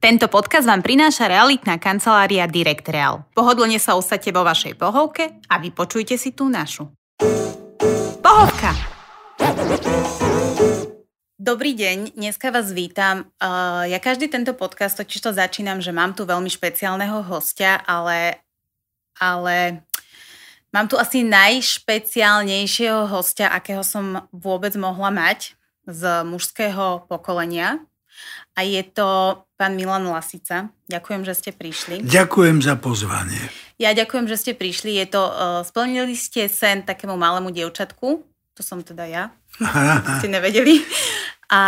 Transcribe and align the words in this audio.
Tento 0.00 0.32
podcast 0.32 0.64
vám 0.64 0.80
prináša 0.80 1.28
realitná 1.28 1.76
kancelária 1.76 2.48
Direct 2.48 2.88
Real. 2.88 3.28
Pohodlne 3.36 3.76
sa 3.76 4.00
usadte 4.00 4.32
vo 4.32 4.40
vašej 4.48 4.72
pohovke 4.80 5.44
a 5.44 5.60
vypočujte 5.60 6.16
si 6.16 6.32
tú 6.32 6.48
našu. 6.48 6.88
Pohovka! 8.24 8.72
Dobrý 11.36 11.76
deň, 11.76 12.16
dneska 12.16 12.48
vás 12.48 12.72
vítam. 12.72 13.28
Uh, 13.44 13.84
ja 13.92 14.00
každý 14.00 14.32
tento 14.32 14.56
podcast 14.56 14.96
totiž 14.96 15.20
to 15.20 15.36
začínam, 15.36 15.84
že 15.84 15.92
mám 15.92 16.16
tu 16.16 16.24
veľmi 16.24 16.48
špeciálneho 16.48 17.20
hostia, 17.20 17.76
ale, 17.84 18.40
ale 19.20 19.84
mám 20.72 20.88
tu 20.88 20.96
asi 20.96 21.28
najšpeciálnejšieho 21.28 23.04
hostia, 23.04 23.52
akého 23.52 23.84
som 23.84 24.24
vôbec 24.32 24.72
mohla 24.80 25.12
mať 25.12 25.60
z 25.84 26.24
mužského 26.24 27.04
pokolenia 27.04 27.84
a 28.56 28.64
je 28.64 28.80
to 28.80 29.44
pán 29.60 29.76
Milan 29.76 30.08
Lasica. 30.08 30.72
Ďakujem, 30.88 31.28
že 31.28 31.36
ste 31.36 31.50
prišli. 31.52 32.00
Ďakujem 32.00 32.64
za 32.64 32.80
pozvanie. 32.80 33.52
Ja 33.76 33.92
ďakujem, 33.92 34.24
že 34.24 34.40
ste 34.40 34.52
prišli. 34.56 34.96
Je 34.96 35.04
to, 35.04 35.20
uh, 35.20 35.60
splnili 35.60 36.16
ste 36.16 36.48
sen 36.48 36.80
takému 36.80 37.12
malému 37.20 37.52
dievčatku, 37.52 38.24
to 38.56 38.60
som 38.64 38.80
teda 38.80 39.04
ja, 39.04 39.24
ste 40.16 40.32
nevedeli. 40.32 40.80
A 41.52 41.60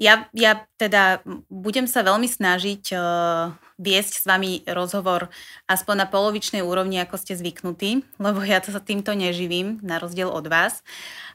ja, 0.00 0.24
ja 0.32 0.64
teda 0.80 1.20
budem 1.52 1.84
sa 1.84 2.00
veľmi 2.00 2.24
snažiť 2.24 2.96
uh, 2.96 3.52
viesť 3.76 4.12
s 4.20 4.24
vami 4.24 4.64
rozhovor 4.72 5.28
aspoň 5.68 5.94
na 6.02 6.06
polovičnej 6.08 6.64
úrovni, 6.64 6.96
ako 6.96 7.20
ste 7.20 7.36
zvyknutí, 7.36 8.08
lebo 8.16 8.40
ja 8.40 8.64
to 8.64 8.72
sa 8.72 8.80
týmto 8.80 9.12
neživím, 9.12 9.84
na 9.84 10.00
rozdiel 10.00 10.32
od 10.32 10.48
vás. 10.48 10.80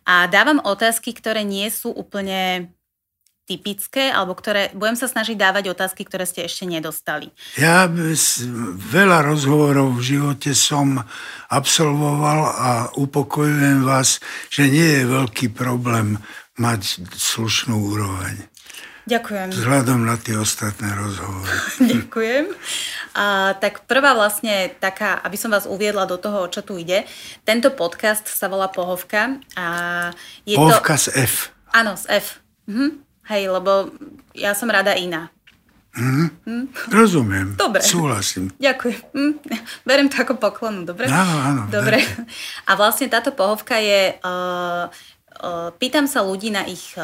A 0.09 0.25
dávam 0.25 0.57
otázky, 0.63 1.13
ktoré 1.13 1.45
nie 1.45 1.69
sú 1.69 1.93
úplne 1.93 2.71
typické, 3.47 4.11
alebo 4.11 4.35
ktoré, 4.35 4.75
budem 4.75 4.99
sa 4.99 5.07
snažiť 5.07 5.39
dávať 5.39 5.71
otázky, 5.71 6.03
ktoré 6.03 6.27
ste 6.27 6.43
ešte 6.43 6.67
nedostali. 6.67 7.31
Ja 7.55 7.87
veľa 8.91 9.23
rozhovorov 9.23 9.95
v 9.95 10.03
živote 10.03 10.51
som 10.51 10.99
absolvoval 11.47 12.39
a 12.51 12.69
upokojujem 12.99 13.87
vás, 13.87 14.19
že 14.51 14.67
nie 14.67 15.01
je 15.01 15.03
veľký 15.07 15.55
problém 15.55 16.19
mať 16.59 17.07
slušnú 17.15 17.95
úroveň. 17.95 18.51
Ďakujem. 19.07 19.55
Vzhľadom 19.55 20.03
na 20.03 20.19
tie 20.19 20.35
ostatné 20.35 20.91
rozhovory. 20.91 21.55
Ďakujem. 21.95 22.45
A, 23.15 23.55
tak 23.55 23.87
prvá 23.87 24.11
vlastne 24.11 24.67
taká, 24.83 25.23
aby 25.23 25.39
som 25.39 25.47
vás 25.47 25.63
uviedla 25.63 26.03
do 26.03 26.19
toho, 26.19 26.51
čo 26.51 26.59
tu 26.59 26.75
ide. 26.75 27.07
Tento 27.47 27.71
podcast 27.71 28.27
sa 28.27 28.51
volá 28.51 28.67
Pohovka. 28.67 29.39
A 29.55 29.67
je 30.43 30.59
Pohovka 30.59 30.99
to... 30.99 31.07
z 31.07 31.23
F. 31.23 31.55
Áno, 31.71 31.95
z 31.95 32.19
F. 32.19 32.43
Mhm. 32.67 33.06
Hej, 33.27 33.51
lebo 33.51 33.91
ja 34.31 34.55
som 34.55 34.71
rada 34.71 34.95
iná. 34.95 35.31
Mm, 35.97 36.29
hm? 36.45 36.65
Rozumiem. 36.93 37.47
Dobre. 37.57 37.81
Súhlasím. 37.81 38.53
Ďakujem. 38.61 39.01
Hm? 39.17 39.33
Berem 39.81 40.07
to 40.13 40.21
ako 40.21 40.37
poklonu, 40.37 40.85
dobre? 40.85 41.09
Áno, 41.09 41.35
áno. 41.41 41.61
Dobre. 41.73 41.97
A 42.69 42.77
vlastne 42.77 43.09
táto 43.09 43.33
pohovka 43.33 43.81
je 43.81 44.13
uh, 44.21 44.85
pýtam 45.77 46.09
sa 46.09 46.25
ľudí 46.25 46.49
na 46.49 46.65
ich 46.65 46.97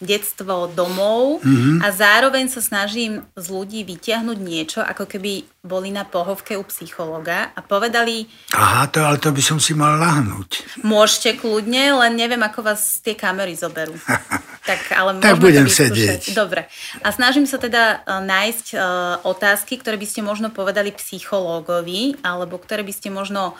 detstvo 0.00 0.68
domov 0.72 1.40
mm-hmm. 1.40 1.80
a 1.80 1.88
zároveň 1.92 2.52
sa 2.52 2.60
snažím 2.60 3.24
z 3.36 3.46
ľudí 3.48 3.80
vytiahnuť 3.88 4.38
niečo, 4.40 4.80
ako 4.84 5.08
keby 5.08 5.48
boli 5.64 5.88
na 5.92 6.04
pohovke 6.04 6.56
u 6.56 6.64
psychologa 6.68 7.52
a 7.56 7.60
povedali... 7.64 8.28
Aha, 8.52 8.88
to, 8.88 9.04
ale 9.04 9.20
to 9.20 9.32
by 9.32 9.42
som 9.44 9.56
si 9.60 9.72
mal 9.72 9.96
lahnúť. 9.96 10.80
Môžete 10.84 11.40
kľudne, 11.40 11.96
len 12.04 12.12
neviem, 12.16 12.40
ako 12.40 12.64
vás 12.64 13.00
tie 13.00 13.16
kamery 13.16 13.56
zoberú. 13.56 13.96
tak 14.70 14.94
ale 14.94 15.18
tak 15.18 15.42
budem 15.42 15.66
sedieť. 15.66 16.30
Dobre. 16.30 16.70
A 17.02 17.10
snažím 17.10 17.50
sa 17.50 17.58
teda 17.58 18.06
nájsť 18.06 18.66
uh, 18.72 18.80
otázky, 19.26 19.82
ktoré 19.82 19.98
by 19.98 20.06
ste 20.06 20.20
možno 20.22 20.54
povedali 20.54 20.94
psychológovi, 20.94 22.22
alebo 22.22 22.54
ktoré 22.62 22.86
by 22.86 22.94
ste 22.94 23.10
možno 23.10 23.58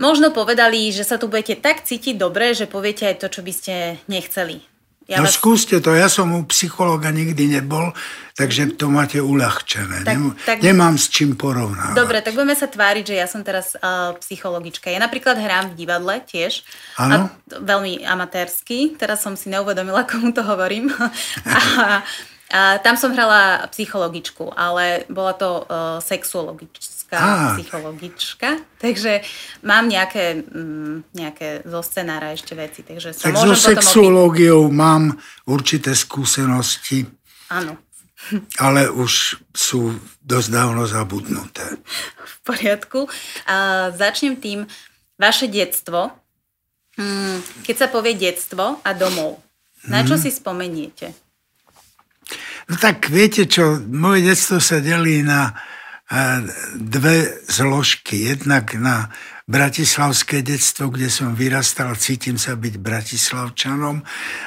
možno 0.00 0.30
povedali, 0.30 0.88
že 0.94 1.04
sa 1.04 1.18
tu 1.20 1.26
budete 1.28 1.58
tak 1.58 1.84
cítiť 1.84 2.16
dobre, 2.16 2.54
že 2.54 2.70
poviete 2.70 3.04
aj 3.04 3.20
to, 3.20 3.26
čo 3.28 3.40
by 3.42 3.52
ste 3.52 3.74
nechceli. 4.06 4.62
Ja 5.08 5.24
no 5.24 5.24
vás... 5.24 5.40
skúste 5.40 5.80
to, 5.80 5.96
ja 5.96 6.12
som 6.12 6.28
u 6.36 6.44
psychologa 6.52 7.08
nikdy 7.08 7.48
nebol, 7.48 7.96
takže 8.36 8.76
to 8.76 8.92
máte 8.92 9.16
uľahčené. 9.24 10.04
Tak, 10.04 10.12
Nem, 10.12 10.36
tak... 10.44 10.60
Nemám 10.60 11.00
s 11.00 11.08
čím 11.08 11.32
porovnávať. 11.32 11.96
Dobre, 11.96 12.20
tak 12.20 12.36
budeme 12.36 12.52
sa 12.52 12.68
tváriť, 12.68 13.04
že 13.08 13.16
ja 13.16 13.24
som 13.24 13.40
teraz 13.40 13.72
uh, 13.80 14.12
psychologička. 14.20 14.92
Ja 14.92 15.00
napríklad 15.00 15.40
hrám 15.40 15.72
v 15.72 15.80
divadle 15.80 16.20
tiež. 16.28 16.60
Áno? 17.00 17.32
veľmi 17.48 18.04
amatérsky. 18.04 19.00
Teraz 19.00 19.24
som 19.24 19.32
si 19.32 19.48
neuvedomila, 19.48 20.04
komu 20.10 20.36
to 20.36 20.44
hovorím. 20.44 20.92
a, 21.48 22.04
a 22.52 22.60
tam 22.84 23.00
som 23.00 23.16
hrala 23.16 23.64
psychologičku, 23.72 24.52
ale 24.52 25.08
bola 25.08 25.32
to 25.32 25.64
uh, 25.64 26.04
sexuologička 26.04 26.97
psychologička, 27.08 27.56
psychologička, 27.56 28.48
takže 28.76 29.24
mám 29.64 29.88
nejaké, 29.88 30.44
mm, 30.44 31.16
nejaké 31.16 31.64
zo 31.64 31.80
scenára 31.80 32.36
ešte 32.36 32.52
veci. 32.52 32.84
Takže 32.84 33.16
sa 33.16 33.32
tak 33.32 33.40
so 33.40 33.56
sexuológiou 33.56 34.68
mám 34.68 35.16
určité 35.48 35.96
skúsenosti. 35.96 37.08
Áno. 37.48 37.80
Ale 38.60 38.92
už 38.92 39.40
sú 39.56 39.96
dosť 40.20 40.48
dávno 40.52 40.84
zabudnuté. 40.84 41.80
V 42.20 42.36
poriadku. 42.44 43.08
A 43.48 43.88
začnem 43.96 44.36
tým, 44.36 44.68
vaše 45.16 45.48
detstvo. 45.48 46.12
Hmm, 47.00 47.40
keď 47.64 47.76
sa 47.78 47.88
povie 47.88 48.18
detstvo 48.18 48.84
a 48.84 48.90
domov, 48.92 49.40
na 49.88 50.04
čo 50.04 50.18
hmm. 50.18 50.22
si 50.22 50.30
spomeniete? 50.34 51.06
No 52.68 52.76
tak 52.76 53.08
viete 53.08 53.48
čo, 53.48 53.80
moje 53.80 54.28
detstvo 54.28 54.60
sa 54.60 54.82
delí 54.84 55.24
na 55.24 55.56
dve 56.76 57.44
zložky. 57.44 58.32
Jednak 58.32 58.74
na 58.80 59.12
bratislavské 59.48 60.40
detstvo, 60.40 60.88
kde 60.88 61.12
som 61.12 61.36
vyrastal, 61.36 61.96
cítim 62.00 62.40
sa 62.40 62.56
byť 62.56 62.74
bratislavčanom 62.80 63.96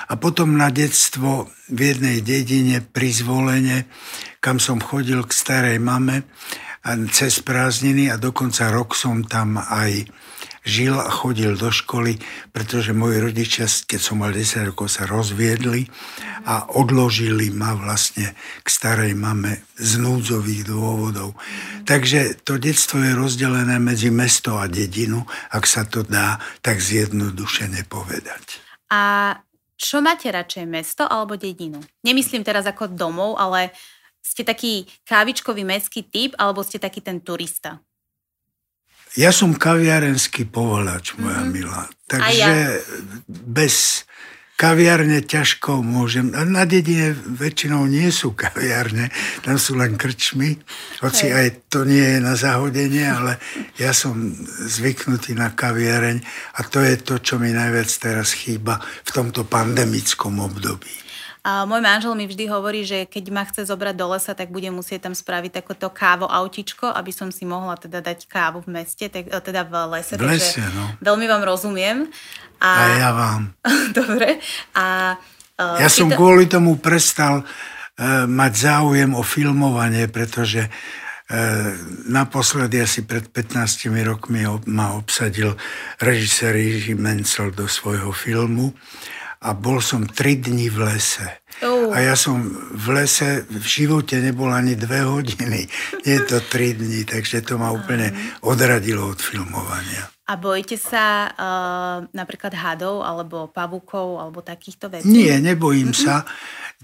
a 0.09 0.13
potom 0.17 0.57
na 0.57 0.73
detstvo 0.73 1.49
v 1.69 1.79
jednej 1.93 2.21
dedine 2.21 2.81
pri 2.81 3.09
zvolenie, 3.13 3.85
kam 4.41 4.57
som 4.57 4.81
chodil 4.81 5.21
k 5.25 5.33
starej 5.33 5.77
mame 5.77 6.25
cez 7.13 7.45
prázdniny 7.45 8.09
a 8.09 8.17
dokonca 8.17 8.73
rok 8.73 8.97
som 8.97 9.21
tam 9.21 9.61
aj 9.61 10.09
žil 10.61 10.93
a 10.93 11.09
chodil 11.09 11.57
do 11.57 11.73
školy, 11.73 12.21
pretože 12.53 12.93
moji 12.93 13.17
rodičia, 13.17 13.65
keď 13.65 13.99
som 13.99 14.21
mal 14.21 14.29
10 14.29 14.73
rokov, 14.73 14.93
sa 14.93 15.09
rozviedli 15.09 15.89
a 16.45 16.69
odložili 16.77 17.49
ma 17.49 17.73
vlastne 17.73 18.33
k 18.61 18.67
starej 18.67 19.17
mame 19.17 19.65
z 19.77 19.97
núdzových 19.97 20.69
dôvodov. 20.69 21.33
Takže 21.85 22.45
to 22.45 22.61
detstvo 22.61 23.01
je 23.01 23.17
rozdelené 23.17 23.81
medzi 23.81 24.13
mesto 24.13 24.61
a 24.61 24.69
dedinu, 24.69 25.25
ak 25.49 25.65
sa 25.65 25.85
to 25.85 26.05
dá 26.05 26.37
tak 26.61 26.77
zjednodušene 26.77 27.85
povedať. 27.89 28.61
A 28.93 29.33
čo 29.81 29.97
máte 29.97 30.29
radšej, 30.29 30.69
mesto 30.69 31.09
alebo 31.09 31.33
dedinu? 31.33 31.81
Nemyslím 32.05 32.45
teraz 32.45 32.69
ako 32.69 32.93
domov, 32.93 33.33
ale 33.41 33.73
ste 34.21 34.45
taký 34.45 34.85
kávičkový 35.09 35.65
mestský 35.65 36.05
typ 36.05 36.37
alebo 36.37 36.61
ste 36.61 36.77
taký 36.77 37.01
ten 37.01 37.17
turista? 37.17 37.81
Ja 39.19 39.35
som 39.35 39.51
kaviarenský 39.51 40.47
povolač, 40.47 41.19
moja 41.19 41.43
mm-hmm. 41.43 41.51
milá. 41.51 41.83
Takže 42.07 42.31
ja. 42.39 42.79
bez 43.27 44.07
kaviarne 44.61 45.25
ťažko 45.25 45.81
môžem. 45.81 46.29
Na 46.31 46.69
dedine 46.69 47.17
väčšinou 47.17 47.89
nie 47.89 48.13
sú 48.13 48.37
kaviarne, 48.37 49.09
tam 49.41 49.57
sú 49.57 49.73
len 49.73 49.97
krčmy, 49.97 50.61
hoci 51.01 51.33
aj 51.33 51.65
to 51.73 51.81
nie 51.81 52.05
je 52.05 52.19
na 52.21 52.37
zahodenie, 52.37 53.09
ale 53.09 53.41
ja 53.81 53.89
som 53.89 54.13
zvyknutý 54.61 55.33
na 55.33 55.49
kaviareň 55.49 56.21
a 56.55 56.59
to 56.69 56.77
je 56.85 56.95
to, 57.01 57.17
čo 57.17 57.41
mi 57.41 57.49
najviac 57.49 57.89
teraz 57.97 58.37
chýba 58.37 58.77
v 59.01 59.09
tomto 59.09 59.49
pandemickom 59.49 60.37
období. 60.37 61.00
A 61.41 61.65
môj 61.65 61.81
manžel 61.81 62.13
mi 62.13 62.29
vždy 62.29 62.45
hovorí, 62.53 62.85
že 62.85 63.09
keď 63.09 63.25
ma 63.33 63.41
chce 63.49 63.65
zobrať 63.65 63.97
do 63.97 64.13
lesa, 64.13 64.37
tak 64.37 64.53
bude 64.53 64.69
musieť 64.69 65.09
tam 65.09 65.17
spraviť 65.17 65.57
takéto 65.57 65.89
kávo 65.89 66.29
autičko, 66.29 66.85
aby 66.93 67.09
som 67.09 67.33
si 67.33 67.49
mohla 67.49 67.73
teda 67.81 67.97
dať 67.97 68.29
kávu 68.29 68.61
v 68.61 68.77
meste, 68.77 69.09
tak, 69.09 69.25
e, 69.25 69.33
teda 69.41 69.65
v 69.65 69.73
lese. 69.89 70.21
V 70.21 70.21
lese, 70.21 70.61
no. 70.61 70.93
Veľmi 71.01 71.25
vám 71.25 71.41
rozumiem. 71.41 72.05
A, 72.61 72.69
a 72.69 72.83
ja 72.93 73.09
vám. 73.09 73.41
Dobre. 73.97 74.37
A, 74.77 75.17
uh, 75.57 75.81
ja 75.81 75.89
som 75.89 76.13
to... 76.13 76.17
kvôli 76.21 76.45
tomu 76.45 76.77
prestal 76.77 77.41
uh, 77.41 78.29
mať 78.29 78.53
záujem 78.69 79.09
o 79.17 79.25
filmovanie, 79.25 80.05
pretože 80.13 80.69
naposledy 82.11 82.83
asi 82.83 83.07
pred 83.07 83.23
15 83.23 83.87
rokmi 84.03 84.43
ma 84.67 84.99
obsadil 84.99 85.55
režisér 86.03 86.59
Jiří 86.59 86.99
Mencel 86.99 87.55
do 87.55 87.71
svojho 87.71 88.11
filmu 88.11 88.75
a 89.41 89.57
bol 89.57 89.81
som 89.81 90.05
tri 90.05 90.37
dni 90.37 90.69
v 90.69 90.77
lese. 90.85 91.41
Uh. 91.65 91.89
A 91.89 92.05
ja 92.05 92.13
som 92.13 92.45
v 92.77 92.87
lese 92.93 93.41
v 93.49 93.65
živote 93.65 94.21
nebol 94.21 94.53
ani 94.53 94.77
dve 94.77 95.01
hodiny. 95.01 95.65
Je 96.05 96.17
to 96.29 96.45
tri 96.45 96.77
dní, 96.77 97.09
takže 97.09 97.41
to 97.41 97.57
ma 97.57 97.73
úplne 97.73 98.13
odradilo 98.45 99.09
od 99.09 99.17
filmovania. 99.17 100.13
A 100.29 100.39
bojíte 100.39 100.79
sa 100.79 101.27
uh, 101.27 102.07
napríklad 102.15 102.55
hadov, 102.55 103.03
alebo 103.03 103.51
pavúkov, 103.51 104.21
alebo 104.21 104.39
takýchto 104.39 104.87
vecí? 104.87 105.09
Nie, 105.09 105.41
nebojím 105.43 105.91
mm-hmm. 105.91 106.05
sa. 106.07 106.23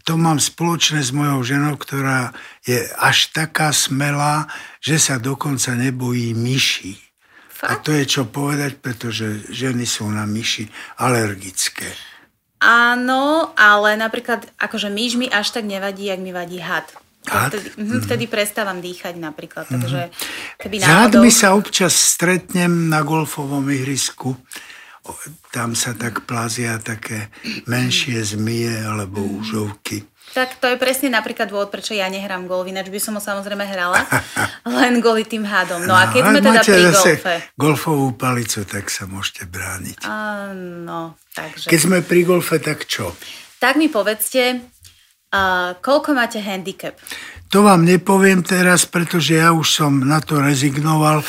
To 0.04 0.19
mám 0.19 0.42
spoločné 0.42 1.00
s 1.00 1.15
mojou 1.15 1.45
ženou, 1.45 1.80
ktorá 1.80 2.36
je 2.65 2.83
až 3.00 3.31
taká 3.31 3.71
smelá, 3.71 4.50
že 4.83 5.00
sa 5.00 5.15
dokonca 5.21 5.77
nebojí 5.77 6.36
myší. 6.36 7.00
Fakt? 7.48 7.69
A 7.71 7.74
to 7.80 7.95
je 7.95 8.04
čo 8.04 8.27
povedať, 8.27 8.83
pretože 8.83 9.48
ženy 9.48 9.88
sú 9.88 10.09
na 10.12 10.27
myši 10.27 10.68
alergické. 11.00 11.88
Áno, 12.57 13.54
ale 13.54 13.94
napríklad 13.94 14.42
akože 14.57 14.89
myš 14.89 15.13
mi 15.18 15.30
až 15.30 15.54
tak 15.54 15.65
nevadí, 15.69 16.09
jak 16.09 16.18
mi 16.18 16.33
vadí 16.33 16.57
had. 16.57 16.89
Had? 17.27 17.54
Vtedy, 17.54 17.69
mm-hmm. 17.75 18.01
vtedy 18.07 18.25
prestávam 18.25 18.80
dýchať 18.81 19.19
napríklad. 19.19 19.68
Mm-hmm. 19.68 19.81
Takže 19.83 20.01
keby 20.57 20.75
náhodou... 20.81 21.21
Hadmi 21.21 21.30
sa 21.30 21.54
občas 21.54 21.94
stretnem 21.94 22.89
na 22.89 23.04
golfovom 23.04 23.68
ihrisku. 23.69 24.33
Tam 25.54 25.75
sa 25.77 25.94
tak 25.94 26.25
plazia 26.27 26.81
také 26.81 27.30
menšie 27.68 28.19
zmije 28.24 28.83
alebo 28.83 29.21
úžovky. 29.24 30.07
Tak 30.37 30.61
to 30.61 30.69
je 30.69 30.77
presne 30.77 31.09
napríklad 31.09 31.49
dôvod, 31.49 31.73
prečo 31.73 31.97
ja 31.97 32.05
nehrám 32.13 32.45
golf, 32.45 32.69
ináč 32.69 32.93
by 32.93 33.01
som 33.01 33.17
ho 33.17 33.21
samozrejme 33.21 33.65
hrala, 33.65 34.05
len 34.85 35.01
goli 35.01 35.25
tým 35.25 35.41
hádom. 35.41 35.89
No 35.89 35.97
a 35.97 36.13
keď 36.13 36.21
sme 36.29 36.39
teda 36.45 36.61
pri 36.61 36.83
golfe... 36.93 37.33
golfovú 37.57 38.07
palicu, 38.13 38.61
tak 38.69 38.93
sa 38.93 39.09
môžete 39.09 39.49
brániť. 39.49 40.05
Áno, 40.05 41.17
takže... 41.33 41.73
Keď 41.73 41.79
sme 41.81 42.05
pri 42.05 42.21
golfe, 42.21 42.61
tak 42.61 42.85
čo? 42.85 43.17
Tak 43.57 43.81
mi 43.81 43.89
povedzte, 43.89 44.61
uh, 45.33 45.73
koľko 45.81 46.13
máte 46.13 46.37
handicap? 46.37 46.93
To 47.49 47.65
vám 47.65 47.81
nepoviem 47.81 48.45
teraz, 48.45 48.85
pretože 48.85 49.41
ja 49.41 49.57
už 49.57 49.65
som 49.65 50.05
na 50.05 50.21
to 50.21 50.37
rezignoval. 50.43 51.23
E, 51.23 51.25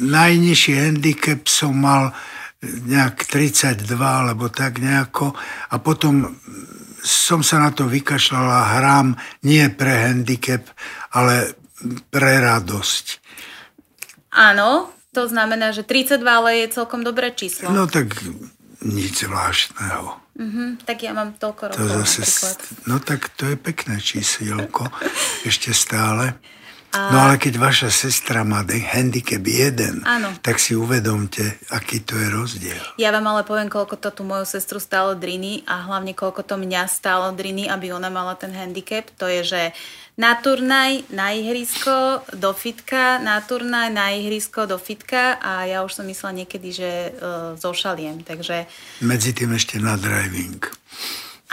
najnižší 0.00 0.72
handicap 0.72 1.44
som 1.44 1.76
mal 1.76 2.16
nejak 2.64 3.28
32 3.28 3.84
alebo 4.00 4.48
tak 4.48 4.80
nejako 4.80 5.36
a 5.68 5.76
potom 5.76 6.32
som 7.02 7.40
sa 7.40 7.60
na 7.60 7.70
to 7.72 7.88
vykašľal 7.88 8.46
a 8.46 8.62
hrám 8.78 9.08
nie 9.44 9.64
pre 9.72 10.10
handicap, 10.10 10.64
ale 11.12 11.56
pre 12.12 12.40
radosť. 12.40 13.06
Áno, 14.30 14.92
to 15.10 15.26
znamená, 15.26 15.74
že 15.74 15.82
32 15.82 16.22
ale 16.22 16.50
je 16.64 16.76
celkom 16.76 17.02
dobré 17.02 17.34
číslo. 17.34 17.72
No 17.72 17.90
tak 17.90 18.14
nič 18.80 19.26
zvláštneho. 19.26 20.20
Uh-huh, 20.40 20.72
tak 20.88 21.04
ja 21.04 21.12
mám 21.12 21.36
toľko 21.36 21.74
rokov 21.74 21.84
to 21.84 22.00
zase. 22.00 22.56
No 22.88 22.96
tak 23.02 23.28
to 23.36 23.44
je 23.50 23.56
pekné 23.60 24.00
čísielko, 24.00 24.88
ešte 25.48 25.74
stále. 25.76 26.38
A... 26.90 27.14
No 27.14 27.18
ale 27.22 27.38
keď 27.38 27.54
vaša 27.62 27.86
sestra 27.86 28.42
má 28.42 28.66
handicap 28.66 29.38
1, 29.38 30.02
Áno. 30.02 30.34
tak 30.42 30.58
si 30.58 30.74
uvedomte, 30.74 31.62
aký 31.70 32.02
to 32.02 32.18
je 32.18 32.26
rozdiel. 32.26 32.82
Ja 32.98 33.14
vám 33.14 33.30
ale 33.30 33.46
poviem, 33.46 33.70
koľko 33.70 33.94
to 33.94 34.10
tú 34.10 34.26
moju 34.26 34.42
sestru 34.42 34.82
stálo 34.82 35.14
driny 35.14 35.62
a 35.70 35.86
hlavne 35.86 36.18
koľko 36.18 36.42
to 36.42 36.58
mňa 36.58 36.90
stálo 36.90 37.30
driny, 37.30 37.70
aby 37.70 37.94
ona 37.94 38.10
mala 38.10 38.34
ten 38.34 38.50
handicap. 38.50 39.06
To 39.22 39.30
je, 39.30 39.46
že 39.46 39.62
na 40.18 40.34
turnaj, 40.34 41.06
na 41.14 41.30
ihrisko, 41.30 42.26
do 42.34 42.50
fitka, 42.50 43.22
na 43.22 43.38
turnaj, 43.38 43.94
na 43.94 44.10
ihrisko, 44.10 44.66
do 44.66 44.74
fitka 44.74 45.38
a 45.38 45.70
ja 45.70 45.86
už 45.86 46.02
som 46.02 46.04
myslela 46.10 46.42
niekedy, 46.42 46.74
že 46.74 46.90
uh, 47.14 47.54
zošaliem, 47.54 48.26
takže... 48.26 48.66
Medzi 49.06 49.30
tým 49.30 49.54
ešte 49.54 49.78
na 49.78 49.94
driving. 49.94 50.58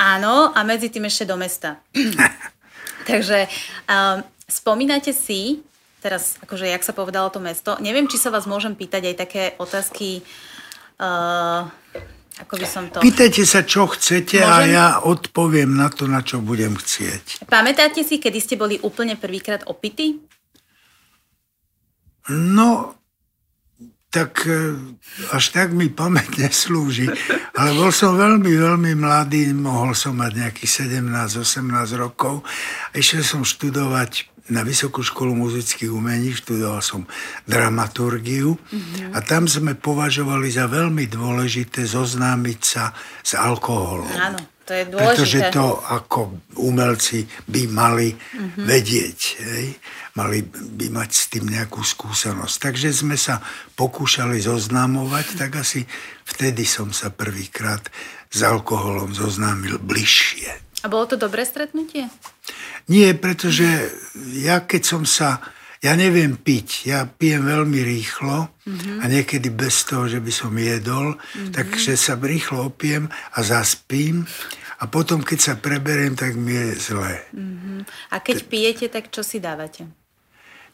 Áno, 0.02 0.50
a 0.50 0.60
medzi 0.66 0.90
tým 0.90 1.06
ešte 1.06 1.30
do 1.30 1.38
mesta. 1.38 1.78
takže... 3.10 3.46
Um, 3.86 4.26
Spomínate 4.48 5.12
si, 5.12 5.60
teraz 6.00 6.40
akože 6.40 6.72
jak 6.72 6.80
sa 6.80 6.96
povedalo 6.96 7.28
to 7.28 7.44
mesto, 7.44 7.76
neviem, 7.84 8.08
či 8.08 8.16
sa 8.16 8.32
vás 8.32 8.48
môžem 8.48 8.80
pýtať 8.80 9.12
aj 9.12 9.16
také 9.20 9.44
otázky, 9.60 10.24
uh, 11.04 11.68
ako 12.40 12.54
by 12.56 12.64
som 12.64 12.88
to... 12.88 13.04
Pýtajte 13.04 13.44
sa, 13.44 13.68
čo 13.68 13.92
chcete 13.92 14.40
môžem... 14.40 14.48
a 14.48 14.72
ja 14.72 14.88
odpoviem 15.04 15.68
na 15.68 15.92
to, 15.92 16.08
na 16.08 16.24
čo 16.24 16.40
budem 16.40 16.80
chcieť. 16.80 17.44
Pamätáte 17.52 18.08
si, 18.08 18.24
kedy 18.24 18.40
ste 18.40 18.56
boli 18.56 18.80
úplne 18.80 19.20
prvýkrát 19.20 19.68
opity? 19.68 20.16
No, 22.32 22.96
tak 24.08 24.48
e, 24.48 24.80
až 25.36 25.52
tak 25.52 25.76
mi 25.76 25.92
pamäť 25.92 26.40
neslúži. 26.40 27.12
Ale 27.52 27.76
bol 27.76 27.92
som 27.92 28.16
veľmi, 28.16 28.48
veľmi 28.56 28.96
mladý, 28.96 29.52
mohol 29.52 29.92
som 29.92 30.16
mať 30.16 30.32
nejakých 30.40 30.88
17-18 30.88 32.00
rokov. 32.00 32.48
Išiel 32.96 33.28
som 33.28 33.42
študovať 33.44 34.37
na 34.50 34.62
Vysokú 34.64 35.04
školu 35.04 35.36
muzických 35.36 35.92
umení, 35.92 36.32
študoval 36.32 36.80
som 36.80 37.04
dramaturgiu 37.44 38.56
mm-hmm. 38.56 39.12
a 39.16 39.20
tam 39.24 39.48
sme 39.48 39.76
považovali 39.76 40.48
za 40.48 40.72
veľmi 40.72 41.08
dôležité 41.12 41.84
zoznámiť 41.84 42.60
sa 42.64 42.96
s 43.24 43.36
alkoholom. 43.36 44.08
Áno, 44.16 44.40
to 44.64 44.72
je 44.72 44.84
dôležité. 44.88 45.04
Pretože 45.04 45.40
to 45.52 45.66
ako 45.84 46.20
umelci 46.60 47.28
by 47.48 47.62
mali 47.72 48.12
mm-hmm. 48.12 48.64
vedieť, 48.64 49.20
hej? 49.44 49.66
mali 50.18 50.42
by 50.50 50.88
mať 50.90 51.10
s 51.14 51.24
tým 51.30 51.46
nejakú 51.46 51.86
skúsenosť. 51.86 52.56
Takže 52.58 52.90
sme 52.90 53.14
sa 53.14 53.38
pokúšali 53.78 54.42
zoznámovať, 54.42 55.38
tak 55.38 55.62
asi 55.62 55.86
vtedy 56.26 56.66
som 56.66 56.90
sa 56.90 57.14
prvýkrát 57.14 57.86
s 58.28 58.40
alkoholom 58.42 59.14
zoznámil 59.14 59.78
bližšie. 59.78 60.67
A 60.82 60.92
bolo 60.92 61.10
to 61.10 61.18
dobré 61.18 61.42
stretnutie? 61.46 62.10
Nie, 62.92 63.18
pretože 63.18 63.66
ja 64.38 64.62
keď 64.62 64.82
som 64.86 65.04
sa... 65.08 65.42
Ja 65.78 65.94
neviem 65.94 66.42
piť, 66.42 66.90
ja 66.90 67.06
pijem 67.06 67.46
veľmi 67.46 67.86
rýchlo 67.86 68.50
mm-hmm. 68.50 68.98
a 68.98 69.06
niekedy 69.06 69.54
bez 69.54 69.86
toho, 69.86 70.10
že 70.10 70.18
by 70.18 70.34
som 70.34 70.50
jedol, 70.58 71.14
mm-hmm. 71.14 71.54
takže 71.54 71.94
sa 71.94 72.18
rýchlo 72.18 72.74
opiem 72.74 73.06
a 73.06 73.46
zaspím 73.46 74.26
a 74.82 74.90
potom, 74.90 75.22
keď 75.22 75.40
sa 75.42 75.54
preberiem, 75.54 76.18
tak 76.18 76.34
mi 76.34 76.58
je 76.58 76.82
zle. 76.82 77.22
Mm-hmm. 77.30 77.80
A 78.10 78.16
keď 78.22 78.36
T- 78.42 78.50
pijete, 78.50 78.86
tak 78.90 79.14
čo 79.14 79.22
si 79.22 79.38
dávate? 79.38 79.86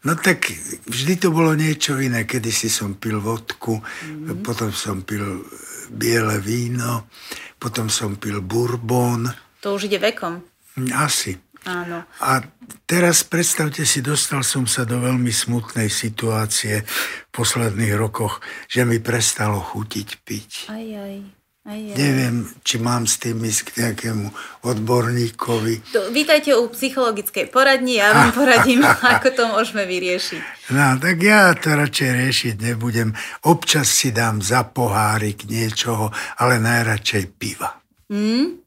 No 0.07 0.15
tak 0.15 0.51
vždy 0.87 1.13
to 1.19 1.35
bolo 1.35 1.51
niečo 1.51 1.99
iné. 1.99 2.23
Kedy 2.23 2.51
si 2.51 2.71
som 2.71 2.95
pil 2.95 3.19
vodku, 3.19 3.79
mm-hmm. 3.79 4.39
potom 4.39 4.71
som 4.71 5.03
pil 5.03 5.43
biele 5.91 6.39
víno, 6.39 7.11
potom 7.59 7.91
som 7.91 8.15
pil 8.15 8.39
bourbon. 8.39 9.27
To 9.63 9.79
už 9.79 9.87
ide 9.87 9.97
vekom. 9.97 10.43
Asi. 10.91 11.39
Áno. 11.63 12.03
A 12.19 12.43
teraz 12.83 13.23
predstavte 13.23 13.87
si, 13.87 14.03
dostal 14.03 14.43
som 14.43 14.67
sa 14.67 14.83
do 14.83 14.99
veľmi 14.99 15.31
smutnej 15.31 15.87
situácie 15.87 16.83
v 16.83 17.29
posledných 17.31 17.95
rokoch, 17.95 18.43
že 18.67 18.83
mi 18.83 18.99
prestalo 18.99 19.63
chutiť 19.63 20.09
piť. 20.27 20.51
Aj, 20.67 20.83
aj. 20.83 21.15
Aj, 21.63 21.79
aj. 21.79 21.95
Neviem, 21.95 22.43
či 22.67 22.75
mám 22.75 23.07
s 23.07 23.23
tým 23.23 23.39
ísť 23.39 23.61
k 23.63 23.87
nejakému 23.87 24.27
odborníkovi. 24.67 25.95
To, 25.95 26.11
vítajte 26.11 26.51
u 26.59 26.67
psychologickej 26.67 27.47
poradni, 27.47 28.03
ja 28.03 28.11
vám 28.11 28.35
poradím, 28.43 28.83
ako 28.83 29.31
to 29.31 29.43
môžeme 29.47 29.87
vyriešiť. 29.87 30.75
No, 30.75 30.99
tak 30.99 31.23
ja 31.23 31.55
to 31.55 31.71
radšej 31.71 32.11
riešiť 32.11 32.53
nebudem. 32.59 33.15
Občas 33.47 33.87
si 33.87 34.11
dám 34.11 34.43
za 34.43 34.67
pohárik 34.67 35.47
niečoho, 35.47 36.11
ale 36.35 36.59
najradšej 36.59 37.23
piva. 37.39 37.79
Mm? 38.11 38.62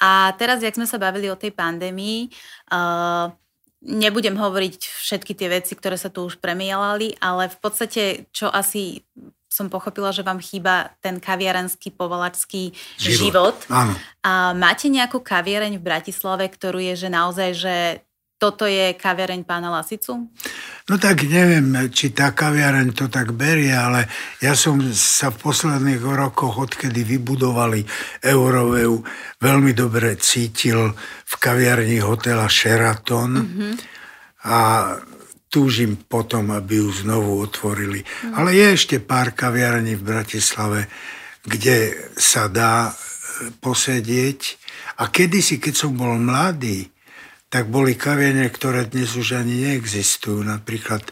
A 0.00 0.32
teraz, 0.36 0.60
jak 0.60 0.76
sme 0.76 0.84
sa 0.84 1.00
bavili 1.00 1.32
o 1.32 1.40
tej 1.40 1.56
pandémii, 1.56 2.28
uh, 2.72 3.32
nebudem 3.86 4.36
hovoriť 4.36 4.80
všetky 4.82 5.32
tie 5.32 5.48
veci, 5.48 5.72
ktoré 5.78 5.96
sa 5.96 6.10
tu 6.12 6.26
už 6.26 6.42
premielali, 6.42 7.14
ale 7.22 7.48
v 7.48 7.58
podstate, 7.60 8.02
čo 8.34 8.50
asi 8.50 9.04
som 9.56 9.72
pochopila, 9.72 10.12
že 10.12 10.20
vám 10.20 10.36
chýba 10.36 10.92
ten 11.00 11.16
kaviarenský 11.16 11.96
povolačský 11.96 12.76
život. 13.00 13.56
život. 13.56 13.56
Áno. 13.72 13.96
A 14.20 14.52
máte 14.52 14.92
nejakú 14.92 15.24
kaviareň 15.24 15.80
v 15.80 15.86
Bratislave, 15.86 16.44
ktorú 16.52 16.76
je, 16.92 16.92
že 16.92 17.08
naozaj, 17.08 17.50
že 17.56 17.76
toto 18.36 18.68
je 18.68 18.92
kaviareň 18.92 19.48
pána 19.48 19.72
Lasicu? 19.72 20.28
No 20.86 20.94
tak 21.00 21.24
neviem, 21.24 21.88
či 21.88 22.12
tá 22.12 22.36
kaviareň 22.36 22.92
to 22.92 23.08
tak 23.08 23.32
berie, 23.32 23.72
ale 23.72 24.04
ja 24.44 24.52
som 24.52 24.76
sa 24.92 25.32
v 25.32 25.40
posledných 25.40 26.04
rokoch, 26.04 26.60
odkedy 26.60 27.00
vybudovali 27.02 27.80
Euroveu, 28.28 29.00
veľmi 29.40 29.72
dobre 29.72 30.20
cítil 30.20 30.92
v 31.24 31.34
kaviarni 31.40 31.98
hotela 32.04 32.44
Sheraton 32.46 33.32
mm-hmm. 33.40 33.72
a 34.52 34.58
túžim 35.48 35.96
potom, 35.96 36.52
aby 36.52 36.84
ju 36.84 36.92
znovu 36.92 37.40
otvorili. 37.40 38.04
Mm. 38.04 38.32
Ale 38.36 38.52
je 38.52 38.66
ešte 38.76 38.96
pár 39.00 39.32
kaviarní 39.32 39.96
v 39.96 40.04
Bratislave, 40.04 40.92
kde 41.40 41.96
sa 42.18 42.52
dá 42.52 42.92
posedieť. 43.64 44.60
A 45.00 45.08
kedysi, 45.08 45.56
keď 45.56 45.74
som 45.74 45.92
bol 45.96 46.20
mladý, 46.20 46.92
tak 47.46 47.70
boli 47.70 47.94
kaviene, 47.94 48.50
ktoré 48.50 48.90
dnes 48.90 49.14
už 49.14 49.38
ani 49.38 49.70
neexistujú. 49.70 50.42
Napríklad 50.42 51.02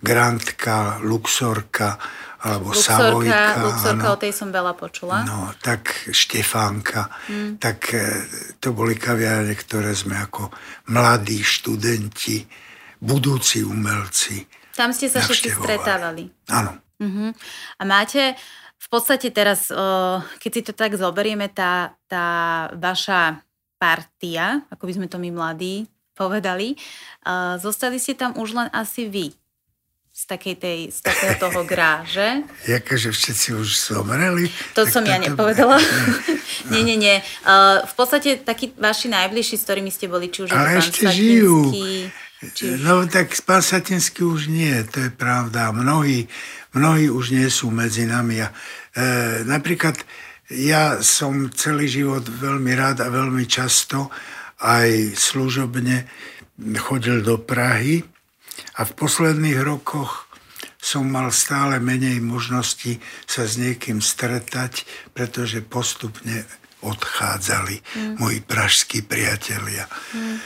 Grantka, 0.00 1.02
Luxorka 1.02 1.98
alebo 2.40 2.72
Luxorka, 2.72 2.96
Savojka. 2.96 3.42
Luxorka, 3.68 4.06
áno. 4.08 4.14
o 4.16 4.20
tej 4.22 4.32
som 4.32 4.48
veľa 4.48 4.72
počula. 4.78 5.16
No, 5.26 5.52
tak 5.60 6.08
Štefánka, 6.08 7.10
mm. 7.28 7.60
tak 7.60 7.92
e, 7.92 8.06
to 8.62 8.72
boli 8.72 8.96
kaviárne, 8.96 9.52
ktoré 9.52 9.92
sme 9.92 10.16
ako 10.16 10.48
mladí 10.88 11.44
študenti, 11.44 12.48
budúci 13.00 13.60
umelci 13.64 14.44
Tam 14.76 14.94
ste 14.96 15.12
sa 15.12 15.20
všetci 15.20 15.56
stretávali. 15.56 16.32
Áno. 16.48 16.80
Uh-huh. 17.00 17.32
A 17.80 17.82
máte 17.88 18.36
v 18.80 18.88
podstate 18.88 19.32
teraz, 19.32 19.72
uh, 19.72 20.20
keď 20.40 20.50
si 20.52 20.60
to 20.64 20.72
tak 20.76 20.96
zoberieme, 20.96 21.48
tá, 21.52 21.96
tá 22.08 22.68
vaša 22.76 23.40
partia, 23.80 24.60
ako 24.68 24.84
by 24.84 24.92
sme 25.00 25.06
to 25.08 25.16
my 25.16 25.32
mladí 25.32 25.88
povedali, 26.12 26.76
uh, 27.24 27.56
zostali 27.56 27.96
ste 27.96 28.12
tam 28.12 28.36
už 28.36 28.52
len 28.52 28.68
asi 28.76 29.08
vy 29.08 29.32
z 30.20 30.22
takej 30.28 30.54
tej, 30.60 30.78
z 30.92 30.98
takého 31.00 31.34
toho 31.40 31.64
grá, 31.70 32.04
že? 32.04 32.44
Jakože 32.68 33.08
všetci 33.08 33.56
už 33.56 33.68
zomreli. 33.72 34.52
To 34.76 34.84
som 34.84 35.00
ja 35.08 35.16
nepovedala. 35.16 35.80
nie, 36.76 36.84
nie, 36.84 37.00
nie. 37.00 37.16
Uh, 37.48 37.80
v 37.88 37.94
podstate 37.96 38.44
takí 38.44 38.76
vaši 38.76 39.08
najbližší, 39.08 39.56
s 39.56 39.64
ktorými 39.64 39.88
ste 39.88 40.12
boli, 40.12 40.28
či 40.28 40.44
už 40.44 40.52
Ale 40.52 40.76
ešte 40.76 41.08
žijú. 41.08 41.72
Či. 41.72 42.80
No 42.80 43.04
tak 43.04 43.36
pán 43.44 43.60
Satinský 43.60 44.24
už 44.24 44.48
nie, 44.48 44.72
to 44.88 45.08
je 45.08 45.10
pravda. 45.12 45.76
Mnohí, 45.76 46.24
mnohí 46.72 47.12
už 47.12 47.36
nie 47.36 47.44
sú 47.52 47.68
medzi 47.68 48.08
nami. 48.08 48.40
A, 48.40 48.48
e, 48.96 49.44
napríklad 49.44 50.00
ja 50.50 50.98
som 50.98 51.46
celý 51.54 51.86
život 51.86 52.26
veľmi 52.26 52.74
rád 52.74 53.06
a 53.06 53.08
veľmi 53.08 53.46
často 53.46 54.10
aj 54.60 55.14
služobne 55.14 56.10
chodil 56.82 57.22
do 57.22 57.38
Prahy 57.38 58.02
a 58.76 58.84
v 58.84 58.92
posledných 58.92 59.62
rokoch 59.62 60.26
som 60.80 61.06
mal 61.06 61.28
stále 61.30 61.76
menej 61.78 62.18
možností 62.24 62.98
sa 63.28 63.44
s 63.44 63.60
niekým 63.60 64.00
stretať, 64.00 64.88
pretože 65.12 65.60
postupne 65.60 66.44
odchádzali 66.80 67.76
mm. 67.76 68.14
moji 68.16 68.40
pražskí 68.40 69.04
priatelia. 69.04 69.84
Mm. 70.16 70.40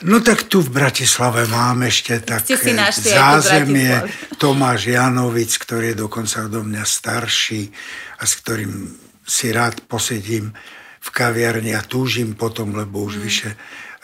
No 0.00 0.24
tak 0.24 0.48
tu 0.48 0.64
v 0.64 0.72
Bratislave 0.72 1.44
máme 1.48 1.92
ešte 1.92 2.24
tak 2.24 2.44
zázemie. 2.96 3.92
Tomáš 4.40 4.88
Janovic, 4.88 5.60
ktorý 5.60 5.92
je 5.92 6.00
dokonca 6.08 6.48
odo 6.48 6.64
mňa 6.64 6.84
starší 6.88 7.68
a 8.20 8.24
s 8.24 8.32
ktorým 8.40 8.72
si 9.30 9.54
rád 9.54 9.86
posedím 9.86 10.50
v 10.98 11.08
kaviarni 11.14 11.78
a 11.78 11.86
túžim 11.86 12.34
potom, 12.34 12.74
lebo 12.74 13.06
už 13.06 13.16
mm. 13.16 13.22
vyše 13.22 13.50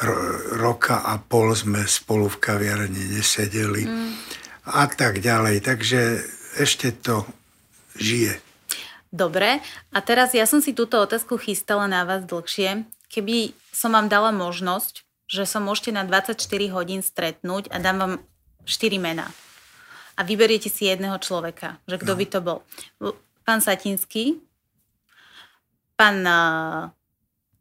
ro- 0.07 0.39
roka 0.55 1.03
a 1.03 1.19
pol 1.19 1.51
sme 1.59 1.83
spolu 1.83 2.31
v 2.31 2.39
kaviarni 2.39 3.19
nesedeli 3.19 3.91
mm. 3.91 4.11
a 4.71 4.87
tak 4.87 5.19
ďalej. 5.19 5.67
Takže 5.67 6.23
ešte 6.63 6.95
to 6.95 7.27
žije. 7.99 8.39
Dobre, 9.11 9.59
a 9.93 9.99
teraz 10.03 10.31
ja 10.37 10.47
som 10.47 10.63
si 10.63 10.77
túto 10.77 11.01
otázku 11.03 11.41
chystala 11.41 11.91
na 11.91 12.07
vás 12.07 12.23
dlhšie. 12.23 12.87
Keby 13.11 13.55
som 13.75 13.93
vám 13.95 14.07
dala 14.07 14.31
možnosť, 14.31 15.07
že 15.27 15.43
sa 15.47 15.59
môžete 15.59 15.91
na 15.95 16.07
24 16.07 16.39
hodín 16.71 17.03
stretnúť 17.03 17.71
a 17.75 17.77
dám 17.83 17.97
vám 17.99 18.15
4 18.67 18.99
mená. 18.99 19.27
A 20.17 20.25
vyberiete 20.25 20.73
si 20.73 20.89
jedného 20.89 21.17
človeka, 21.21 21.77
že 21.85 22.01
kto 22.01 22.13
no. 22.15 22.19
by 22.19 22.27
to 22.27 22.39
bol. 22.41 22.59
Pán 23.45 23.61
Satinský, 23.61 24.41
pán 25.97 26.23
uh, 26.23 26.93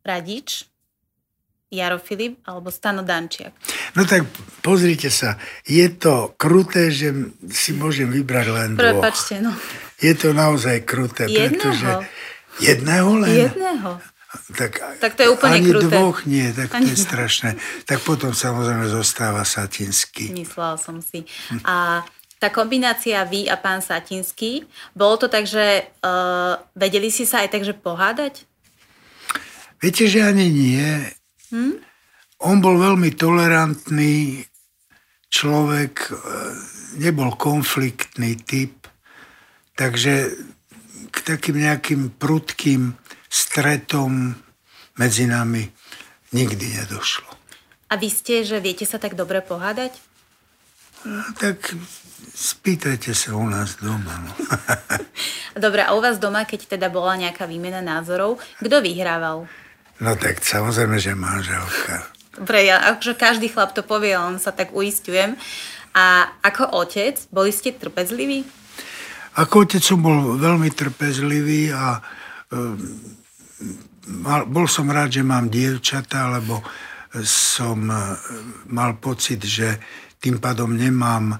Radič, 0.05 0.67
Jaro 1.71 1.97
Filip 1.97 2.39
alebo 2.45 2.69
Stano 2.69 3.01
Dančiak. 3.01 3.51
No 3.95 4.05
tak 4.05 4.27
pozrite 4.61 5.09
sa, 5.09 5.39
je 5.65 5.87
to 5.91 6.35
kruté, 6.37 6.91
že 6.91 7.11
si 7.49 7.73
môžem 7.73 8.11
vybrať 8.11 8.47
len 8.51 8.69
dvoch. 8.75 9.01
Prepačte, 9.01 9.41
no. 9.41 9.51
Je 9.97 10.13
to 10.13 10.35
naozaj 10.35 10.83
kruté, 10.83 11.25
Jedného? 11.25 11.49
pretože... 11.49 11.89
Jedného 12.59 13.11
len? 13.19 13.35
Jedného. 13.51 13.99
Tak, 14.55 14.99
Tak 14.99 15.15
to 15.15 15.21
je 15.23 15.29
úplne 15.31 15.63
ani 15.63 15.71
kruté. 15.71 15.95
dvoch 15.95 16.17
nie, 16.27 16.47
tak 16.51 16.67
to 16.71 16.75
Ani 16.75 16.91
je 16.91 16.97
strašné. 16.99 17.49
Tak 17.87 18.03
potom 18.03 18.35
samozrejme 18.35 18.87
zostáva 18.91 19.47
Satinský. 19.47 20.35
Myslela 20.35 20.75
som 20.75 20.99
si. 20.99 21.23
A 21.63 22.03
tá 22.45 22.53
kombinácia 22.53 23.25
vy 23.25 23.49
a 23.49 23.57
pán 23.57 23.81
Satinský, 23.81 24.69
bolo 24.93 25.17
to 25.17 25.25
tak, 25.25 25.49
že 25.49 25.89
uh, 26.05 26.61
vedeli 26.77 27.09
si 27.09 27.25
sa 27.25 27.41
aj 27.41 27.49
tak, 27.57 27.65
že 27.65 27.73
pohádať? 27.73 28.45
Viete, 29.81 30.05
že 30.05 30.21
ani 30.21 30.53
nie. 30.53 30.85
Hm? 31.49 31.81
On 32.45 32.61
bol 32.61 32.77
veľmi 32.77 33.17
tolerantný 33.17 34.45
človek, 35.33 35.93
e, 36.07 36.13
nebol 37.01 37.33
konfliktný 37.35 38.39
typ, 38.39 38.87
takže 39.75 40.31
k 41.11 41.17
takým 41.25 41.59
nejakým 41.59 42.13
prudkým 42.15 42.95
stretom 43.27 44.35
medzi 44.95 45.27
nami 45.27 45.67
nikdy 46.31 46.75
nedošlo. 46.79 47.27
A 47.91 47.99
vy 47.99 48.07
ste, 48.11 48.47
že 48.47 48.63
viete 48.63 48.87
sa 48.87 48.99
tak 48.99 49.15
dobre 49.15 49.43
pohádať? 49.43 49.95
No, 51.05 51.21
tak 51.37 51.75
spýtajte 52.35 53.15
sa 53.15 53.35
u 53.35 53.47
nás 53.47 53.79
doma. 53.79 54.15
No. 54.23 54.31
Dobre, 55.65 55.83
a 55.83 55.95
u 55.95 55.99
vás 56.03 56.19
doma, 56.19 56.43
keď 56.43 56.75
teda 56.75 56.87
bola 56.91 57.15
nejaká 57.15 57.47
výmena 57.47 57.79
názorov, 57.79 58.39
kto 58.59 58.83
vyhrával? 58.83 59.47
no 59.95 60.11
tak 60.19 60.43
samozrejme, 60.43 60.99
že 60.99 61.15
manželka. 61.15 62.03
Dobre, 62.35 62.67
ja, 62.67 62.83
akože 62.91 63.15
každý 63.15 63.47
chlap 63.47 63.71
to 63.71 63.79
povie, 63.79 64.11
on 64.19 64.35
sa 64.43 64.51
tak 64.51 64.75
uistujem. 64.75 65.39
A 65.95 66.35
ako 66.43 66.83
otec, 66.83 67.15
boli 67.31 67.55
ste 67.55 67.71
trpezliví? 67.71 68.43
Ako 69.39 69.63
otec 69.63 69.79
som 69.79 70.03
bol 70.03 70.35
veľmi 70.35 70.67
trpezlivý 70.75 71.71
a 71.71 72.03
um, 72.51 72.75
mal, 74.19 74.43
bol 74.43 74.67
som 74.67 74.91
rád, 74.91 75.15
že 75.15 75.23
mám 75.23 75.47
dievčata, 75.47 76.27
lebo 76.35 76.59
som 77.23 77.79
uh, 77.87 78.19
mal 78.67 78.99
pocit, 78.99 79.39
že 79.39 79.79
tým 80.19 80.43
pádom 80.43 80.75
nemám 80.75 81.39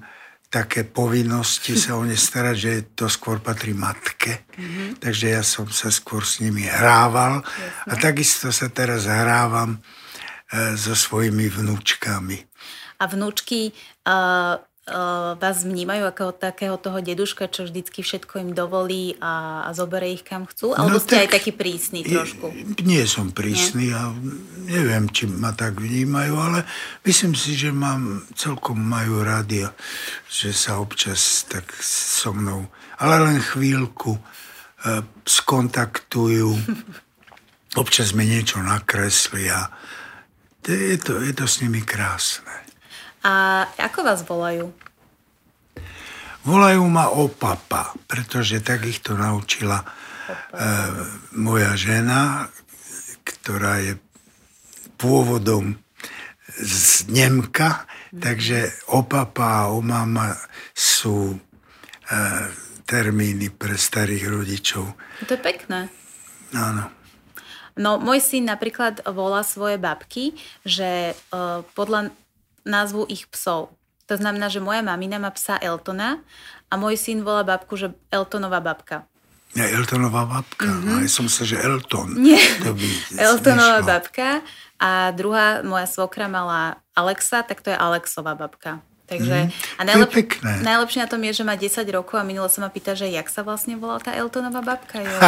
také 0.55 0.87
povinnosti 0.87 1.75
sa 1.75 1.99
o 1.99 2.07
ne 2.07 2.15
starať, 2.15 2.55
že 2.55 2.71
to 2.95 3.11
skôr 3.11 3.43
patrí 3.43 3.75
matke. 3.75 4.47
Mm-hmm. 4.55 5.03
Takže 5.03 5.25
ja 5.35 5.43
som 5.43 5.67
sa 5.67 5.91
skôr 5.91 6.23
s 6.23 6.39
nimi 6.39 6.63
hrával 6.63 7.43
Jasne. 7.43 7.91
a 7.91 7.93
takisto 7.99 8.47
sa 8.55 8.71
teraz 8.71 9.03
hrávam 9.03 9.75
uh, 9.75 10.71
so 10.79 10.95
svojimi 10.95 11.51
vnúčkami. 11.51 12.39
A 12.95 13.03
vnúčky 13.11 13.75
uh, 14.07 14.55
vás 15.41 15.65
vnímajú 15.65 16.05
ako 16.05 16.37
takého 16.37 16.77
toho 16.77 17.01
deduška, 17.01 17.49
čo 17.49 17.65
vždycky 17.65 18.05
všetko 18.05 18.37
im 18.37 18.51
dovolí 18.53 19.17
a, 19.17 19.65
a 19.65 19.73
zobere 19.73 20.13
ich 20.13 20.21
kam 20.21 20.45
chcú? 20.45 20.77
Alebo 20.77 20.97
no, 20.97 21.01
ste 21.01 21.17
tak, 21.17 21.21
aj 21.25 21.29
taký 21.41 21.51
prísny 21.57 22.05
trošku? 22.05 22.53
Nie 22.85 23.09
som 23.09 23.33
prísny 23.33 23.89
Nie? 23.89 23.97
a 23.97 24.13
neviem, 24.69 25.09
či 25.09 25.25
ma 25.25 25.57
tak 25.57 25.81
vnímajú, 25.81 26.37
ale 26.37 26.69
myslím 27.01 27.33
si, 27.33 27.57
že 27.57 27.73
mám, 27.73 28.29
celkom 28.37 28.77
majú 28.77 29.25
a 29.25 29.41
že 30.29 30.53
sa 30.53 30.77
občas 30.77 31.49
tak 31.49 31.65
so 31.81 32.29
mnou, 32.37 32.69
ale 33.01 33.25
len 33.25 33.41
chvíľku 33.41 34.13
e, 34.13 34.21
skontaktujú, 35.25 36.61
občas 37.81 38.13
mi 38.13 38.29
niečo 38.29 38.61
nakreslia. 38.61 39.65
Je 40.61 40.97
to, 41.01 41.25
je 41.25 41.33
to 41.33 41.49
s 41.49 41.65
nimi 41.65 41.81
krásne. 41.81 42.64
A 43.25 43.65
ako 43.81 43.99
vás 44.05 44.21
volajú? 44.21 44.69
Volajú 46.45 46.85
ma 46.85 47.09
opapa, 47.09 47.97
pretože 48.05 48.61
tak 48.61 48.85
ich 48.85 49.01
to 49.01 49.17
naučila 49.17 49.81
e, 49.81 49.85
moja 51.33 51.73
žena, 51.73 52.53
ktorá 53.25 53.81
je 53.81 53.97
pôvodom 55.01 55.73
z 56.61 57.09
Nemka, 57.09 57.89
mm. 58.13 58.21
takže 58.21 58.69
opapa 58.93 59.65
a 59.65 59.73
omama 59.73 60.37
sú 60.77 61.33
e, 61.33 61.37
termíny 62.85 63.49
pre 63.49 63.73
starých 63.73 64.29
rodičov. 64.29 64.85
To 65.25 65.33
je 65.33 65.41
pekné. 65.41 65.89
Áno. 66.53 66.93
No, 67.75 67.99
môj 67.99 68.23
syn 68.23 68.47
napríklad 68.47 69.03
volá 69.03 69.43
svoje 69.43 69.75
babky, 69.75 70.31
že 70.63 71.11
uh, 71.11 71.59
podľa 71.75 72.15
názvu 72.65 73.05
ich 73.07 73.25
psov. 73.27 73.69
To 74.05 74.13
znamená, 74.13 74.49
že 74.49 74.59
moja 74.59 74.81
mamina 74.81 75.17
má 75.17 75.29
psa 75.29 75.57
Eltona 75.57 76.21
a 76.65 76.73
môj 76.75 76.93
syn 76.93 77.21
volá 77.21 77.41
babku, 77.41 77.73
že 77.73 77.89
Eltonová 78.09 78.59
babka. 78.59 79.05
Ja, 79.53 79.71
Eltonová 79.71 80.27
babka. 80.27 80.67
Mm-hmm. 80.67 80.99
Ja 80.99 81.09
som 81.09 81.25
sa, 81.25 81.41
že 81.41 81.55
Elton. 81.55 82.13
Nie. 82.15 82.37
To 82.61 82.73
by 82.73 82.85
Eltonová 83.15 83.79
nešlo. 83.79 83.87
babka 83.87 84.29
a 84.75 84.89
druhá 85.09 85.63
moja 85.63 85.87
svokra 85.87 86.27
mala 86.27 86.75
Alexa, 86.91 87.41
tak 87.41 87.61
to 87.61 87.71
je 87.71 87.77
Alexová 87.77 88.35
babka. 88.35 88.83
Takže, 89.05 89.37
Mhm. 89.45 89.53
a 89.77 89.81
najlep, 89.85 90.01
To 90.03 90.11
je 90.11 90.17
pekné. 90.19 90.51
najlepšie 90.65 90.99
na 90.99 91.07
tom 91.07 91.21
je, 91.21 91.31
že 91.31 91.43
má 91.43 91.53
10 91.55 91.85
rokov 91.87 92.17
a 92.17 92.25
minulo 92.25 92.49
sa 92.49 92.59
ma 92.59 92.69
pýta, 92.69 92.93
že 92.93 93.05
jak 93.07 93.29
sa 93.29 93.41
vlastne 93.41 93.77
volala 93.77 94.01
tá 94.01 94.09
Eltonová 94.11 94.59
babka. 94.59 94.97
Jo, 94.97 95.13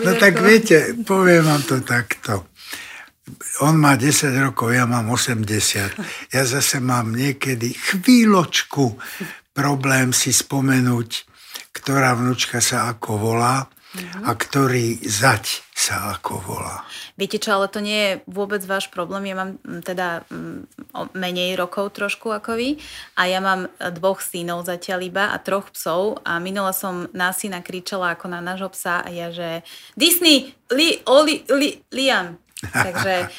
No 0.00 0.14
tak 0.14 0.38
viete, 0.40 0.76
poviem 1.02 1.42
vám 1.42 1.62
to 1.62 1.80
takto. 1.80 2.46
On 3.64 3.74
má 3.76 3.96
10 3.96 4.32
rokov, 4.40 4.72
ja 4.74 4.84
mám 4.84 5.10
80. 5.10 6.34
Ja 6.34 6.42
zase 6.46 6.78
mám 6.78 7.14
niekedy 7.14 7.74
chvíľočku 7.74 8.96
problém 9.52 10.14
si 10.14 10.30
spomenúť, 10.30 11.26
ktorá 11.74 12.14
vnúčka 12.14 12.62
sa 12.62 12.90
ako 12.90 13.18
volá 13.18 13.66
mm-hmm. 13.66 14.22
a 14.26 14.30
ktorý 14.32 15.02
zať 15.02 15.66
sa 15.74 16.12
ako 16.12 16.44
volá. 16.44 16.84
Viete 17.16 17.40
čo, 17.40 17.56
ale 17.56 17.72
to 17.72 17.80
nie 17.80 17.96
je 17.96 18.12
vôbec 18.28 18.60
váš 18.68 18.92
problém. 18.92 19.32
Ja 19.32 19.36
mám 19.36 19.56
mm, 19.56 19.80
teda 19.80 20.28
mm, 20.28 20.60
menej 21.16 21.56
rokov 21.56 21.96
trošku 21.96 22.28
ako 22.28 22.60
vy 22.60 22.76
a 23.16 23.24
ja 23.24 23.40
mám 23.40 23.72
dvoch 23.96 24.20
synov 24.20 24.68
zatiaľ 24.68 25.00
iba 25.08 25.24
a 25.32 25.40
troch 25.40 25.72
psov 25.72 26.20
a 26.20 26.36
minula 26.36 26.76
som 26.76 27.08
na 27.16 27.32
syna 27.32 27.64
kričala 27.64 28.12
ako 28.12 28.28
na 28.28 28.44
nášho 28.44 28.68
psa 28.76 29.00
a 29.00 29.08
ja, 29.08 29.32
že 29.32 29.64
Disney, 29.96 30.52
li, 30.68 31.00
Oli, 31.08 31.48
li, 31.48 31.80
Liam. 31.88 32.36
Takže 32.60 33.32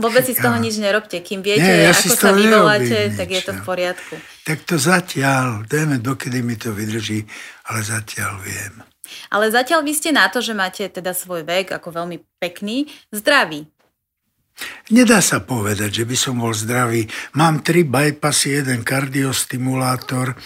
vôbec 0.00 0.24
si 0.24 0.32
z 0.32 0.40
toho 0.40 0.56
nič 0.56 0.80
nerobte. 0.80 1.20
Kým 1.20 1.44
viete, 1.44 1.68
Nie, 1.68 1.88
ja 1.88 1.92
ako 1.92 2.16
sa 2.16 2.32
vyvoláte, 2.32 3.12
tak 3.12 3.28
je 3.28 3.42
to 3.44 3.52
v 3.52 3.62
poriadku. 3.62 4.14
Tak 4.48 4.64
to 4.64 4.80
zatiaľ, 4.80 5.68
dajme, 5.68 6.00
dokedy 6.00 6.40
mi 6.40 6.56
to 6.56 6.72
vydrží, 6.72 7.28
ale 7.68 7.84
zatiaľ 7.84 8.40
viem. 8.40 8.80
Ale 9.28 9.52
zatiaľ 9.52 9.84
vy 9.84 9.92
ste 9.92 10.10
na 10.16 10.32
to, 10.32 10.40
že 10.40 10.56
máte 10.56 10.88
teda 10.88 11.12
svoj 11.12 11.44
vek 11.44 11.76
ako 11.76 11.92
veľmi 11.92 12.24
pekný, 12.40 12.88
zdravý. 13.12 13.68
Nedá 14.94 15.18
sa 15.18 15.42
povedať, 15.42 16.02
že 16.02 16.04
by 16.06 16.16
som 16.16 16.38
bol 16.38 16.54
zdravý. 16.54 17.10
Mám 17.34 17.66
tri 17.66 17.82
bypassy, 17.82 18.62
jeden 18.62 18.86
kardiostimulátor, 18.86 20.38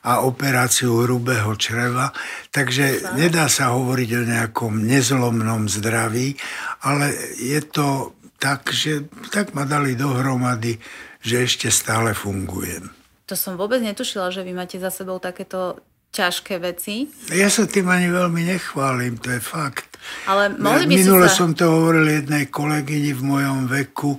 a 0.00 0.24
operáciu 0.24 1.04
hrubého 1.04 1.52
čreva, 1.60 2.12
takže 2.48 3.14
nedá 3.20 3.52
sa 3.52 3.76
hovoriť 3.76 4.10
o 4.16 4.22
nejakom 4.24 4.80
nezlomnom 4.80 5.68
zdraví, 5.68 6.40
ale 6.80 7.12
je 7.36 7.60
to 7.60 8.16
tak, 8.40 8.72
že 8.72 9.04
tak 9.28 9.52
ma 9.52 9.68
dali 9.68 9.92
dohromady, 9.92 10.80
že 11.20 11.44
ešte 11.44 11.68
stále 11.68 12.16
fungujem. 12.16 12.88
To 13.28 13.36
som 13.36 13.60
vôbec 13.60 13.84
netušila, 13.84 14.32
že 14.32 14.40
vy 14.40 14.56
máte 14.56 14.80
za 14.80 14.88
sebou 14.88 15.20
takéto 15.20 15.78
ťažké 16.10 16.58
veci. 16.58 17.06
Ja 17.30 17.46
sa 17.46 17.68
tým 17.68 17.86
ani 17.86 18.10
veľmi 18.10 18.42
nechválim, 18.56 19.20
to 19.20 19.30
je 19.30 19.38
fakt. 19.38 20.00
Ale 20.26 20.50
mohli 20.56 20.88
by 20.88 20.96
Minule 20.96 21.28
sa... 21.30 21.44
som 21.44 21.54
to 21.54 21.68
hovoril 21.70 22.08
jednej 22.08 22.50
kolegyni 22.50 23.14
v 23.14 23.22
mojom 23.22 23.70
veku 23.70 24.18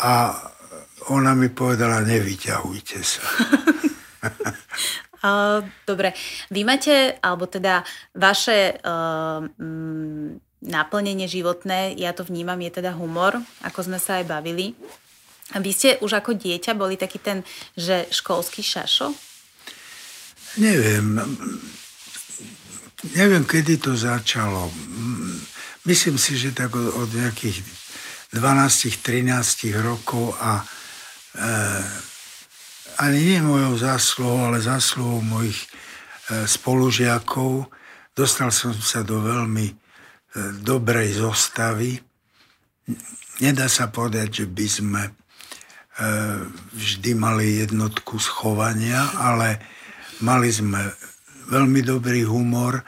a 0.00 0.32
ona 1.12 1.34
mi 1.34 1.50
povedala, 1.52 2.06
nevyťahujte 2.06 2.98
sa. 3.02 3.24
Dobre, 5.86 6.14
vy 6.54 6.62
máte, 6.62 7.18
alebo 7.18 7.50
teda 7.50 7.82
vaše 8.14 8.78
uh, 8.78 9.42
naplnenie 10.62 11.26
životné, 11.26 11.98
ja 11.98 12.14
to 12.14 12.22
vnímam, 12.22 12.58
je 12.62 12.78
teda 12.82 12.94
humor, 12.94 13.38
ako 13.66 13.90
sme 13.90 13.98
sa 13.98 14.22
aj 14.22 14.30
bavili. 14.30 14.78
Vy 15.58 15.70
ste 15.72 15.90
už 16.04 16.22
ako 16.22 16.36
dieťa 16.36 16.76
boli 16.76 17.00
taký 17.00 17.18
ten, 17.18 17.40
že 17.72 18.06
školský 18.12 18.60
šašo? 18.60 19.10
Neviem. 20.60 21.18
Neviem, 23.14 23.44
kedy 23.46 23.78
to 23.78 23.94
začalo. 23.94 24.68
Myslím 25.86 26.18
si, 26.18 26.36
že 26.36 26.52
tak 26.52 26.74
od, 26.74 26.92
od 26.94 27.10
nejakých 27.14 27.64
12-13 28.34 29.72
rokov 29.80 30.36
a 30.36 30.60
e, 30.60 30.64
ani 32.98 33.20
nie 33.22 33.40
mojou 33.42 33.78
zásluhou, 33.78 34.50
ale 34.50 34.58
zásluhou 34.58 35.22
mojich 35.22 35.58
e, 35.64 35.68
spolužiakov. 36.50 37.70
Dostal 38.10 38.50
som 38.50 38.74
sa 38.74 39.06
do 39.06 39.22
veľmi 39.22 39.66
e, 39.70 39.74
dobrej 40.66 41.22
zostavy. 41.22 42.02
Nedá 43.38 43.70
sa 43.70 43.86
povedať, 43.86 44.42
že 44.42 44.46
by 44.50 44.66
sme 44.66 45.02
e, 45.06 45.12
vždy 46.74 47.14
mali 47.14 47.62
jednotku 47.62 48.18
schovania, 48.18 49.14
ale 49.14 49.62
mali 50.18 50.50
sme 50.50 50.82
veľmi 51.54 51.86
dobrý 51.86 52.26
humor 52.26 52.82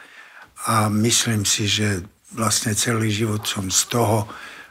a 0.67 0.90
myslím 0.90 1.47
si, 1.47 1.71
že 1.71 2.02
vlastne 2.35 2.75
celý 2.75 3.14
život 3.14 3.47
som 3.47 3.71
z 3.71 3.90
toho 3.90 4.29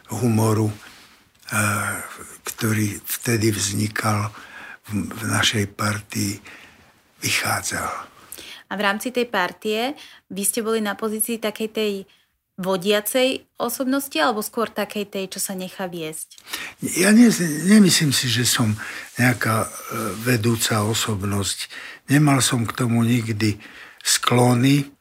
humoru, 0.09 0.69
ktorý 2.45 3.01
vtedy 3.01 3.49
vznikal, 3.49 4.29
v 4.91 5.23
našej 5.29 5.65
partii 5.73 6.39
vychádzal. 7.21 7.89
A 8.69 8.73
v 8.77 8.81
rámci 8.85 9.09
tej 9.09 9.25
partie 9.25 9.97
vy 10.29 10.43
ste 10.45 10.61
boli 10.61 10.79
na 10.79 10.93
pozícii 10.93 11.41
takej 11.41 11.69
tej 11.73 11.93
vodiacej 12.59 13.55
osobnosti 13.55 14.19
alebo 14.19 14.43
skôr 14.43 14.67
takej 14.67 15.07
tej, 15.07 15.25
čo 15.31 15.39
sa 15.39 15.55
nechá 15.55 15.87
viesť? 15.87 16.43
Ja 16.99 17.15
ne, 17.15 17.31
nemyslím 17.65 18.11
si, 18.11 18.27
že 18.27 18.43
som 18.43 18.75
nejaká 19.15 19.63
e, 19.63 19.67
vedúca 20.27 20.83
osobnosť. 20.83 21.71
Nemal 22.11 22.43
som 22.43 22.67
k 22.67 22.75
tomu 22.75 23.07
nikdy 23.07 23.55
sklony, 24.03 24.91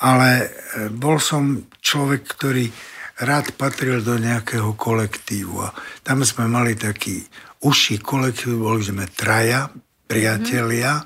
ale 0.00 0.28
e, 0.40 0.46
bol 0.88 1.20
som 1.20 1.68
človek, 1.84 2.24
ktorý 2.24 2.72
rád 3.20 3.52
patril 3.60 4.00
do 4.00 4.16
nejakého 4.16 4.72
kolektívu. 4.72 5.60
A 5.60 5.76
tam 6.00 6.24
sme 6.24 6.48
mali 6.48 6.72
taký 6.72 7.20
užší 7.64 7.98
kolektív, 7.98 8.62
boli 8.62 8.82
sme 8.84 9.06
traja, 9.10 9.70
priatelia 10.06 11.02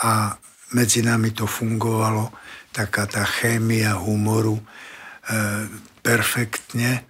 a 0.00 0.34
medzi 0.72 1.04
nami 1.04 1.34
to 1.36 1.44
fungovalo, 1.44 2.32
taká 2.70 3.06
tá 3.06 3.26
chémia 3.26 3.98
humoru 3.98 4.58
e, 4.58 4.64
perfektne 6.00 7.04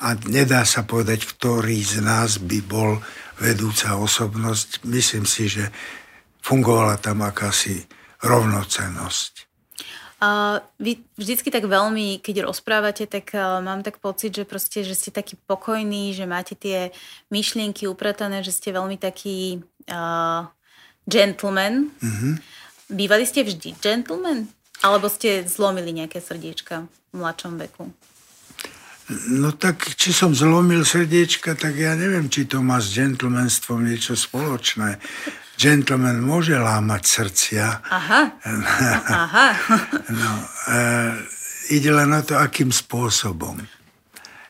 a 0.00 0.12
nedá 0.28 0.64
sa 0.68 0.84
povedať, 0.84 1.24
ktorý 1.24 1.80
z 1.80 2.04
nás 2.04 2.36
by 2.42 2.58
bol 2.64 3.00
vedúca 3.40 3.96
osobnosť. 3.96 4.84
Myslím 4.88 5.24
si, 5.24 5.48
že 5.48 5.72
fungovala 6.44 7.00
tam 7.00 7.24
akási 7.24 7.84
rovnocenosť. 8.20 9.45
Uh, 10.16 10.64
vy 10.80 11.04
vždycky 11.20 11.52
tak 11.52 11.68
veľmi, 11.68 12.24
keď 12.24 12.48
rozprávate, 12.48 13.04
tak 13.04 13.36
uh, 13.36 13.60
mám 13.60 13.84
tak 13.84 14.00
pocit, 14.00 14.32
že 14.32 14.48
proste, 14.48 14.80
že 14.80 14.96
ste 14.96 15.12
taký 15.12 15.36
pokojný, 15.44 16.16
že 16.16 16.24
máte 16.24 16.56
tie 16.56 16.88
myšlienky 17.28 17.84
upratané, 17.84 18.40
že 18.40 18.56
ste 18.56 18.72
veľmi 18.72 18.96
taký 18.96 19.60
uh, 19.92 20.48
gentleman. 21.04 21.92
Mm-hmm. 22.00 22.34
Bývali 22.96 23.28
ste 23.28 23.44
vždy 23.44 23.76
gentleman? 23.76 24.48
Alebo 24.80 25.12
ste 25.12 25.44
zlomili 25.44 25.92
nejaké 25.92 26.24
srdiečka 26.24 26.88
v 27.12 27.14
mladšom 27.16 27.60
veku? 27.60 27.92
No 29.30 29.52
tak, 29.54 29.84
či 30.00 30.10
som 30.16 30.34
zlomil 30.34 30.82
srdiečka, 30.82 31.54
tak 31.54 31.78
ja 31.78 31.94
neviem, 31.94 32.26
či 32.26 32.48
to 32.48 32.58
má 32.64 32.82
s 32.82 32.90
gentlemanstvom 32.96 33.86
niečo 33.86 34.18
spoločné 34.18 34.98
gentleman 35.56 36.20
môže 36.20 36.54
lámať 36.56 37.02
srdcia. 37.04 37.66
Aha. 37.88 38.22
Aha. 39.24 39.46
no, 40.12 40.32
e, 40.68 40.80
ide 41.72 41.90
len 41.90 42.12
o 42.12 42.20
to, 42.20 42.36
akým 42.36 42.70
spôsobom. 42.70 43.58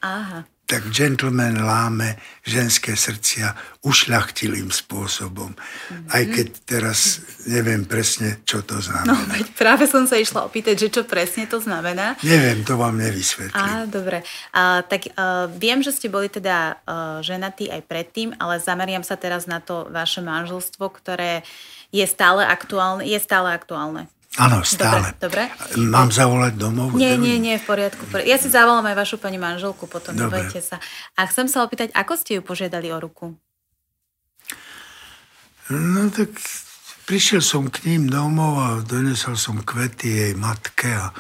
Aha 0.03 0.56
tak 0.67 0.91
gentleman 0.91 1.63
láme 1.63 2.19
ženské 2.43 2.99
srdcia 2.99 3.55
ušľachtilým 3.87 4.75
spôsobom. 4.75 5.55
Mm-hmm. 5.55 6.11
Aj 6.11 6.25
keď 6.27 6.47
teraz 6.67 7.23
neviem 7.47 7.87
presne, 7.87 8.43
čo 8.43 8.67
to 8.67 8.83
znamená. 8.83 9.15
No, 9.15 9.17
veď 9.31 9.47
práve 9.55 9.87
som 9.87 10.11
sa 10.11 10.19
išla 10.19 10.43
opýtať, 10.43 10.75
že 10.75 10.89
čo 10.91 11.03
presne 11.07 11.47
to 11.47 11.63
znamená. 11.63 12.19
Neviem, 12.27 12.67
to 12.67 12.75
vám 12.75 12.99
nevysvetlím. 12.99 13.55
Á, 13.55 13.87
dobre. 13.87 14.27
A, 14.51 14.83
tak 14.83 15.07
a, 15.15 15.47
viem, 15.55 15.87
že 15.87 15.95
ste 15.95 16.11
boli 16.11 16.27
teda 16.27 16.83
a, 16.83 17.23
ženatí 17.23 17.71
aj 17.71 17.87
predtým, 17.87 18.35
ale 18.43 18.59
zameriam 18.59 19.07
sa 19.07 19.15
teraz 19.15 19.47
na 19.47 19.63
to 19.63 19.87
vaše 19.95 20.19
manželstvo, 20.19 20.83
ktoré 20.91 21.47
je 21.95 22.03
stále 22.11 22.43
aktuálne. 22.43 23.07
Je 23.07 23.19
stále 23.23 23.55
aktuálne. 23.55 24.11
Áno, 24.37 24.61
stále. 24.69 25.17
Dobre, 25.17 25.49
dobre. 25.49 25.81
Mám 25.81 26.13
zavolať 26.13 26.61
domov? 26.61 26.93
Nie, 26.93 27.17
nie, 27.17 27.41
nie, 27.41 27.57
v 27.57 27.65
poriadku. 27.65 28.05
Ja 28.29 28.37
si 28.37 28.53
zavolám 28.53 28.85
aj 28.93 28.97
vašu 28.97 29.17
pani 29.17 29.41
manželku 29.41 29.89
potom, 29.89 30.13
nebojte 30.13 30.61
sa. 30.61 30.77
A 31.17 31.25
chcem 31.25 31.49
sa 31.49 31.65
opýtať, 31.65 31.89
ako 31.97 32.13
ste 32.21 32.39
ju 32.39 32.43
požiadali 32.45 32.93
o 32.93 33.01
ruku? 33.01 33.33
No 35.73 36.13
tak 36.13 36.37
prišiel 37.09 37.41
som 37.41 37.73
k 37.73 37.89
ním 37.91 38.13
domov 38.13 38.53
a 38.61 38.69
donesol 38.85 39.41
som 39.41 39.65
kvety 39.65 40.09
jej 40.13 40.33
matke 40.37 40.93
a 40.93 41.11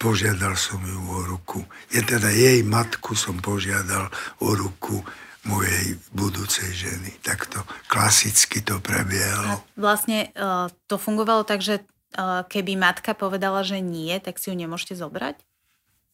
požiadal 0.00 0.54
som 0.60 0.80
ju 0.84 1.00
o 1.00 1.20
ruku. 1.24 1.64
Je 1.88 2.04
teda 2.04 2.28
jej 2.30 2.60
matku 2.62 3.16
som 3.16 3.40
požiadal 3.40 4.12
o 4.44 4.48
ruku 4.52 5.02
mojej 5.44 5.96
budúcej 6.12 6.68
ženy. 6.72 7.16
Takto 7.24 7.64
klasicky 7.88 8.60
to 8.60 8.76
prebiehalo. 8.80 9.64
Vlastne 9.78 10.28
uh, 10.36 10.68
to 10.84 11.00
fungovalo 11.00 11.48
tak, 11.48 11.64
že 11.64 11.80
uh, 12.16 12.44
keby 12.44 12.76
matka 12.76 13.16
povedala, 13.16 13.64
že 13.64 13.80
nie, 13.80 14.12
tak 14.20 14.36
si 14.36 14.52
ju 14.52 14.54
nemôžete 14.56 15.00
zobrať? 15.00 15.40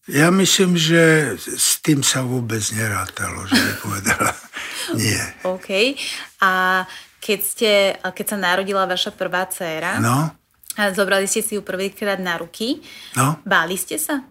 Ja 0.07 0.31
myslím, 0.31 0.79
že 0.79 1.35
s 1.35 1.83
tým 1.83 2.07
sa 2.07 2.23
vôbec 2.23 2.63
nerátalo, 2.71 3.43
že 3.51 3.59
by 3.59 3.73
povedala 3.83 4.31
nie. 5.01 5.19
OK. 5.43 5.99
A 6.39 6.85
keď, 7.19 7.41
ste, 7.43 7.73
keď 7.99 8.27
sa 8.31 8.39
narodila 8.39 8.87
vaša 8.87 9.11
prvá 9.11 9.51
dcéra, 9.51 9.99
no? 9.99 10.31
a 10.79 10.93
zobrali 10.95 11.27
ste 11.27 11.43
si 11.43 11.59
ju 11.59 11.63
prvýkrát 11.67 12.23
na 12.23 12.39
ruky, 12.39 12.79
no? 13.19 13.43
báli 13.43 13.75
ste 13.75 13.99
sa? 13.99 14.23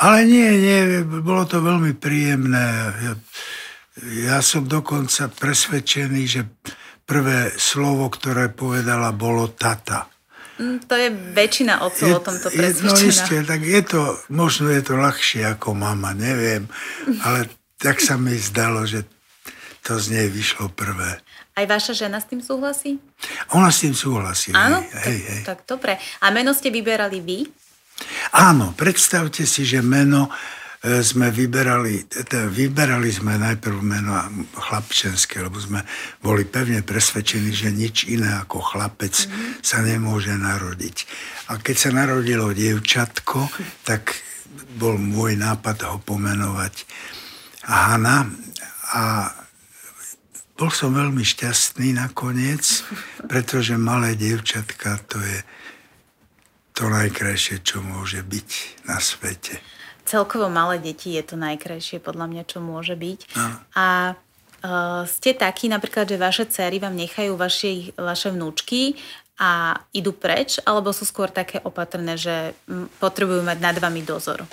Ale 0.00 0.24
nie, 0.24 0.48
nie, 0.58 0.80
bolo 1.04 1.44
to 1.44 1.60
veľmi 1.60 1.94
príjemné. 1.94 2.90
Ja, 4.00 4.40
som 4.40 4.64
dokonca 4.64 5.28
presvedčený, 5.28 6.22
že 6.24 6.42
prvé 7.04 7.52
slovo, 7.58 8.08
ktoré 8.08 8.48
povedala, 8.48 9.12
bolo 9.12 9.50
tata. 9.52 10.08
Mm, 10.60 10.84
to 10.84 10.94
je 10.94 11.08
väčšina 11.10 11.84
otcov 11.84 12.08
je, 12.08 12.14
o 12.16 12.20
tomto 12.20 12.48
presvedčená. 12.48 12.96
No 12.96 13.10
isté, 13.10 13.36
tak 13.44 13.60
je 13.64 13.82
to, 13.82 14.00
možno 14.32 14.68
je 14.70 14.82
to 14.84 14.94
ľahšie 14.96 15.42
ako 15.44 15.72
mama, 15.72 16.12
neviem, 16.12 16.68
ale 17.26 17.48
tak 17.80 18.00
sa 18.00 18.20
mi 18.20 18.36
zdalo, 18.36 18.84
že 18.84 19.08
to 19.80 19.96
z 19.96 20.06
nej 20.12 20.28
vyšlo 20.28 20.68
prvé. 20.72 21.20
Aj 21.56 21.66
vaša 21.66 21.96
žena 21.96 22.20
s 22.20 22.28
tým 22.28 22.44
súhlasí? 22.44 23.00
Ona 23.56 23.72
s 23.72 23.84
tým 23.84 23.96
súhlasí. 23.96 24.52
Áno? 24.52 24.84
Hej, 24.84 24.92
tak, 24.92 25.28
hej. 25.28 25.42
tak 25.44 25.58
dobre. 25.64 25.92
A 26.20 26.28
meno 26.30 26.52
ste 26.52 26.68
vyberali 26.68 27.18
vy? 27.24 27.48
Áno, 28.36 28.72
predstavte 28.76 29.44
si, 29.44 29.64
že 29.64 29.84
meno 29.84 30.30
sme 30.80 31.28
vyberali, 31.28 32.08
teda 32.08 32.48
vyberali 32.48 33.12
sme 33.12 33.36
najprv 33.36 33.78
meno 33.84 34.16
chlapčenské, 34.56 35.44
lebo 35.44 35.60
sme 35.60 35.84
boli 36.24 36.48
pevne 36.48 36.80
presvedčení, 36.80 37.52
že 37.52 37.68
nič 37.68 38.08
iné 38.08 38.40
ako 38.40 38.64
chlapec 38.64 39.12
mm-hmm. 39.12 39.60
sa 39.60 39.84
nemôže 39.84 40.32
narodiť. 40.32 40.96
A 41.52 41.60
keď 41.60 41.76
sa 41.76 41.90
narodilo 41.92 42.56
dievčatko, 42.56 43.52
tak 43.84 44.16
bol 44.80 44.96
môj 44.96 45.36
nápad 45.36 45.84
ho 45.84 46.00
pomenovať 46.00 46.88
Hanna 47.68 48.24
a 48.96 49.36
bol 50.56 50.72
som 50.72 50.96
veľmi 50.96 51.24
šťastný 51.24 51.96
nakoniec, 51.96 52.84
pretože 53.28 53.76
malé 53.76 54.16
dievčatka 54.16 54.96
to 55.08 55.20
je 55.20 55.38
to 56.72 56.88
najkrajšie, 56.88 57.60
čo 57.60 57.84
môže 57.84 58.24
byť 58.24 58.48
na 58.88 58.96
svete. 58.96 59.60
Celkovo 60.04 60.50
malé 60.50 60.80
deti 60.80 61.14
je 61.14 61.22
to 61.22 61.36
najkrajšie, 61.38 62.02
podľa 62.02 62.26
mňa, 62.26 62.42
čo 62.48 62.58
môže 62.58 62.96
byť. 62.96 63.20
A, 63.36 63.42
a 63.76 63.86
uh, 64.64 65.02
ste 65.06 65.36
takí 65.36 65.70
napríklad, 65.70 66.08
že 66.08 66.18
vaše 66.18 66.44
cery 66.48 66.82
vám 66.82 66.96
nechajú 66.96 67.36
vaši, 67.36 67.94
vaše 67.96 68.32
vnúčky 68.32 68.98
a 69.40 69.72
idú 69.96 70.12
preč, 70.12 70.60
alebo 70.68 70.92
sú 70.92 71.08
skôr 71.08 71.32
také 71.32 71.64
opatrné, 71.64 72.20
že 72.20 72.52
potrebujú 73.00 73.40
mať 73.40 73.58
nad 73.60 73.76
vami 73.80 74.04
dozor? 74.04 74.44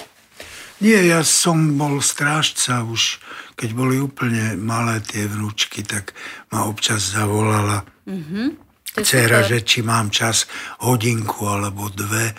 Nie, 0.78 1.02
ja 1.10 1.26
som 1.26 1.74
bol 1.74 2.00
strážca 2.06 2.86
už, 2.86 3.18
keď 3.58 3.70
boli 3.74 3.98
úplne 3.98 4.54
malé 4.56 5.02
tie 5.02 5.26
vnúčky, 5.26 5.82
tak 5.82 6.14
ma 6.54 6.70
občas 6.70 7.18
zavolala 7.18 7.82
mm-hmm. 8.06 8.48
dcera, 9.02 9.42
že 9.42 9.66
či 9.66 9.82
mám 9.82 10.14
čas 10.14 10.46
hodinku 10.86 11.50
alebo 11.50 11.90
dve, 11.90 12.30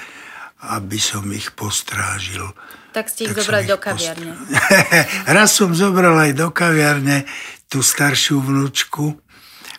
aby 0.70 0.98
som 1.02 1.26
ich 1.34 1.50
postrážil. 1.58 2.46
Tak 2.92 3.12
ste 3.12 3.28
ich 3.28 3.36
tak 3.36 3.44
zobrali 3.44 3.66
do 3.68 3.76
kaviarne. 3.76 4.32
Postr... 4.32 5.30
Raz 5.36 5.50
som 5.52 5.70
zobral 5.76 6.16
aj 6.16 6.32
do 6.32 6.48
kaviarne 6.48 7.28
tú 7.68 7.84
staršiu 7.84 8.40
vnúčku, 8.40 9.12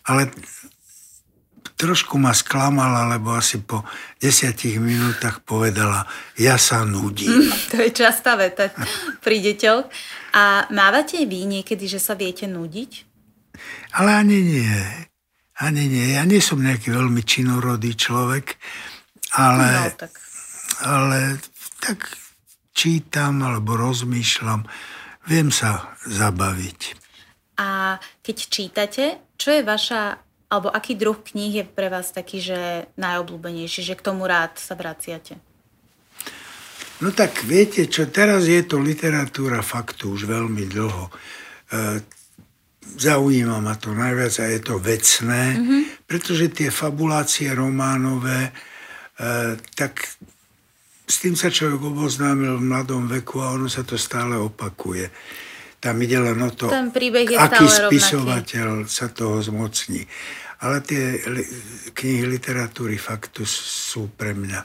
ale 0.06 0.30
trošku 1.80 2.20
ma 2.20 2.36
sklamala, 2.36 3.08
lebo 3.08 3.32
asi 3.32 3.64
po 3.64 3.88
desiatich 4.20 4.84
minútach 4.84 5.40
povedala, 5.40 6.04
ja 6.36 6.60
sa 6.60 6.84
nudím. 6.84 7.48
To 7.72 7.80
je 7.80 7.90
častá 7.96 8.36
veta 8.36 8.68
pri 9.24 9.40
deťoch. 9.40 9.88
A 10.36 10.68
mávate 10.76 11.24
vy 11.24 11.48
niekedy, 11.48 11.88
že 11.88 12.04
sa 12.04 12.20
viete 12.20 12.46
nudiť? 12.46 12.92
Ale 13.96 14.12
ani 14.20 14.38
nie. 14.44 14.76
Ani 15.60 15.88
nie. 15.88 16.20
Ja 16.20 16.28
nie 16.28 16.44
som 16.44 16.60
nejaký 16.60 16.92
veľmi 16.92 17.24
činorodý 17.24 17.96
človek, 17.96 18.60
ale, 19.40 19.68
no, 19.72 19.84
tak. 19.96 20.14
ale 20.84 21.40
tak 21.80 22.29
čítam 22.74 23.44
alebo 23.44 23.76
rozmýšľam. 23.76 24.66
Viem 25.28 25.50
sa 25.54 25.94
zabaviť. 26.08 26.96
A 27.60 28.00
keď 28.24 28.38
čítate, 28.48 29.04
čo 29.36 29.52
je 29.52 29.62
vaša 29.62 30.30
alebo 30.50 30.74
aký 30.74 30.98
druh 30.98 31.14
kníh 31.22 31.62
je 31.62 31.66
pre 31.66 31.94
vás 31.94 32.10
taký, 32.10 32.42
že 32.42 32.90
najobľúbenejší, 32.98 33.86
že 33.86 33.94
k 33.94 34.02
tomu 34.02 34.26
rád 34.26 34.58
sa 34.58 34.74
vraciate? 34.74 35.38
No 37.00 37.14
tak 37.14 37.46
viete 37.46 37.86
čo, 37.86 38.10
teraz 38.10 38.50
je 38.50 38.60
to 38.66 38.82
literatúra 38.82 39.62
faktu 39.62 40.18
už 40.18 40.26
veľmi 40.26 40.66
dlho. 40.68 41.06
E, 41.08 41.12
zaujíma 42.98 43.62
ma 43.62 43.78
to 43.78 43.94
najviac 43.94 44.34
a 44.42 44.46
je 44.50 44.60
to 44.60 44.76
vecné, 44.82 45.44
mm-hmm. 45.56 45.82
pretože 46.10 46.52
tie 46.52 46.74
fabulácie 46.74 47.54
románové, 47.54 48.50
e, 48.50 48.52
tak 49.78 50.02
s 51.10 51.26
tým 51.26 51.34
sa 51.34 51.50
človek 51.50 51.82
oboznámil 51.82 52.62
v 52.62 52.68
mladom 52.70 53.10
veku 53.10 53.42
a 53.42 53.58
ono 53.58 53.66
sa 53.66 53.82
to 53.82 53.98
stále 53.98 54.38
opakuje. 54.38 55.10
Tam 55.82 55.98
ide 56.06 56.22
len 56.22 56.38
o 56.38 56.54
to, 56.54 56.70
Ten 56.70 56.94
príbeh 56.94 57.26
je 57.26 57.38
aký 57.40 57.66
spisovateľ 57.66 58.86
rovnaký. 58.86 58.94
sa 58.94 59.10
toho 59.10 59.42
zmocní. 59.42 60.06
Ale 60.60 60.84
tie 60.84 61.18
knihy 61.96 62.28
literatúry 62.28 63.00
faktu 63.00 63.48
sú 63.48 64.12
pre 64.14 64.36
mňa 64.36 64.60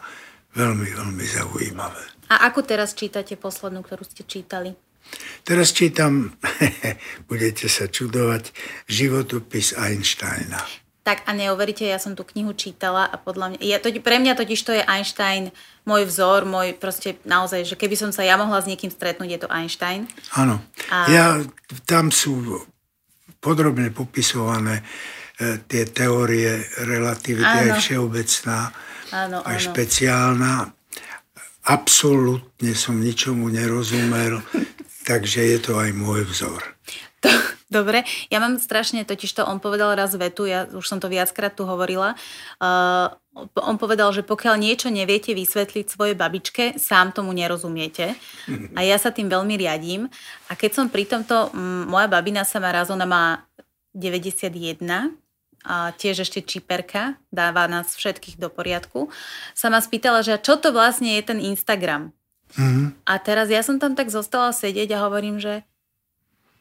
veľmi, 0.52 0.88
veľmi 0.90 1.24
zaujímavé. 1.24 2.02
A 2.28 2.50
ako 2.50 2.66
teraz 2.66 2.98
čítate 2.98 3.38
poslednú, 3.38 3.80
ktorú 3.86 4.02
ste 4.02 4.26
čítali? 4.26 4.74
Teraz 5.46 5.70
čítam, 5.70 6.34
budete 7.30 7.70
sa 7.70 7.86
čudovať, 7.86 8.50
životopis 8.90 9.78
Einsteina. 9.78 10.83
Tak 11.04 11.28
a 11.28 11.36
neuveríte, 11.36 11.84
ja 11.84 12.00
som 12.00 12.16
tú 12.16 12.24
knihu 12.24 12.56
čítala 12.56 13.04
a 13.04 13.20
podľa 13.20 13.52
mňa, 13.52 13.58
ja 13.60 13.76
to, 13.76 13.92
pre 14.00 14.16
mňa 14.16 14.40
totiž 14.40 14.60
to 14.64 14.72
je 14.72 14.80
Einstein 14.88 15.52
môj 15.84 16.08
vzor, 16.08 16.48
môj 16.48 16.72
proste 16.80 17.20
naozaj, 17.28 17.68
že 17.68 17.76
keby 17.76 17.92
som 17.92 18.08
sa 18.08 18.24
ja 18.24 18.40
mohla 18.40 18.64
s 18.64 18.68
niekým 18.68 18.88
stretnúť, 18.88 19.28
je 19.28 19.40
to 19.44 19.52
Einstein. 19.52 20.08
Áno. 20.32 20.64
A... 20.88 21.04
Ja, 21.12 21.26
tam 21.84 22.08
sú 22.08 22.64
podrobne 23.36 23.92
popisované 23.92 24.80
e, 24.80 25.60
tie 25.68 25.84
teórie 25.92 26.64
relativity, 26.88 27.44
áno. 27.44 27.76
aj 27.76 27.84
všeobecná, 27.84 28.58
áno, 29.12 29.38
aj 29.44 29.56
áno. 29.60 29.64
špeciálna. 29.68 30.52
Absolútne 31.68 32.72
som 32.72 32.96
ničomu 32.96 33.52
nerozumel, 33.52 34.40
takže 35.08 35.44
je 35.52 35.58
to 35.60 35.76
aj 35.76 35.92
môj 35.92 36.24
vzor. 36.24 36.64
To, 37.20 37.28
dobre, 37.74 38.06
ja 38.30 38.38
mám 38.38 38.62
strašne, 38.62 39.02
totiž 39.02 39.34
to 39.34 39.42
on 39.42 39.58
povedal 39.58 39.98
raz 39.98 40.14
vetu, 40.14 40.46
ja 40.46 40.70
už 40.70 40.86
som 40.86 41.02
to 41.02 41.10
viackrát 41.10 41.50
tu 41.50 41.66
hovorila, 41.66 42.14
uh, 42.62 43.10
on 43.58 43.76
povedal, 43.82 44.14
že 44.14 44.22
pokiaľ 44.22 44.62
niečo 44.62 44.94
neviete 44.94 45.34
vysvetliť 45.34 45.90
svojej 45.90 46.14
babičke, 46.14 46.78
sám 46.78 47.10
tomu 47.10 47.34
nerozumiete. 47.34 48.14
A 48.78 48.86
ja 48.86 48.94
sa 48.94 49.10
tým 49.10 49.26
veľmi 49.26 49.58
riadím. 49.58 50.06
A 50.46 50.54
keď 50.54 50.70
som 50.78 50.86
pri 50.86 51.02
tomto, 51.02 51.50
m, 51.50 51.90
moja 51.90 52.06
babina 52.06 52.46
sa 52.46 52.62
má 52.62 52.70
raz, 52.70 52.94
ona 52.94 53.02
má 53.02 53.42
91, 53.90 54.78
a 55.64 55.96
tiež 55.96 56.28
ešte 56.28 56.44
čiperka, 56.44 57.16
dáva 57.32 57.64
nás 57.64 57.96
všetkých 57.96 58.36
do 58.36 58.52
poriadku, 58.52 59.08
sa 59.56 59.72
ma 59.72 59.80
spýtala, 59.80 60.20
že 60.20 60.36
čo 60.36 60.60
to 60.60 60.76
vlastne 60.76 61.16
je 61.16 61.22
ten 61.24 61.40
Instagram. 61.40 62.12
Mm-hmm. 62.54 63.08
A 63.08 63.12
teraz 63.16 63.48
ja 63.48 63.64
som 63.64 63.80
tam 63.80 63.96
tak 63.96 64.12
zostala 64.12 64.52
sedieť 64.52 64.92
a 64.94 65.08
hovorím, 65.08 65.40
že 65.40 65.64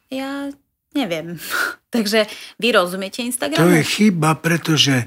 ja 0.08 0.48
neviem. 0.94 1.38
Takže 1.94 2.26
vy 2.58 2.68
rozumiete 2.74 3.22
Instagram? 3.22 3.58
To 3.58 3.70
je 3.70 3.82
chyba, 3.82 4.34
pretože 4.34 5.06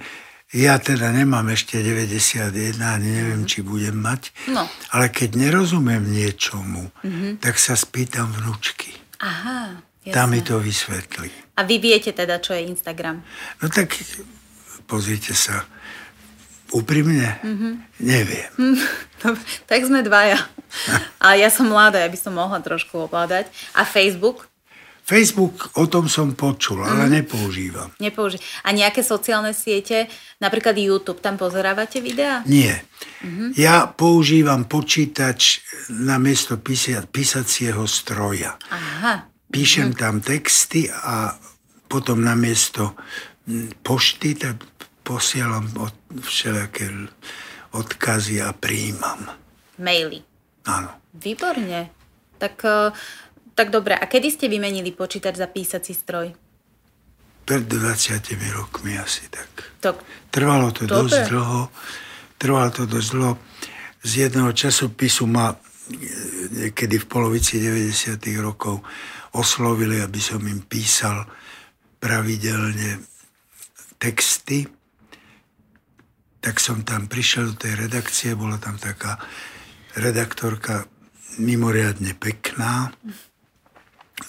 ja 0.55 0.79
teda 0.79 1.11
nemám 1.11 1.51
ešte 1.51 1.83
91, 1.83 2.79
ani 2.79 3.09
neviem, 3.11 3.43
či 3.43 3.59
budem 3.59 3.99
mať. 3.99 4.31
No. 4.47 4.63
Ale 4.95 5.11
keď 5.11 5.35
nerozumiem 5.35 6.07
niečomu, 6.07 6.87
mm-hmm. 7.03 7.43
tak 7.43 7.59
sa 7.59 7.75
spýtam 7.75 8.31
vnúčky. 8.31 8.95
Aha, 9.19 9.83
jasne. 10.07 10.15
Tá 10.15 10.23
mi 10.23 10.39
to 10.39 10.63
vysvetlí. 10.63 11.27
A 11.59 11.67
vy 11.67 11.83
viete 11.83 12.15
teda, 12.15 12.39
čo 12.39 12.55
je 12.55 12.63
Instagram? 12.71 13.19
No 13.59 13.67
tak 13.67 13.91
pozrite 14.87 15.35
sa. 15.35 15.67
Úprimne? 16.71 17.39
Mm-hmm. 17.43 17.73
Neviem. 18.07 18.51
Dobre, 19.19 19.43
tak 19.71 19.83
sme 19.83 19.99
dvaja. 19.99 20.39
A 21.23 21.35
ja 21.35 21.51
som 21.51 21.67
mladá, 21.67 22.03
ja 22.03 22.11
by 22.11 22.19
som 22.19 22.35
mohla 22.35 22.59
trošku 22.63 23.07
ovládať. 23.07 23.51
A 23.75 23.83
Facebook? 23.83 24.46
Facebook 25.07 25.71
o 25.79 25.87
tom 25.87 26.11
som 26.11 26.35
počul, 26.35 26.83
ale 26.83 27.07
mm. 27.07 27.11
nepoužívam. 27.15 27.89
Nepoužívam. 27.95 28.43
A 28.67 28.75
nejaké 28.75 28.99
sociálne 29.07 29.55
siete, 29.55 30.11
napríklad 30.43 30.75
YouTube, 30.75 31.23
tam 31.23 31.39
pozerávate 31.39 32.03
videá? 32.03 32.43
Nie. 32.43 32.83
Mm-hmm. 33.23 33.55
Ja 33.55 33.87
používam 33.87 34.67
počítač 34.67 35.63
na 35.87 36.19
miesto 36.19 36.59
písia, 36.59 37.07
písacieho 37.07 37.87
stroja. 37.87 38.59
Aha. 38.67 39.31
Píšem 39.47 39.95
mm-hmm. 39.95 40.03
tam 40.03 40.19
texty 40.19 40.91
a 40.91 41.39
potom 41.87 42.19
na 42.19 42.35
miesto 42.35 42.99
pošty 43.79 44.35
tak 44.35 44.59
posielam 45.07 45.71
od, 45.79 45.95
všelijaké 46.19 46.91
odkazy 47.71 48.43
a 48.43 48.51
príjmam. 48.51 49.23
Maily. 49.79 50.19
Áno. 50.67 50.91
Výborne. 51.15 51.95
Tak 52.37 52.55
uh, 52.67 52.91
tak 53.57 53.73
dobre, 53.73 53.97
a 53.97 54.05
kedy 54.05 54.29
ste 54.29 54.45
vymenili 54.45 54.93
počítač 54.93 55.41
za 55.41 55.49
písací 55.49 55.97
stroj? 55.97 56.29
Pred 57.41 57.63
20 57.65 58.21
rokmi 58.53 58.93
asi 59.01 59.25
tak. 59.33 59.49
tak 59.81 59.97
trvalo 60.29 60.69
to 60.69 60.85
dobre. 60.85 61.09
dosť 61.09 61.33
dlho. 61.33 61.61
Trvalo 62.37 62.69
to 62.69 62.85
dosť 62.85 63.09
dlho. 63.17 63.33
Z 64.05 64.11
jedného 64.29 64.53
časopisu 64.53 65.25
ma 65.25 65.57
niekedy 66.53 67.01
v 67.01 67.05
polovici 67.09 67.57
90. 67.57 68.21
rokov 68.45 68.85
oslovili, 69.33 70.05
aby 70.05 70.21
som 70.21 70.37
im 70.45 70.61
písal 70.61 71.25
pravidelne 71.97 73.01
texty, 73.97 74.69
tak 76.37 76.61
som 76.61 76.85
tam 76.85 77.09
prišiel 77.09 77.55
do 77.55 77.55
tej 77.57 77.73
redakcie, 77.89 78.37
bola 78.37 78.61
tam 78.61 78.77
taká 78.77 79.17
redaktorka 79.97 80.85
mimoriadne 81.41 82.13
pekná 82.13 82.93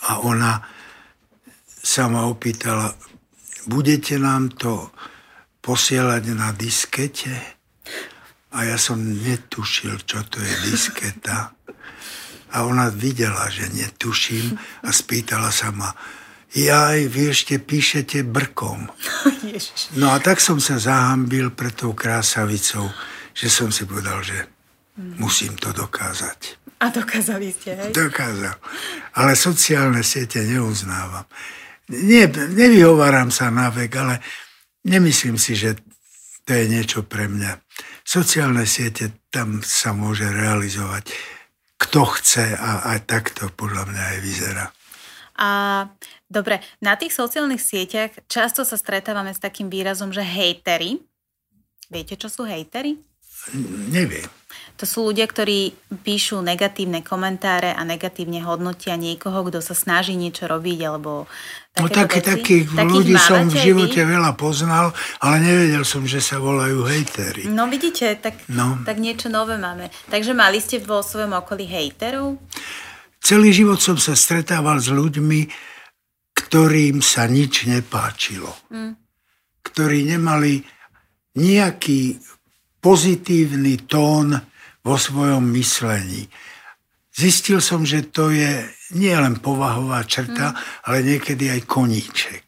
a 0.08 0.20
ona 0.20 0.60
sa 1.82 2.08
ma 2.12 2.28
opýtala, 2.28 2.92
budete 3.68 4.20
nám 4.20 4.52
to 4.52 4.92
posielať 5.64 6.24
na 6.36 6.52
diskete? 6.52 7.32
A 8.52 8.64
ja 8.64 8.80
som 8.80 9.00
netušil, 9.00 10.08
čo 10.08 10.24
to 10.28 10.40
je 10.40 10.54
disketa. 10.72 11.52
A 12.48 12.64
ona 12.64 12.88
videla, 12.88 13.52
že 13.52 13.68
netuším 13.68 14.56
a 14.84 14.88
spýtala 14.88 15.52
sa 15.52 15.68
ma, 15.68 15.92
jaj, 16.56 17.12
vy 17.12 17.22
ešte 17.32 17.60
píšete 17.60 18.24
brkom. 18.24 18.88
No 20.00 20.12
a 20.12 20.20
tak 20.20 20.40
som 20.44 20.60
sa 20.60 20.76
zahambil 20.76 21.52
pred 21.52 21.72
tou 21.72 21.96
krásavicou, 21.96 22.88
že 23.32 23.48
som 23.48 23.72
si 23.72 23.88
povedal, 23.88 24.20
že 24.20 24.48
musím 25.16 25.56
to 25.56 25.72
dokázať. 25.72 26.67
A 26.78 26.94
dokázali 26.94 27.50
ste, 27.50 27.74
hej? 27.74 27.90
Dokázal. 27.90 28.54
Ale 29.18 29.32
sociálne 29.34 30.06
siete 30.06 30.42
neuznávam. 30.46 31.26
Nie, 31.90 32.28
nevyhováram 32.30 33.32
sa 33.34 33.50
na 33.50 33.72
vek, 33.72 33.92
ale 33.98 34.20
nemyslím 34.86 35.40
si, 35.40 35.58
že 35.58 35.74
to 36.46 36.54
je 36.54 36.64
niečo 36.70 37.02
pre 37.02 37.26
mňa. 37.26 37.58
Sociálne 38.06 38.64
siete, 38.64 39.26
tam 39.28 39.60
sa 39.60 39.92
môže 39.92 40.24
realizovať 40.28 41.12
kto 41.78 42.02
chce 42.18 42.58
a 42.58 42.90
aj 42.94 43.06
takto 43.06 43.46
podľa 43.54 43.86
mňa 43.86 44.02
aj 44.02 44.18
vyzerá. 44.18 44.66
A 45.38 45.48
dobre, 46.26 46.58
na 46.82 46.98
tých 46.98 47.14
sociálnych 47.14 47.62
sieťach 47.62 48.10
často 48.26 48.66
sa 48.66 48.74
stretávame 48.74 49.30
s 49.30 49.38
takým 49.38 49.70
výrazom, 49.70 50.10
že 50.10 50.26
hejtery. 50.26 50.98
Viete, 51.86 52.18
čo 52.18 52.26
sú 52.26 52.42
hejtery? 52.42 52.98
Neviem. 53.94 54.26
To 54.78 54.86
sú 54.86 55.10
ľudia, 55.10 55.26
ktorí 55.26 55.74
píšu 56.06 56.38
negatívne 56.38 57.02
komentáre 57.02 57.74
a 57.74 57.82
negatívne 57.82 58.46
hodnotia 58.46 58.94
niekoho, 58.94 59.42
kto 59.50 59.58
sa 59.58 59.74
snaží 59.74 60.14
niečo 60.14 60.46
robiť, 60.46 60.78
alebo 60.86 61.26
No 61.78 61.86
takých, 61.86 62.26
takých 62.26 62.64
ľudí 62.74 63.14
som 63.14 63.46
v 63.46 63.54
živote 63.54 64.02
vy? 64.02 64.18
veľa 64.18 64.34
poznal, 64.34 64.90
ale 65.22 65.38
nevedel 65.38 65.86
som, 65.86 66.02
že 66.02 66.18
sa 66.18 66.42
volajú 66.42 66.82
hejtery. 66.82 67.46
No 67.46 67.70
vidíte, 67.70 68.18
tak, 68.18 68.34
no. 68.50 68.82
tak 68.82 68.98
niečo 68.98 69.30
nové 69.30 69.54
máme. 69.62 69.86
Takže 70.10 70.34
mali 70.34 70.58
ste 70.58 70.82
vo 70.82 71.06
svojom 71.06 71.38
okolí 71.38 71.70
hejterov? 71.70 72.34
Celý 73.22 73.54
život 73.54 73.78
som 73.78 73.94
sa 73.94 74.18
stretával 74.18 74.82
s 74.82 74.90
ľuďmi, 74.90 75.46
ktorým 76.34 76.98
sa 76.98 77.30
nič 77.30 77.70
nepáčilo. 77.70 78.50
Mm. 78.74 78.98
Ktorí 79.62 79.98
nemali 80.02 80.58
nejaký 81.38 82.18
pozitívny 82.82 83.86
tón 83.86 84.34
vo 84.88 84.96
svojom 84.96 85.44
myslení. 85.52 86.32
Zistil 87.12 87.60
som, 87.60 87.84
že 87.84 88.08
to 88.08 88.32
je 88.32 88.64
nie 88.96 89.12
len 89.12 89.36
povahová 89.36 90.00
črta, 90.08 90.56
mm. 90.56 90.58
ale 90.88 90.96
niekedy 91.04 91.52
aj 91.52 91.60
koníček. 91.68 92.46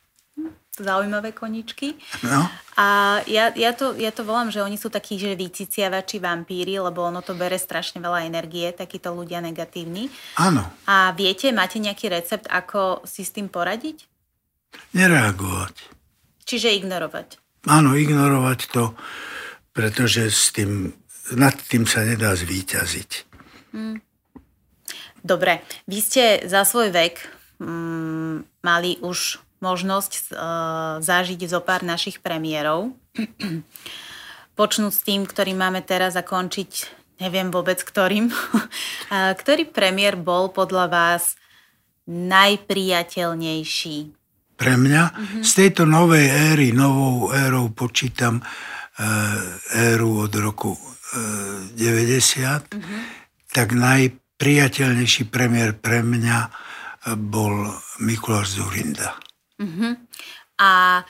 Zaujímavé 0.80 1.36
koníčky. 1.36 1.96
No. 2.24 2.48
A 2.80 3.20
ja, 3.28 3.52
ja, 3.52 3.76
to, 3.76 3.92
ja 4.00 4.08
to 4.08 4.24
volám, 4.24 4.48
že 4.48 4.64
oni 4.64 4.80
sú 4.80 4.88
takí, 4.88 5.20
že 5.20 5.36
vyciciavači 5.36 6.16
vampíry, 6.16 6.80
lebo 6.80 7.04
ono 7.04 7.20
to 7.20 7.36
bere 7.36 7.60
strašne 7.60 8.00
veľa 8.00 8.24
energie, 8.24 8.72
takíto 8.72 9.12
ľudia 9.12 9.44
negatívni. 9.44 10.08
Áno. 10.40 10.64
A 10.88 11.12
viete, 11.12 11.52
máte 11.52 11.76
nejaký 11.76 12.08
recept, 12.08 12.48
ako 12.48 13.04
si 13.04 13.28
s 13.28 13.36
tým 13.36 13.52
poradiť? 13.52 14.08
Nereagovať. 14.96 15.76
Čiže 16.48 16.72
ignorovať. 16.80 17.36
Áno, 17.68 17.92
ignorovať 17.92 18.72
to, 18.72 18.96
pretože 19.76 20.32
s 20.32 20.48
tým, 20.56 20.96
nad 21.36 21.54
tým 21.54 21.86
sa 21.86 22.02
nedá 22.02 22.34
zvíťaziť. 22.34 23.10
Hmm. 23.74 24.02
Dobre, 25.20 25.60
vy 25.84 25.98
ste 26.00 26.24
za 26.48 26.64
svoj 26.64 26.90
vek 26.90 27.20
mm, 27.60 28.64
mali 28.64 28.96
už 29.04 29.38
možnosť 29.60 30.12
uh, 30.32 30.96
zažiť 31.04 31.44
zo 31.44 31.60
pár 31.60 31.84
našich 31.84 32.24
premiérov. 32.24 32.96
Počnúť 34.58 34.92
s 34.92 35.04
tým, 35.04 35.28
ktorý 35.28 35.52
máme 35.52 35.84
teraz 35.84 36.16
a 36.16 36.24
končiť, 36.24 36.88
neviem 37.20 37.52
vôbec 37.52 37.76
ktorým. 37.84 38.32
ktorý 39.40 39.68
premiér 39.68 40.16
bol 40.16 40.48
podľa 40.48 40.88
vás 40.88 41.36
najpriateľnejší? 42.08 43.96
Pre 44.60 44.74
mňa? 44.76 45.02
Uh-huh. 45.08 45.40
Z 45.44 45.50
tejto 45.64 45.88
novej 45.88 46.28
éry, 46.52 46.72
novou 46.76 47.32
érou 47.32 47.72
počítam 47.72 48.40
uh, 48.40 48.44
éru 49.72 50.28
od 50.28 50.32
roku 50.36 50.76
90, 51.74 52.70
uh-huh. 52.70 53.00
tak 53.50 53.74
naj, 53.74 54.14
priateľnejší 54.40 55.28
premiér 55.28 55.76
pre 55.76 56.00
mňa 56.00 56.38
e, 56.46 56.50
bol 57.12 57.68
Mikuláš 58.00 58.56
Zurinda. 58.56 59.20
Uh-huh. 59.60 60.00
A 60.56 60.72
e, 61.00 61.04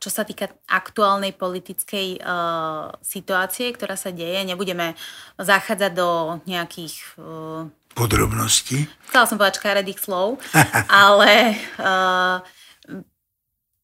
čo 0.00 0.08
sa 0.08 0.24
týka 0.24 0.48
aktuálnej 0.64 1.36
politickej 1.36 2.20
uh, 2.20 2.92
situácie, 3.00 3.72
ktorá 3.72 3.96
sa 3.96 4.12
deje, 4.12 4.40
nebudeme 4.44 4.96
zachádzať 5.40 5.92
do 5.92 6.40
nejakých... 6.44 6.94
Uh, 7.16 7.68
Podrobností. 7.96 8.84
Chcela 9.08 9.24
som 9.24 9.40
povedať 9.40 9.56
škaredých 9.56 10.00
slov, 10.00 10.36
ale 11.08 11.56
uh, 11.80 12.44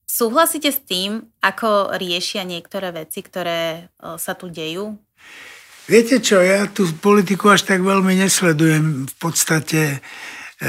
súhlasíte 0.04 0.68
s 0.68 0.84
tým, 0.84 1.32
ako 1.40 1.96
riešia 1.96 2.44
niektoré 2.44 2.92
veci, 2.92 3.24
ktoré 3.24 3.88
sa 4.20 4.36
tu 4.36 4.52
dejú? 4.52 5.00
Viete 5.90 6.22
čo, 6.22 6.38
ja 6.38 6.70
tú 6.70 6.86
politiku 7.02 7.50
až 7.50 7.66
tak 7.66 7.82
veľmi 7.82 8.14
nesledujem. 8.14 9.10
V 9.10 9.16
podstate 9.18 9.98
e, 10.62 10.68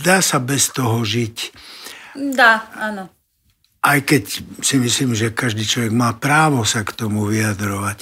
dá 0.00 0.24
sa 0.24 0.40
bez 0.40 0.72
toho 0.72 1.04
žiť. 1.04 1.36
Dá, 2.32 2.72
áno. 2.72 3.12
Aj 3.84 4.00
keď 4.02 4.42
si 4.64 4.76
myslím, 4.80 5.12
že 5.12 5.36
každý 5.36 5.68
človek 5.68 5.92
má 5.92 6.16
právo 6.16 6.64
sa 6.64 6.82
k 6.82 6.96
tomu 6.96 7.28
vyjadrovať. 7.28 7.96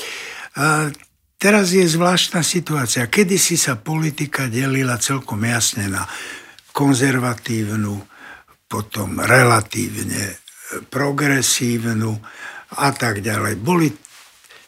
A 0.57 0.89
teraz 1.37 1.75
je 1.75 1.85
zvláštna 1.85 2.47
situácia. 2.47 3.11
Kedy 3.11 3.37
si 3.37 3.59
sa 3.59 3.75
politika 3.75 4.47
delila 4.47 4.97
celkom 4.97 5.43
jasne 5.43 5.91
na 5.91 6.07
konzervatívnu, 6.71 8.01
potom 8.71 9.21
relatívne 9.21 10.39
progresívnu 10.89 12.17
a 12.79 12.89
tak 12.95 13.21
ďalej. 13.21 13.55
Boli 13.61 13.93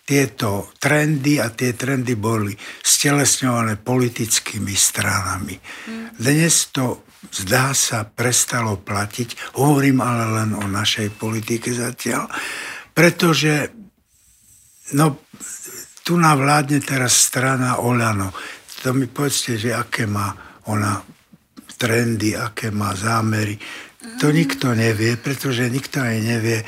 tieto 0.07 0.71
trendy 0.79 1.42
a 1.42 1.51
tie 1.51 1.75
trendy 1.75 2.14
boli 2.14 2.55
stelesňované 2.79 3.75
politickými 3.83 4.71
stranami. 4.71 5.59
Dnes 6.14 6.71
to 6.71 7.03
zdá 7.35 7.75
sa 7.75 8.07
prestalo 8.07 8.79
platiť, 8.79 9.59
hovorím 9.59 9.99
ale 9.99 10.25
len 10.31 10.51
o 10.55 10.62
našej 10.62 11.11
politike 11.11 11.75
zatiaľ, 11.75 12.31
pretože 12.95 13.75
no, 14.95 15.27
tu 16.07 16.14
nám 16.14 16.38
vládne 16.38 16.79
teraz 16.87 17.27
strana 17.27 17.83
Olano. 17.83 18.31
To 18.87 18.95
mi 18.95 19.11
povedzte, 19.11 19.59
že 19.59 19.75
aké 19.75 20.07
má 20.07 20.31
ona 20.71 21.03
trendy, 21.75 22.38
aké 22.38 22.71
má 22.71 22.95
zámery. 22.95 23.59
To 24.23 24.31
nikto 24.31 24.71
nevie, 24.71 25.19
pretože 25.19 25.66
nikto 25.66 25.99
aj 25.99 26.16
nevie, 26.23 26.62
e, 26.62 26.66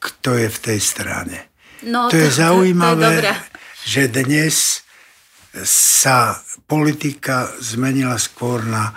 kto 0.00 0.30
je 0.40 0.48
v 0.48 0.58
tej 0.64 0.78
strane. 0.80 1.38
No, 1.84 2.08
to, 2.08 2.16
to 2.16 2.24
je 2.24 2.30
zaujímavé, 2.30 3.20
to 3.20 3.28
je 3.28 3.36
že 3.86 4.02
dnes 4.10 4.82
sa 5.64 6.36
politika 6.66 7.48
zmenila 7.62 8.18
skôr 8.18 8.66
na 8.66 8.90
e, 8.90 8.94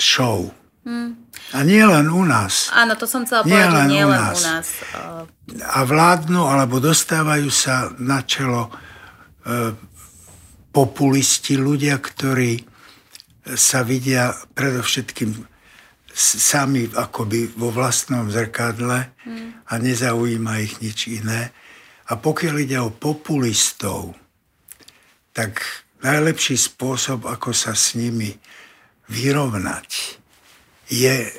show. 0.00 0.50
Hmm. 0.88 1.28
A 1.52 1.60
nie 1.62 1.84
len 1.84 2.08
u 2.08 2.24
nás. 2.24 2.72
Áno, 2.72 2.96
to 2.96 3.04
som 3.04 3.28
chcela 3.28 3.44
nie 3.44 3.52
povedať, 3.52 3.76
len 3.76 3.86
nie 3.92 4.04
u 4.04 4.10
len 4.10 4.20
nás. 4.24 4.38
u 4.40 4.42
nás. 4.48 4.68
A 5.68 5.80
vládnu, 5.84 6.40
alebo 6.48 6.80
dostávajú 6.80 7.48
sa 7.52 7.92
na 8.00 8.24
čelo 8.24 8.68
e, 8.68 9.76
populisti, 10.72 11.60
ľudia, 11.60 12.00
ktorí 12.00 12.64
sa 13.56 13.80
vidia 13.80 14.32
predovšetkým 14.56 15.47
sami 16.18 16.90
akoby 16.90 17.54
vo 17.54 17.70
vlastnom 17.70 18.26
zrkadle 18.26 18.98
a 19.70 19.72
nezaujíma 19.78 20.58
ich 20.58 20.82
nič 20.82 21.22
iné. 21.22 21.54
A 22.10 22.18
pokiaľ 22.18 22.54
ide 22.58 22.78
o 22.82 22.90
populistov, 22.90 24.18
tak 25.30 25.62
najlepší 26.02 26.58
spôsob, 26.58 27.30
ako 27.30 27.54
sa 27.54 27.78
s 27.78 27.94
nimi 27.94 28.34
vyrovnať, 29.06 30.18
je 30.90 31.30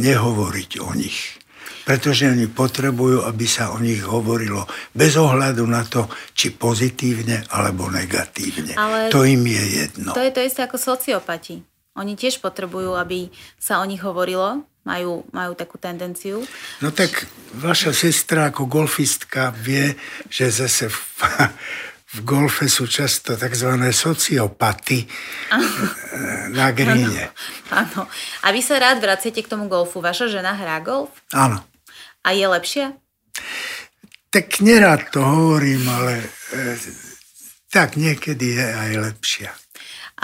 nehovoriť 0.00 0.70
o 0.80 0.90
nich. 0.96 1.36
Pretože 1.84 2.32
oni 2.32 2.48
potrebujú, 2.48 3.28
aby 3.28 3.44
sa 3.44 3.76
o 3.76 3.78
nich 3.82 4.00
hovorilo 4.00 4.64
bez 4.96 5.20
ohľadu 5.20 5.68
na 5.68 5.84
to, 5.84 6.08
či 6.32 6.56
pozitívne 6.56 7.44
alebo 7.52 7.92
negatívne. 7.92 8.72
Ale 8.72 9.12
to 9.12 9.28
im 9.28 9.44
je 9.44 9.84
jedno. 9.84 10.16
To 10.16 10.24
je 10.24 10.32
to 10.32 10.40
isté 10.40 10.64
ako 10.64 10.80
sociopati. 10.80 11.73
Oni 11.94 12.18
tiež 12.18 12.42
potrebujú, 12.42 12.98
aby 12.98 13.30
sa 13.54 13.78
o 13.78 13.86
nich 13.86 14.02
hovorilo, 14.02 14.66
majú, 14.82 15.22
majú 15.30 15.54
takú 15.54 15.78
tendenciu. 15.78 16.42
No 16.82 16.90
tak 16.90 17.30
vaša 17.54 17.94
sestra 17.94 18.50
ako 18.50 18.66
golfistka 18.66 19.54
vie, 19.54 19.94
že 20.26 20.50
zase 20.50 20.90
v, 20.90 20.98
v 22.14 22.18
golfe 22.22 22.66
sú 22.66 22.90
často 22.90 23.38
tzv. 23.38 23.70
sociopaty 23.94 25.06
na 26.58 26.74
gríne. 26.74 27.30
Áno. 27.70 28.10
A 28.42 28.46
vy 28.50 28.60
sa 28.62 28.78
rád 28.78 28.98
vraciate 28.98 29.42
k 29.42 29.50
tomu 29.50 29.66
golfu. 29.66 29.98
Vaša 30.02 30.30
žena 30.30 30.54
hrá 30.54 30.78
golf? 30.78 31.10
Áno. 31.30 31.62
A 32.22 32.34
je 32.34 32.46
lepšia? 32.46 32.86
Tak 34.34 34.58
nerád 34.66 35.14
to 35.14 35.22
hovorím, 35.22 35.86
ale 35.86 36.26
e, 36.50 36.74
tak 37.70 37.94
niekedy 37.94 38.58
je 38.58 38.66
aj 38.66 38.90
lepšia. 38.98 39.50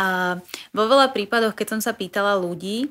A 0.00 0.40
vo 0.72 0.84
veľa 0.88 1.12
prípadoch, 1.12 1.52
keď 1.52 1.76
som 1.76 1.80
sa 1.84 1.92
pýtala 1.92 2.40
ľudí, 2.40 2.88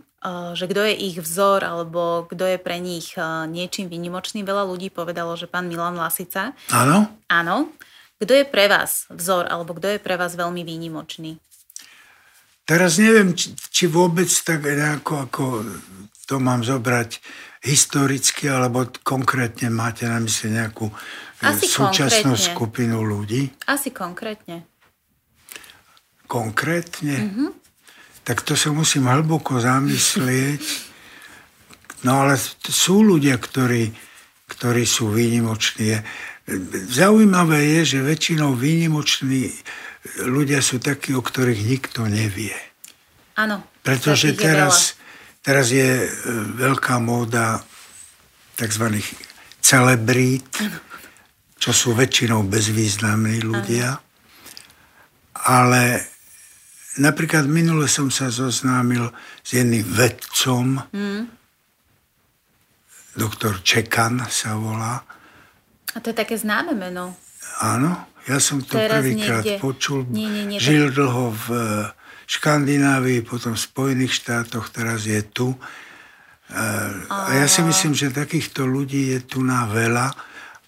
že 0.53 0.69
kto 0.69 0.85
je 0.85 0.93
ich 1.09 1.17
vzor 1.17 1.65
alebo 1.65 2.29
kto 2.29 2.45
je 2.53 2.57
pre 2.61 2.77
nich 2.77 3.17
niečím 3.49 3.89
výnimočný, 3.89 4.45
veľa 4.45 4.69
ľudí 4.69 4.93
povedalo, 4.93 5.33
že 5.33 5.49
pán 5.49 5.65
Milan 5.65 5.97
Lasica. 5.97 6.53
Áno? 6.69 7.09
Áno. 7.25 7.73
Kto 8.19 8.35
je 8.35 8.45
pre 8.45 8.69
vás 8.69 9.09
vzor 9.09 9.49
alebo 9.49 9.73
kto 9.73 9.95
je 9.95 9.99
pre 10.03 10.19
vás 10.19 10.37
veľmi 10.37 10.61
výnimočný? 10.61 11.41
Teraz 12.69 13.01
neviem, 13.01 13.33
či, 13.33 13.85
vôbec 13.89 14.29
tak 14.45 14.61
nejako, 14.61 15.25
ako 15.25 15.43
to 16.29 16.37
mám 16.37 16.61
zobrať 16.61 17.17
historicky, 17.65 18.45
alebo 18.45 18.85
konkrétne 19.01 19.73
máte 19.73 20.05
na 20.05 20.21
mysli 20.21 20.53
nejakú 20.53 20.85
Asi 21.41 21.65
súčasnú 21.65 22.37
konkrétne. 22.37 22.53
skupinu 22.53 22.97
ľudí? 23.01 23.49
Asi 23.65 23.89
konkrétne. 23.89 24.69
Konkrétne? 26.29 27.17
Mm-hmm. 27.17 27.49
Tak 28.21 28.45
to 28.45 28.53
sa 28.53 28.69
musím 28.69 29.09
hlboko 29.09 29.57
zamyslieť. 29.57 30.61
No 32.05 32.21
ale 32.21 32.37
sú 32.69 33.01
ľudia, 33.01 33.41
ktorí, 33.41 33.89
ktorí 34.45 34.85
sú 34.85 35.09
výnimoční. 35.09 35.97
Zaujímavé 36.93 37.81
je, 37.81 37.97
že 37.97 38.05
väčšinou 38.05 38.53
výnimoční 38.53 39.49
ľudia 40.29 40.61
sú 40.61 40.77
takí, 40.77 41.17
o 41.17 41.25
ktorých 41.25 41.61
nikto 41.65 42.05
nevie. 42.05 42.53
Áno. 43.33 43.65
Pretože 43.81 44.37
teraz, 44.37 45.01
teraz 45.41 45.73
je 45.73 46.05
veľká 46.61 47.01
móda 47.01 47.65
tzv. 48.53 49.01
celebrít, 49.59 50.45
čo 51.57 51.73
sú 51.73 51.97
väčšinou 51.97 52.45
bezvýznamní 52.45 53.41
ľudia. 53.41 53.97
Ale 55.49 56.05
napríklad 56.99 57.47
minule 57.47 57.87
som 57.87 58.11
sa 58.11 58.27
zoznámil 58.27 59.09
s 59.41 59.55
jedným 59.55 59.87
vedcom, 59.87 60.83
mm. 60.91 61.23
doktor 63.15 63.63
Čekan 63.63 64.27
sa 64.27 64.59
volá. 64.59 65.01
A 65.95 65.97
to 66.03 66.13
je 66.13 66.15
také 66.19 66.37
známe 66.37 66.77
meno. 66.77 67.17
Áno, 67.63 68.07
ja 68.29 68.37
som 68.37 68.61
to 68.61 68.77
prvýkrát 68.77 69.43
počul. 69.57 70.05
Nie, 70.11 70.29
nie, 70.29 70.45
nie, 70.45 70.59
Žil 70.61 70.93
dlho 70.93 71.33
v 71.33 71.47
Škandinávii, 72.29 73.25
potom 73.25 73.57
v 73.57 73.65
Spojených 73.65 74.13
štátoch, 74.21 74.69
teraz 74.69 75.09
je 75.09 75.19
tu. 75.25 75.57
A 77.09 77.33
ja 77.33 77.49
si 77.49 77.65
myslím, 77.65 77.97
že 77.97 78.13
takýchto 78.13 78.69
ľudí 78.69 79.17
je 79.17 79.19
tu 79.25 79.41
na 79.41 79.65
veľa 79.65 80.13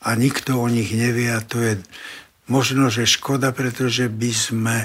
a 0.02 0.10
nikto 0.18 0.58
o 0.58 0.66
nich 0.66 0.90
nevie 0.94 1.30
a 1.30 1.42
to 1.42 1.62
je 1.62 1.78
možno, 2.50 2.90
že 2.90 3.06
škoda, 3.06 3.54
pretože 3.54 4.10
by 4.10 4.32
sme 4.34 4.78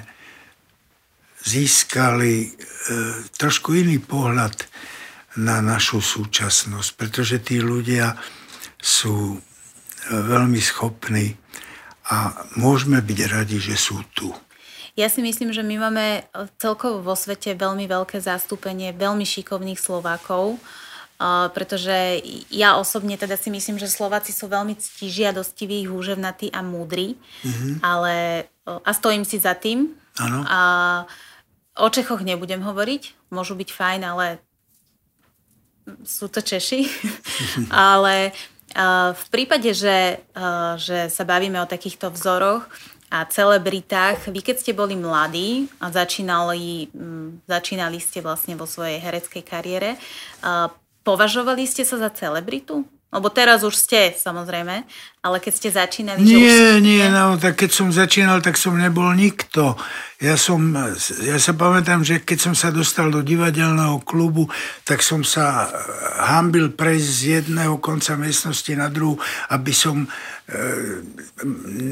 získali 1.46 2.32
e, 2.42 2.48
trošku 3.38 3.78
iný 3.78 4.02
pohľad 4.02 4.66
na 5.38 5.62
našu 5.62 6.02
súčasnosť, 6.02 6.90
pretože 6.98 7.38
tí 7.38 7.62
ľudia 7.62 8.18
sú 8.82 9.36
e, 9.36 9.38
veľmi 10.10 10.58
schopní 10.58 11.38
a 12.10 12.34
môžeme 12.58 12.98
byť 12.98 13.18
radi, 13.30 13.58
že 13.62 13.78
sú 13.78 14.02
tu. 14.10 14.34
Ja 14.96 15.12
si 15.12 15.20
myslím, 15.20 15.52
že 15.52 15.60
my 15.60 15.76
máme 15.76 16.24
celkovo 16.56 17.04
vo 17.04 17.14
svete 17.14 17.52
veľmi 17.52 17.84
veľké 17.84 18.16
zastúpenie 18.18 18.96
veľmi 18.96 19.22
šikovných 19.24 19.78
Slovákov, 19.78 20.58
Uh, 21.16 21.48
pretože 21.48 22.20
ja 22.52 22.76
osobne 22.76 23.16
teda 23.16 23.40
si 23.40 23.48
myslím, 23.48 23.80
že 23.80 23.88
Slováci 23.88 24.36
sú 24.36 24.52
veľmi 24.52 24.76
ctižiadostiví, 24.76 25.88
húževnatí 25.88 26.52
a 26.52 26.60
múdri, 26.60 27.16
mm-hmm. 27.40 27.80
ale 27.80 28.44
uh, 28.68 28.84
a 28.84 28.92
stojím 28.92 29.24
si 29.24 29.40
za 29.40 29.56
tým. 29.56 29.96
Ano. 30.20 30.44
A 30.44 30.60
o 31.76 31.88
Čechoch 31.88 32.24
nebudem 32.24 32.60
hovoriť, 32.64 33.32
môžu 33.32 33.54
byť 33.56 33.70
fajn, 33.72 34.00
ale 34.04 34.26
sú 36.02 36.26
to 36.28 36.42
Češi. 36.42 36.88
ale 37.72 38.32
uh, 38.76 39.12
v 39.14 39.24
prípade, 39.30 39.70
že, 39.76 40.20
že 40.80 41.12
sa 41.12 41.24
bavíme 41.24 41.60
o 41.62 41.70
takýchto 41.70 42.10
vzoroch, 42.12 42.68
a 43.06 43.22
celebritách. 43.22 44.34
Vy 44.34 44.42
keď 44.42 44.66
ste 44.66 44.72
boli 44.74 44.98
mladí 44.98 45.70
a 45.78 45.94
začínali, 45.94 46.90
začínali 47.46 48.02
ste 48.02 48.18
vlastne 48.18 48.58
vo 48.58 48.66
svojej 48.66 48.98
hereckej 48.98 49.46
kariére, 49.46 49.94
Považovali 51.06 51.70
ste 51.70 51.86
sa 51.86 52.02
za 52.02 52.10
celebritu? 52.10 52.82
Lebo 53.16 53.32
teraz 53.32 53.64
už 53.64 53.72
ste, 53.72 54.12
samozrejme, 54.12 54.84
ale 55.24 55.36
keď 55.40 55.52
ste 55.56 55.68
začínali... 55.72 56.20
Nie, 56.20 56.76
že 56.76 56.84
nie, 56.84 57.00
ste... 57.00 57.16
no, 57.16 57.40
tak 57.40 57.56
keď 57.64 57.70
som 57.72 57.88
začínal, 57.88 58.44
tak 58.44 58.60
som 58.60 58.76
nebol 58.76 59.08
nikto. 59.16 59.72
Ja 60.20 60.36
som, 60.36 60.76
ja 61.24 61.40
sa 61.40 61.56
pamätám, 61.56 62.04
že 62.04 62.20
keď 62.20 62.38
som 62.44 62.52
sa 62.52 62.68
dostal 62.68 63.08
do 63.08 63.24
divadelného 63.24 64.04
klubu, 64.04 64.52
tak 64.84 65.00
som 65.00 65.24
sa 65.24 65.64
hambil 66.28 66.76
prejsť 66.76 67.08
z 67.08 67.20
jedného 67.40 67.80
konca 67.80 68.20
miestnosti 68.20 68.76
na 68.76 68.92
druhú, 68.92 69.16
aby 69.48 69.72
som 69.72 70.04
e, 70.04 70.08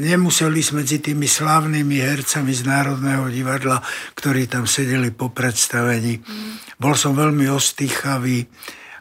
nemuseli 0.05 0.61
ísť 0.61 0.73
medzi 0.77 0.97
tými 1.01 1.25
slávnymi 1.25 2.05
hercami 2.05 2.53
z 2.53 2.69
Národného 2.69 3.33
divadla, 3.33 3.81
ktorí 4.13 4.45
tam 4.45 4.69
sedeli 4.69 5.09
po 5.09 5.33
predstavení. 5.33 6.21
Mm. 6.21 6.53
Bol 6.77 6.93
som 6.93 7.17
veľmi 7.17 7.49
ostýchavý 7.49 8.45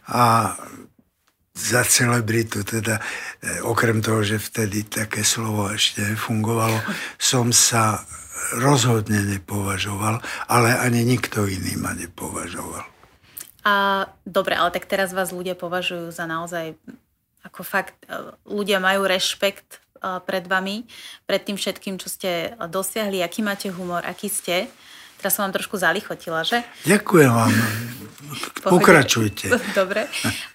a 0.08 0.52
za 1.54 1.86
celebritu, 1.86 2.66
teda 2.66 2.98
e, 2.98 3.62
okrem 3.62 4.02
toho, 4.02 4.26
že 4.26 4.42
vtedy 4.42 4.82
také 4.90 5.22
slovo 5.22 5.70
ešte 5.70 6.02
fungovalo, 6.18 6.82
som 7.14 7.54
sa 7.54 8.02
rozhodne 8.58 9.22
nepovažoval, 9.22 10.18
ale 10.50 10.74
ani 10.74 11.06
nikto 11.06 11.46
iný 11.46 11.78
ma 11.78 11.94
nepovažoval. 11.94 12.82
A 13.64 14.04
dobre, 14.26 14.58
ale 14.58 14.74
tak 14.74 14.84
teraz 14.84 15.14
vás 15.16 15.32
ľudia 15.32 15.56
považujú 15.56 16.12
za 16.12 16.28
naozaj, 16.28 16.74
ako 17.46 17.62
fakt, 17.62 17.96
e, 18.10 18.34
ľudia 18.50 18.82
majú 18.82 19.06
rešpekt 19.06 19.78
e, 19.78 19.78
pred 20.26 20.44
vami, 20.50 20.90
pred 21.24 21.40
tým 21.46 21.54
všetkým, 21.54 22.02
čo 22.02 22.10
ste 22.10 22.58
dosiahli, 22.66 23.22
aký 23.22 23.46
máte 23.46 23.70
humor, 23.70 24.02
aký 24.02 24.26
ste. 24.26 24.66
Teraz 25.22 25.38
som 25.38 25.46
vám 25.46 25.56
trošku 25.56 25.78
zalichotila, 25.80 26.44
že? 26.44 26.66
Ďakujem 26.84 27.30
vám. 27.32 27.52
Pokračujte. 28.60 29.48
Dobre. 29.78 30.04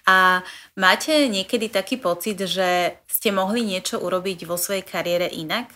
A 0.06 0.46
máte 0.80 1.28
niekedy 1.28 1.68
taký 1.68 2.00
pocit, 2.00 2.40
že 2.48 2.96
ste 3.04 3.28
mohli 3.30 3.60
niečo 3.60 4.00
urobiť 4.00 4.48
vo 4.48 4.56
svojej 4.56 4.80
kariére 4.80 5.28
inak? 5.28 5.68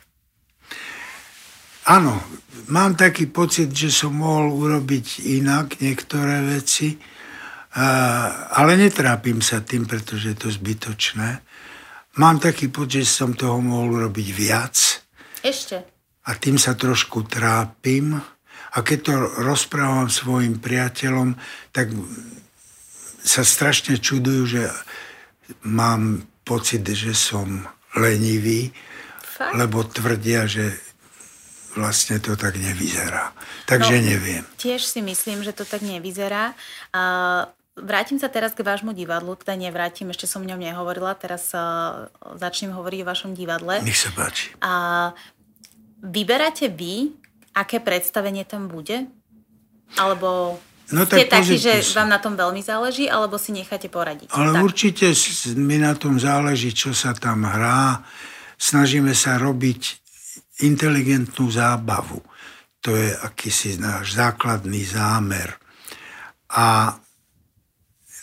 Áno, 1.84 2.16
mám 2.72 2.96
taký 2.96 3.28
pocit, 3.28 3.68
že 3.68 3.92
som 3.92 4.16
mohol 4.16 4.48
urobiť 4.56 5.20
inak 5.36 5.84
niektoré 5.84 6.40
veci, 6.40 6.96
ale 8.56 8.80
netrápim 8.80 9.44
sa 9.44 9.60
tým, 9.60 9.84
pretože 9.84 10.32
je 10.32 10.38
to 10.40 10.48
zbytočné. 10.48 11.44
Mám 12.16 12.40
taký 12.40 12.72
pocit, 12.72 13.04
že 13.04 13.20
som 13.20 13.36
toho 13.36 13.60
mohol 13.60 14.00
urobiť 14.00 14.28
viac. 14.32 15.04
Ešte. 15.44 15.76
A 16.24 16.30
tým 16.40 16.56
sa 16.56 16.72
trošku 16.72 17.28
trápim 17.28 18.16
a 18.74 18.76
keď 18.80 18.98
to 19.04 19.14
rozprávam 19.44 20.08
svojim 20.08 20.56
priateľom, 20.56 21.36
tak 21.68 21.92
sa 23.24 23.42
strašne 23.42 23.96
čudujú, 23.96 24.42
že 24.44 24.62
mám 25.64 26.28
pocit, 26.44 26.84
že 26.84 27.16
som 27.16 27.64
lenivý, 27.96 28.70
Fakt? 29.24 29.56
lebo 29.56 29.82
tvrdia, 29.82 30.44
že 30.44 30.76
vlastne 31.74 32.22
to 32.22 32.38
tak 32.38 32.54
nevyzerá. 32.54 33.34
Takže 33.66 33.96
no, 33.98 34.04
neviem. 34.04 34.44
Tiež 34.60 34.86
si 34.86 35.02
myslím, 35.02 35.42
že 35.42 35.56
to 35.56 35.66
tak 35.66 35.82
nevyzerá. 35.82 36.54
Uh, 36.94 37.50
vrátim 37.74 38.20
sa 38.20 38.30
teraz 38.30 38.54
k 38.54 38.62
vášmu 38.62 38.94
divadlu, 38.94 39.34
teda 39.34 39.58
nevrátim, 39.58 40.06
ešte 40.12 40.30
som 40.30 40.44
o 40.44 40.46
ňom 40.46 40.60
nehovorila, 40.62 41.18
teraz 41.18 41.50
uh, 41.50 42.06
začnem 42.38 42.70
hovoriť 42.70 42.98
o 43.02 43.08
vašom 43.10 43.32
divadle. 43.34 43.82
Nech 43.82 43.98
sa 43.98 44.14
páči. 44.14 44.54
A 44.62 45.10
vyberáte 45.98 46.70
vy 46.70 47.24
aké 47.54 47.78
predstavenie 47.78 48.42
tam 48.42 48.66
bude? 48.66 49.06
Alebo 49.94 50.58
No 50.92 51.08
ste 51.08 51.24
takí, 51.24 51.56
že 51.56 51.80
vám 51.96 52.12
na 52.12 52.20
tom 52.20 52.36
veľmi 52.36 52.60
záleží, 52.60 53.08
alebo 53.08 53.40
si 53.40 53.56
necháte 53.56 53.88
poradiť? 53.88 54.28
Ale 54.36 54.52
tak. 54.52 54.64
určite 54.68 55.06
mi 55.56 55.80
na 55.80 55.96
tom 55.96 56.20
záleží, 56.20 56.76
čo 56.76 56.92
sa 56.92 57.16
tam 57.16 57.48
hrá. 57.48 58.04
Snažíme 58.60 59.16
sa 59.16 59.40
robiť 59.40 59.82
inteligentnú 60.60 61.48
zábavu. 61.48 62.20
To 62.84 62.92
je 62.92 63.16
akýsi 63.16 63.80
náš 63.80 64.12
základný 64.12 64.84
zámer. 64.84 65.56
A 66.52 66.92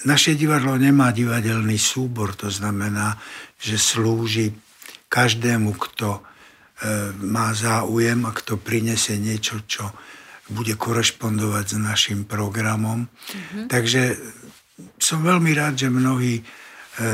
naše 0.06 0.38
divadlo 0.38 0.78
nemá 0.78 1.10
divadelný 1.10 1.82
súbor, 1.82 2.38
to 2.38 2.54
znamená, 2.54 3.18
že 3.58 3.82
slúži 3.82 4.54
každému, 5.10 5.78
kto 5.78 6.10
e, 6.18 6.22
má 7.26 7.54
záujem 7.58 8.22
a 8.26 8.32
kto 8.34 8.58
prinese 8.62 9.18
niečo, 9.18 9.66
čo 9.66 9.90
bude 10.52 10.76
korešpondovať 10.76 11.66
s 11.66 11.78
našim 11.80 12.28
programom. 12.28 13.08
Mm-hmm. 13.08 13.66
Takže 13.72 14.20
som 15.00 15.24
veľmi 15.24 15.52
rád, 15.56 15.80
že 15.80 15.88
mnohí 15.90 16.42
e, 16.42 16.44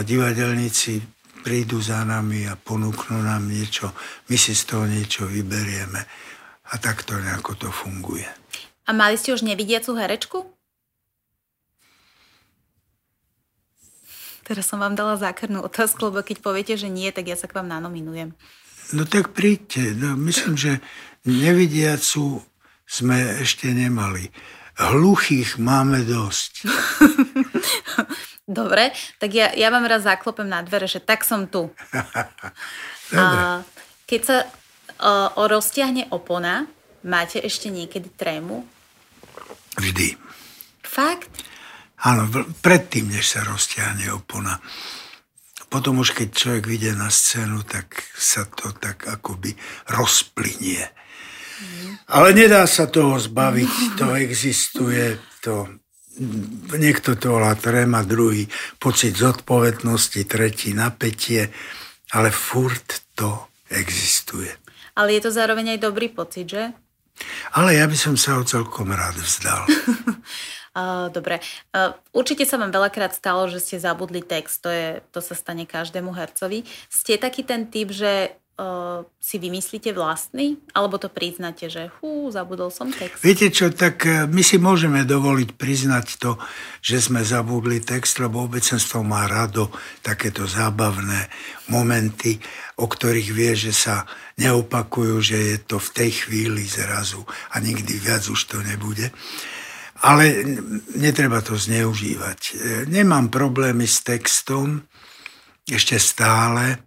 divadelníci 0.03 0.99
prídu 1.45 1.79
za 1.79 2.03
nami 2.03 2.49
a 2.49 2.59
ponúknú 2.59 3.23
nám 3.23 3.47
niečo, 3.47 3.95
my 4.27 4.35
si 4.35 4.51
z 4.51 4.63
toho 4.67 4.83
niečo 4.83 5.23
vyberieme 5.29 6.03
a 6.67 6.73
takto 6.75 7.15
nejako 7.15 7.55
to 7.55 7.69
funguje. 7.71 8.27
A 8.87 8.91
mali 8.91 9.15
ste 9.15 9.31
už 9.31 9.47
nevidiacu 9.47 9.95
herečku? 9.95 10.37
Teraz 14.47 14.63
som 14.67 14.79
vám 14.79 14.95
dala 14.95 15.19
zákernú 15.19 15.59
otázku, 15.59 16.07
lebo 16.07 16.23
keď 16.23 16.39
poviete, 16.39 16.73
že 16.79 16.87
nie, 16.87 17.11
tak 17.11 17.27
ja 17.27 17.35
sa 17.35 17.51
k 17.51 17.59
vám 17.59 17.67
nanominujem. 17.67 18.31
No 18.95 19.03
tak 19.03 19.35
príďte. 19.35 19.91
No, 19.91 20.15
myslím, 20.15 20.55
že 20.55 20.79
nevidiacu 21.27 22.39
sme 22.87 23.43
ešte 23.43 23.67
nemali. 23.75 24.31
Hluchých 24.79 25.59
máme 25.59 26.07
dosť. 26.07 26.63
Dobre, 28.47 28.95
tak 29.19 29.35
ja, 29.35 29.51
ja 29.51 29.67
vám 29.67 29.83
raz 29.83 30.07
zaklopem 30.07 30.47
na 30.47 30.63
dvere, 30.63 30.87
že 30.87 31.03
tak 31.03 31.27
som 31.27 31.51
tu. 31.51 31.67
A 33.19 33.59
keď 34.07 34.21
sa 34.23 34.37
o, 35.03 35.13
o 35.35 35.43
roztiahne 35.51 36.07
opona, 36.15 36.63
máte 37.03 37.43
ešte 37.43 37.67
niekedy 37.67 38.07
trému? 38.15 38.63
Vždy. 39.75 40.15
Fakt? 40.79 41.29
Áno, 42.07 42.29
predtým, 42.63 43.11
než 43.11 43.35
sa 43.35 43.43
roztiahne 43.43 44.15
opona. 44.15 44.63
Potom 45.67 45.99
už 45.99 46.15
keď 46.15 46.29
človek 46.31 46.63
vyjde 46.63 46.95
na 46.95 47.11
scénu, 47.11 47.67
tak 47.67 47.99
sa 48.15 48.47
to 48.47 48.71
tak 48.71 49.03
akoby 49.03 49.51
rozplynie. 49.91 50.87
Ale 52.07 52.31
nedá 52.33 52.63
sa 52.69 52.87
toho 52.87 53.19
zbaviť, 53.19 53.99
to 53.99 54.15
existuje, 54.15 55.17
to 55.43 55.67
niekto 56.77 57.13
to 57.13 57.37
volá 57.37 57.53
tréma, 57.53 58.01
druhý 58.01 58.49
pocit 58.81 59.13
zodpovednosti, 59.13 60.25
tretí 60.25 60.73
napätie, 60.73 61.53
ale 62.13 62.33
furt 62.33 63.05
to 63.13 63.49
existuje. 63.69 64.49
Ale 64.97 65.13
je 65.13 65.21
to 65.21 65.31
zároveň 65.31 65.77
aj 65.77 65.79
dobrý 65.85 66.09
pocit, 66.09 66.49
že? 66.49 66.73
Ale 67.53 67.77
ja 67.77 67.85
by 67.85 67.97
som 67.97 68.17
sa 68.17 68.37
ho 68.37 68.43
celkom 68.45 68.93
rád 68.93 69.17
vzdal. 69.17 69.65
Dobre. 71.17 71.41
Určite 72.13 72.45
sa 72.45 72.61
vám 72.61 72.69
veľakrát 72.69 73.09
stalo, 73.09 73.49
že 73.49 73.57
ste 73.57 73.81
zabudli 73.81 74.21
text. 74.21 74.61
To, 74.61 74.69
je, 74.69 75.01
to 75.09 75.25
sa 75.25 75.33
stane 75.33 75.65
každému 75.65 76.13
hercovi. 76.13 76.69
Ste 76.85 77.17
taký 77.17 77.41
ten 77.41 77.65
typ, 77.65 77.89
že 77.89 78.37
uh, 78.57 79.05
si 79.21 79.37
vymyslíte 79.37 79.93
vlastný? 79.93 80.57
Alebo 80.73 80.97
to 80.97 81.07
priznáte, 81.07 81.69
že 81.69 81.93
hú, 81.99 82.27
zabudol 82.33 82.73
som 82.73 82.89
text? 82.89 83.21
Viete 83.21 83.53
čo, 83.53 83.69
tak 83.69 84.03
e, 84.03 84.25
my 84.25 84.41
si 84.41 84.57
môžeme 84.57 85.05
dovoliť 85.05 85.53
priznať 85.55 86.07
to, 86.17 86.41
že 86.81 86.97
sme 87.01 87.21
zabudli 87.21 87.79
text, 87.79 88.17
lebo 88.17 88.49
obecenstvo 88.49 89.05
má 89.05 89.29
rado 89.29 89.69
takéto 90.01 90.49
zábavné 90.49 91.29
momenty, 91.69 92.41
o 92.81 92.89
ktorých 92.89 93.29
vie, 93.31 93.53
že 93.53 93.73
sa 93.73 94.09
neopakujú, 94.41 95.15
že 95.21 95.37
je 95.53 95.57
to 95.61 95.77
v 95.77 95.89
tej 95.93 96.11
chvíli 96.25 96.65
zrazu 96.65 97.21
a 97.53 97.61
nikdy 97.61 97.93
viac 98.01 98.25
už 98.25 98.41
to 98.49 98.57
nebude. 98.65 99.13
Ale 99.97 100.29
netreba 100.93 101.41
to 101.41 101.57
zneužívať. 101.57 102.39
E, 102.41 102.53
nemám 102.89 103.29
problémy 103.33 103.85
s 103.85 104.05
textom, 104.05 104.85
ešte 105.67 105.99
stále, 105.99 106.86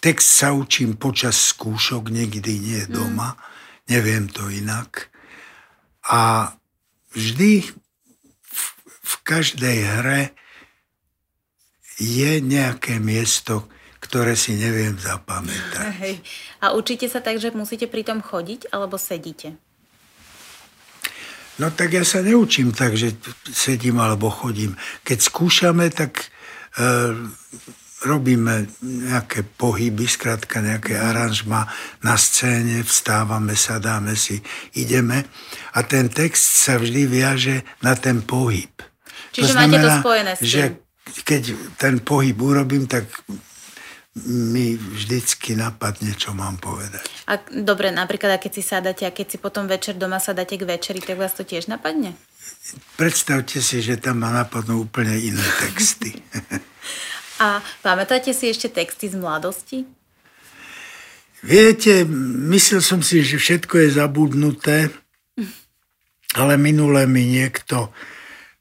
Text 0.00 0.40
sa 0.40 0.56
učím 0.56 0.96
počas 0.96 1.52
skúšok, 1.52 2.08
niekdy 2.08 2.52
nie 2.56 2.82
mm. 2.88 2.92
doma, 2.92 3.36
mm. 3.36 3.40
neviem 3.92 4.24
to 4.32 4.48
inak. 4.48 5.12
A 6.08 6.52
vždy 7.12 7.68
v, 8.40 8.64
v 8.88 9.14
každej 9.20 9.78
hre 10.00 10.22
je 12.00 12.40
nejaké 12.40 12.96
miesto, 12.96 13.68
ktoré 14.00 14.32
si 14.32 14.56
neviem 14.56 14.96
zapamätať. 14.96 15.84
Hej. 16.00 16.24
A 16.64 16.72
učíte 16.72 17.04
sa 17.12 17.20
tak, 17.20 17.36
že 17.36 17.52
musíte 17.52 17.84
pri 17.84 18.00
tom 18.00 18.24
chodiť, 18.24 18.72
alebo 18.72 18.96
sedíte? 18.96 19.60
No 21.60 21.68
tak 21.68 21.92
ja 21.92 22.08
sa 22.08 22.24
neučím 22.24 22.72
tak, 22.72 22.96
že 22.96 23.12
sedím 23.52 24.00
alebo 24.00 24.32
chodím. 24.32 24.80
Keď 25.04 25.18
skúšame, 25.20 25.92
tak 25.92 26.32
e, 26.80 27.12
robíme 28.04 28.64
nejaké 28.80 29.44
pohyby, 29.44 30.08
skrátka 30.08 30.64
nejaké 30.64 30.96
aranžma 30.96 31.68
na 32.00 32.16
scéne, 32.16 32.80
vstávame, 32.80 33.52
sadáme 33.52 34.16
si, 34.16 34.40
ideme 34.72 35.28
a 35.76 35.84
ten 35.84 36.08
text 36.08 36.64
sa 36.64 36.80
vždy 36.80 37.04
viaže 37.04 37.56
na 37.84 37.92
ten 37.92 38.24
pohyb. 38.24 38.72
Čiže 39.36 39.44
to 39.44 39.52
znamená, 39.52 39.68
máte 39.68 39.84
to 39.84 39.90
spojené 40.00 40.32
s 40.32 40.40
tým. 40.40 40.48
že 40.48 40.62
keď 41.24 41.42
ten 41.76 41.94
pohyb 42.00 42.36
urobím, 42.40 42.88
tak 42.88 43.04
mi 44.26 44.74
vždycky 44.74 45.54
napadne, 45.54 46.18
čo 46.18 46.34
mám 46.34 46.58
povedať. 46.58 47.06
A 47.30 47.38
dobre, 47.62 47.94
napríklad, 47.94 48.42
keď 48.42 48.52
si 48.52 48.62
sadáte 48.64 49.06
a 49.06 49.14
keď 49.14 49.36
si 49.36 49.38
potom 49.38 49.70
večer 49.70 49.94
doma 49.94 50.18
sadáte 50.18 50.58
k 50.58 50.66
večeri, 50.66 50.98
tak 50.98 51.14
vás 51.14 51.30
to 51.30 51.46
tiež 51.46 51.70
napadne? 51.70 52.18
Predstavte 52.98 53.62
si, 53.62 53.78
že 53.78 54.02
tam 54.02 54.26
ma 54.26 54.34
napadnú 54.34 54.82
úplne 54.82 55.14
iné 55.14 55.46
texty. 55.62 56.18
A 57.40 57.64
pamätáte 57.80 58.36
si 58.36 58.52
ešte 58.52 58.68
texty 58.68 59.08
z 59.08 59.16
mladosti? 59.16 59.88
Viete, 61.40 62.04
myslel 62.52 62.84
som 62.84 63.00
si, 63.00 63.24
že 63.24 63.40
všetko 63.40 63.80
je 63.80 63.88
zabudnuté, 63.96 64.92
ale 66.36 66.60
minule 66.60 67.08
mi 67.08 67.24
niekto, 67.24 67.88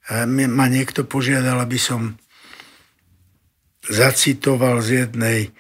eh, 0.08 0.24
ma 0.48 0.72
niekto 0.72 1.04
požiadal, 1.04 1.60
aby 1.60 1.76
som 1.76 2.16
zacitoval 3.84 4.80
z 4.80 4.90
jednej 5.04 5.52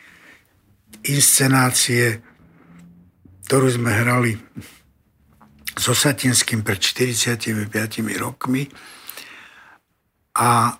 inscenácie, 1.03 2.23
ktorú 3.51 3.67
sme 3.67 3.91
hrali 3.91 4.39
so 5.75 5.91
Satinským 5.91 6.63
pred 6.63 6.79
45 6.79 8.15
rokmi. 8.15 8.67
A 10.39 10.79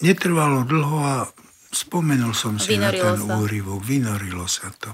netrvalo 0.00 0.64
dlho 0.64 0.98
a 1.00 1.14
spomenul 1.70 2.34
som 2.34 2.58
si 2.58 2.74
vynorilo 2.74 3.04
na 3.04 3.10
ten 3.14 3.20
sa. 3.24 3.34
úryvok. 3.38 3.80
Vynorilo 3.84 4.46
sa 4.50 4.68
to. 4.74 4.90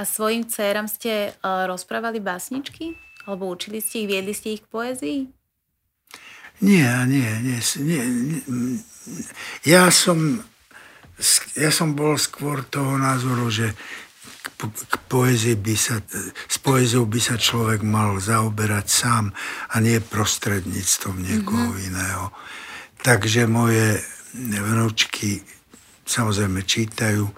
A 0.00 0.08
svojim 0.08 0.48
dcerám 0.48 0.88
ste 0.88 1.36
uh, 1.44 1.68
rozprávali 1.68 2.24
básničky? 2.24 2.96
Alebo 3.28 3.52
učili 3.52 3.84
ste 3.84 4.02
ich, 4.04 4.08
viedli 4.08 4.32
ste 4.32 4.56
ich 4.56 4.64
k 4.64 4.72
poezii? 4.72 5.20
Nie, 6.64 7.04
nie, 7.04 7.28
nie, 7.44 7.60
nie, 7.84 8.04
nie. 8.04 8.40
Ja 9.64 9.92
som, 9.92 10.40
ja 11.56 11.68
som 11.72 11.96
bol 11.96 12.16
skôr 12.20 12.64
toho 12.68 12.96
názoru, 12.96 13.48
že 13.48 13.72
k, 14.40 14.68
k 14.68 14.94
poezii 15.08 15.56
by 15.56 15.74
sa, 15.76 16.00
s 16.48 16.56
poéziou 16.60 17.04
by 17.04 17.20
sa 17.20 17.36
človek 17.40 17.84
mal 17.84 18.16
zaoberať 18.20 18.86
sám 18.88 19.32
a 19.72 19.76
nie 19.84 20.00
prostredníctvom 20.00 21.16
niekoho 21.20 21.76
mm-hmm. 21.76 21.88
iného. 21.92 22.24
Takže 23.00 23.48
moje 23.48 24.00
vnúčky 24.36 25.42
samozrejme 26.06 26.66
čítajú 26.66 27.30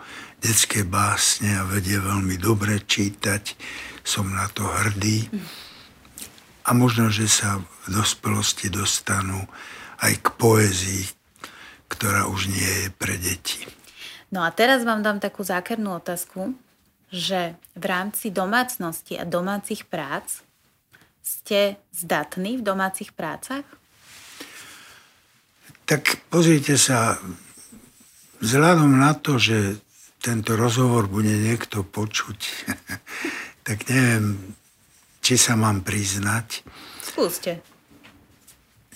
detské 0.42 0.82
básne 0.82 1.54
a 1.60 1.68
vedia 1.68 2.02
veľmi 2.02 2.40
dobre 2.40 2.82
čítať. 2.82 3.54
Som 4.02 4.34
na 4.34 4.50
to 4.50 4.66
hrdý. 4.66 5.30
A 6.66 6.74
možno, 6.74 7.10
že 7.10 7.30
sa 7.30 7.62
v 7.86 7.88
dospelosti 7.90 8.72
dostanú 8.72 9.46
aj 10.02 10.12
k 10.18 10.26
poezii, 10.34 11.04
ktorá 11.86 12.26
už 12.26 12.50
nie 12.50 12.72
je 12.86 12.88
pre 12.96 13.14
deti. 13.20 13.62
No 14.32 14.42
a 14.42 14.50
teraz 14.50 14.82
vám 14.82 15.04
dám 15.04 15.20
takú 15.20 15.44
zákernú 15.44 16.00
otázku, 16.02 16.56
že 17.12 17.54
v 17.76 17.84
rámci 17.84 18.32
domácnosti 18.32 19.20
a 19.20 19.28
domácich 19.28 19.84
prác 19.84 20.40
ste 21.20 21.76
zdatní 21.92 22.58
v 22.58 22.66
domácich 22.66 23.12
prácach? 23.12 23.62
Tak 25.92 26.32
pozrite 26.32 26.80
sa, 26.80 27.20
vzhľadom 28.40 28.96
na 28.96 29.12
to, 29.12 29.36
že 29.36 29.76
tento 30.24 30.56
rozhovor 30.56 31.04
bude 31.04 31.28
niekto 31.28 31.84
počuť, 31.84 32.40
tak 33.68 33.84
neviem, 33.92 34.56
či 35.20 35.36
sa 35.36 35.52
mám 35.52 35.84
priznať. 35.84 36.64
Skúste. 37.04 37.60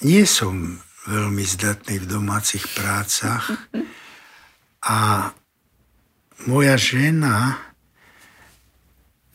Nie 0.00 0.24
som 0.24 0.80
veľmi 1.04 1.44
zdatný 1.44 2.00
v 2.00 2.08
domácich 2.08 2.64
prácach 2.72 3.44
a 4.80 5.30
moja 6.48 6.80
žena 6.80 7.60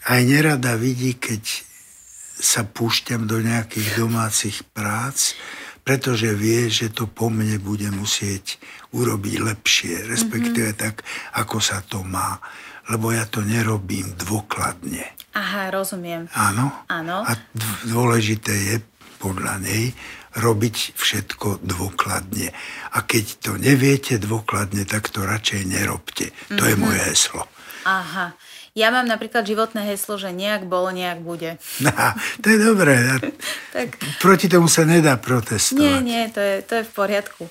aj 0.10 0.20
nerada 0.26 0.74
vidí, 0.82 1.14
keď 1.14 1.46
sa 2.42 2.66
púšťam 2.66 3.30
do 3.30 3.38
nejakých 3.38 4.02
domácich 4.02 4.66
prác, 4.74 5.38
pretože 5.82 6.30
vie, 6.38 6.70
že 6.70 6.94
to 6.94 7.10
po 7.10 7.34
mne 7.34 7.58
bude 7.58 7.90
musieť 7.90 8.62
urobiť 8.94 9.36
lepšie, 9.42 10.06
respektíve 10.06 10.76
mm-hmm. 10.76 10.84
tak, 10.84 11.02
ako 11.38 11.58
sa 11.58 11.82
to 11.82 12.06
má. 12.06 12.38
Lebo 12.90 13.14
ja 13.14 13.26
to 13.30 13.42
nerobím 13.46 14.14
dôkladne. 14.18 15.06
Aha, 15.38 15.72
rozumiem. 15.72 16.28
Áno. 16.36 16.70
Áno. 16.92 17.24
A 17.24 17.32
dôležité 17.88 18.52
je 18.52 18.76
podľa 19.22 19.62
nej 19.62 19.94
robiť 20.38 20.96
všetko 20.96 21.64
dôkladne. 21.64 22.52
A 22.96 22.98
keď 23.04 23.26
to 23.40 23.52
neviete 23.60 24.18
dôkladne, 24.18 24.88
tak 24.88 25.12
to 25.12 25.24
radšej 25.24 25.62
nerobte. 25.68 26.32
To 26.52 26.58
mm-hmm. 26.58 26.68
je 26.68 26.76
mhm. 26.76 26.82
moje 26.82 27.00
heslo. 27.10 27.44
Aha. 27.86 28.34
Ja 28.72 28.88
mám 28.88 29.04
napríklad 29.04 29.44
životné 29.44 29.84
heslo, 29.84 30.16
že 30.16 30.32
nejak 30.32 30.64
bolo, 30.64 30.96
nejak 30.96 31.20
bude. 31.20 31.60
No, 31.84 31.92
to 32.40 32.48
je 32.56 32.60
dobré. 32.60 32.96
tak... 33.76 34.00
Proti 34.24 34.48
tomu 34.48 34.72
sa 34.72 34.88
nedá 34.88 35.20
protestovať. 35.20 35.84
Nie, 35.84 36.00
nie, 36.00 36.24
to 36.32 36.40
je, 36.40 36.56
to 36.64 36.74
je 36.80 36.84
v 36.88 36.92
poriadku. 36.96 37.44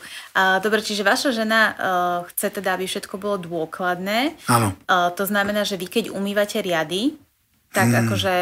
Dobre, 0.64 0.80
čiže 0.80 1.04
vaša 1.04 1.36
žena 1.36 1.60
uh, 1.60 1.74
chce 2.32 2.48
teda, 2.56 2.72
aby 2.72 2.88
všetko 2.88 3.20
bolo 3.20 3.36
dôkladné. 3.36 4.32
Áno. 4.48 4.72
Uh, 4.88 5.12
to 5.12 5.28
znamená, 5.28 5.60
že 5.68 5.76
vy 5.76 5.92
keď 5.92 6.04
umývate 6.08 6.64
riady, 6.64 7.20
tak 7.68 7.92
hmm. 7.92 8.00
akože... 8.08 8.34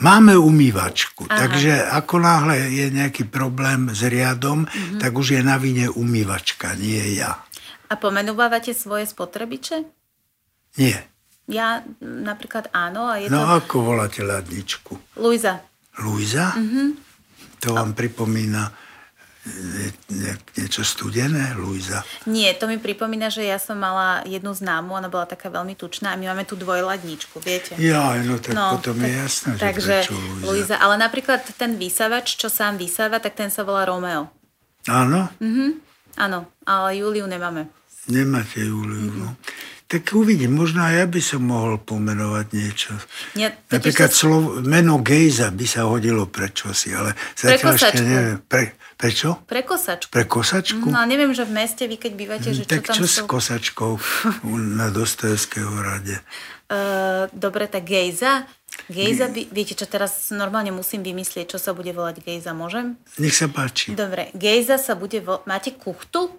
Máme 0.00 0.34
umývačku, 0.34 1.28
Aha. 1.28 1.46
takže 1.46 1.78
ako 1.92 2.24
náhle 2.24 2.58
je 2.72 2.90
nejaký 2.90 3.28
problém 3.28 3.92
s 3.92 4.02
riadom, 4.02 4.66
mm-hmm. 4.66 4.98
tak 4.98 5.14
už 5.14 5.38
je 5.38 5.42
na 5.44 5.60
vine 5.60 5.86
umývačka, 5.92 6.74
nie 6.74 7.22
ja. 7.22 7.38
A 7.86 7.94
pomenúvate 7.94 8.72
svoje 8.74 9.06
spotrebiče? 9.06 9.84
Nie. 10.80 11.11
Ja 11.52 11.84
napríklad 12.00 12.72
áno. 12.72 13.12
A 13.12 13.20
je 13.20 13.28
no 13.28 13.44
to... 13.44 13.60
ako 13.60 13.92
voláte 13.92 14.24
ľadničku? 14.24 15.20
Luisa. 15.20 15.60
Luisa? 16.00 16.56
Mm-hmm. 16.56 16.88
To 17.62 17.76
vám 17.76 17.92
a... 17.92 17.96
pripomína 17.96 18.62
nie, 19.42 19.90
nie, 20.14 20.34
niečo 20.54 20.86
studené, 20.86 21.58
Luisa? 21.58 22.06
Nie, 22.30 22.54
to 22.54 22.70
mi 22.70 22.78
pripomína, 22.78 23.26
že 23.26 23.42
ja 23.42 23.58
som 23.58 23.74
mala 23.74 24.22
jednu 24.22 24.54
známu, 24.54 24.94
ona 24.94 25.10
bola 25.10 25.26
taká 25.26 25.50
veľmi 25.50 25.74
tučná 25.74 26.14
a 26.14 26.18
my 26.18 26.30
máme 26.30 26.46
tu 26.46 26.54
dvojladničku, 26.54 27.42
viete? 27.42 27.74
Ja, 27.82 28.14
no 28.22 28.38
tak 28.38 28.54
no, 28.54 28.78
potom 28.78 29.02
tak, 29.02 29.10
je 29.10 29.10
jasné, 29.18 29.50
že 29.58 29.62
takže 29.66 29.96
prečo 30.06 30.14
Luisa. 30.14 30.46
Luisa. 30.46 30.76
Ale 30.78 30.94
napríklad 30.94 31.42
ten 31.58 31.74
vysavač, 31.74 32.38
čo 32.38 32.46
sám 32.46 32.78
vysáva, 32.78 33.18
tak 33.18 33.34
ten 33.34 33.50
sa 33.50 33.66
volá 33.66 33.82
Romeo. 33.82 34.30
Áno? 34.86 35.26
Mhm, 35.42 35.82
áno, 36.22 36.46
ale 36.62 37.02
Juliu 37.02 37.26
nemáme. 37.26 37.66
Nemáte 38.06 38.62
Juliu, 38.62 39.10
mm-hmm. 39.10 39.26
no. 39.26 39.34
Tak 39.92 40.16
uvidím, 40.16 40.56
možno 40.56 40.88
aj 40.88 41.04
ja 41.04 41.06
by 41.06 41.20
som 41.20 41.44
mohol 41.44 41.76
pomenovať 41.76 42.46
niečo. 42.56 42.96
Ja, 43.36 43.52
Napríklad 43.68 44.08
sa... 44.08 44.24
slov, 44.24 44.64
meno 44.64 45.04
Gejza 45.04 45.52
by 45.52 45.66
sa 45.68 45.84
hodilo 45.84 46.24
pre 46.32 46.48
čosi, 46.48 46.96
ale 46.96 47.12
zatiaľ 47.36 47.76
ešte 47.76 48.00
neviem. 48.00 48.40
Pre, 48.40 48.72
prečo? 48.96 49.44
Pre 49.44 49.60
kosačku. 49.60 50.08
Pre 50.08 50.24
kosačku? 50.24 50.88
No, 50.88 51.04
neviem, 51.04 51.36
že 51.36 51.44
v 51.44 51.52
meste 51.60 51.84
vy 51.84 52.00
keď 52.00 52.12
bývate, 52.16 52.56
že 52.56 52.64
čo 52.64 52.72
tak 52.72 52.88
tam 52.88 52.96
čo 52.96 53.04
sú... 53.04 53.20
s 53.20 53.28
kosačkou 53.28 53.92
na 54.80 54.88
Dostojevského 54.88 55.76
rade? 55.84 56.16
Uh, 56.72 57.28
dobre, 57.44 57.68
tak 57.68 57.84
Gejza? 57.84 58.48
Gejza, 58.88 59.28
by, 59.28 59.52
viete 59.52 59.76
čo, 59.76 59.84
teraz 59.84 60.32
normálne 60.32 60.72
musím 60.72 61.04
vymyslieť, 61.04 61.52
čo 61.52 61.60
sa 61.60 61.76
bude 61.76 61.92
volať 61.92 62.24
Gejza, 62.24 62.56
môžem? 62.56 62.96
Nech 63.20 63.36
sa 63.36 63.44
páči. 63.52 63.92
Dobre, 63.92 64.32
Gejza 64.32 64.80
sa 64.80 64.96
bude 64.96 65.20
volať, 65.20 65.44
máte 65.44 65.70
kuchtu? 65.76 66.32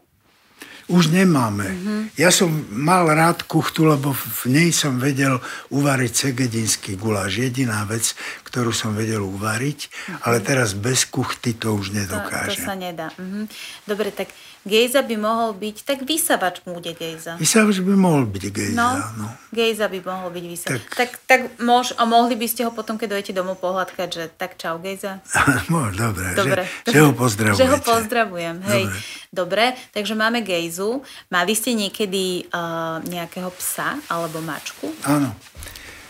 Už 0.91 1.15
nemáme. 1.15 1.67
Mm-hmm. 1.69 2.01
Ja 2.19 2.29
som 2.33 2.51
mal 2.71 3.07
rád 3.07 3.47
kuchtu, 3.47 3.87
lebo 3.87 4.11
v 4.13 4.43
nej 4.51 4.69
som 4.75 4.99
vedel 4.99 5.39
uvariť 5.71 6.11
segedinský 6.11 6.99
guláš. 6.99 7.39
Jediná 7.39 7.87
vec, 7.87 8.15
ktorú 8.53 8.69
som 8.69 8.93
vedel 8.93 9.25
uvariť, 9.25 9.79
mm-hmm. 9.89 10.29
ale 10.29 10.37
teraz 10.45 10.77
bez 10.77 11.09
kuchty 11.09 11.57
to 11.57 11.73
už 11.73 11.89
nedokážem. 11.89 12.53
To, 12.53 12.61
to 12.61 12.69
sa 12.69 12.77
nedá. 12.77 13.09
Mm-hmm. 13.17 13.49
Dobre, 13.89 14.13
tak 14.13 14.29
Gejza 14.61 15.01
by 15.01 15.17
mohol 15.17 15.57
byť, 15.57 15.81
tak 15.81 16.05
vysavač 16.05 16.61
bude 16.61 16.93
Gejza. 16.93 17.33
Vysavač 17.41 17.81
by 17.81 17.97
mohol 17.97 18.29
byť 18.29 18.43
Gejza, 18.53 18.77
no. 18.77 19.25
no. 19.25 19.27
Gejza 19.49 19.89
by 19.89 19.99
mohol 20.05 20.29
byť 20.29 20.45
vysavač. 20.45 20.85
Tak, 20.85 20.85
tak, 20.93 21.09
tak 21.25 21.41
mož, 21.65 21.97
a 21.97 22.05
mohli 22.05 22.37
by 22.37 22.45
ste 22.45 22.61
ho 22.61 22.69
potom, 22.69 23.01
keď 23.01 23.17
dojete 23.17 23.33
domov 23.33 23.57
pohľadkať, 23.57 24.07
že 24.13 24.23
tak 24.37 24.61
čau 24.61 24.77
Gejza? 24.77 25.17
no, 25.73 25.89
dobre, 25.89 26.37
dobre. 26.37 26.63
Že, 26.85 26.93
že 26.93 26.99
ho 27.01 27.11
pozdravujete. 27.17 27.57
Že 27.57 27.67
ho 27.73 27.77
pozdravujem, 27.81 28.55
hej. 28.69 28.83
Dobre. 28.85 29.01
dobre, 29.33 29.65
takže 29.97 30.13
máme 30.13 30.45
Gejzu. 30.45 31.01
Mali 31.33 31.57
ste 31.57 31.73
niekedy 31.73 32.53
uh, 32.53 33.01
nejakého 33.01 33.49
psa 33.57 33.97
alebo 34.13 34.45
mačku? 34.45 34.93
Áno. 35.09 35.33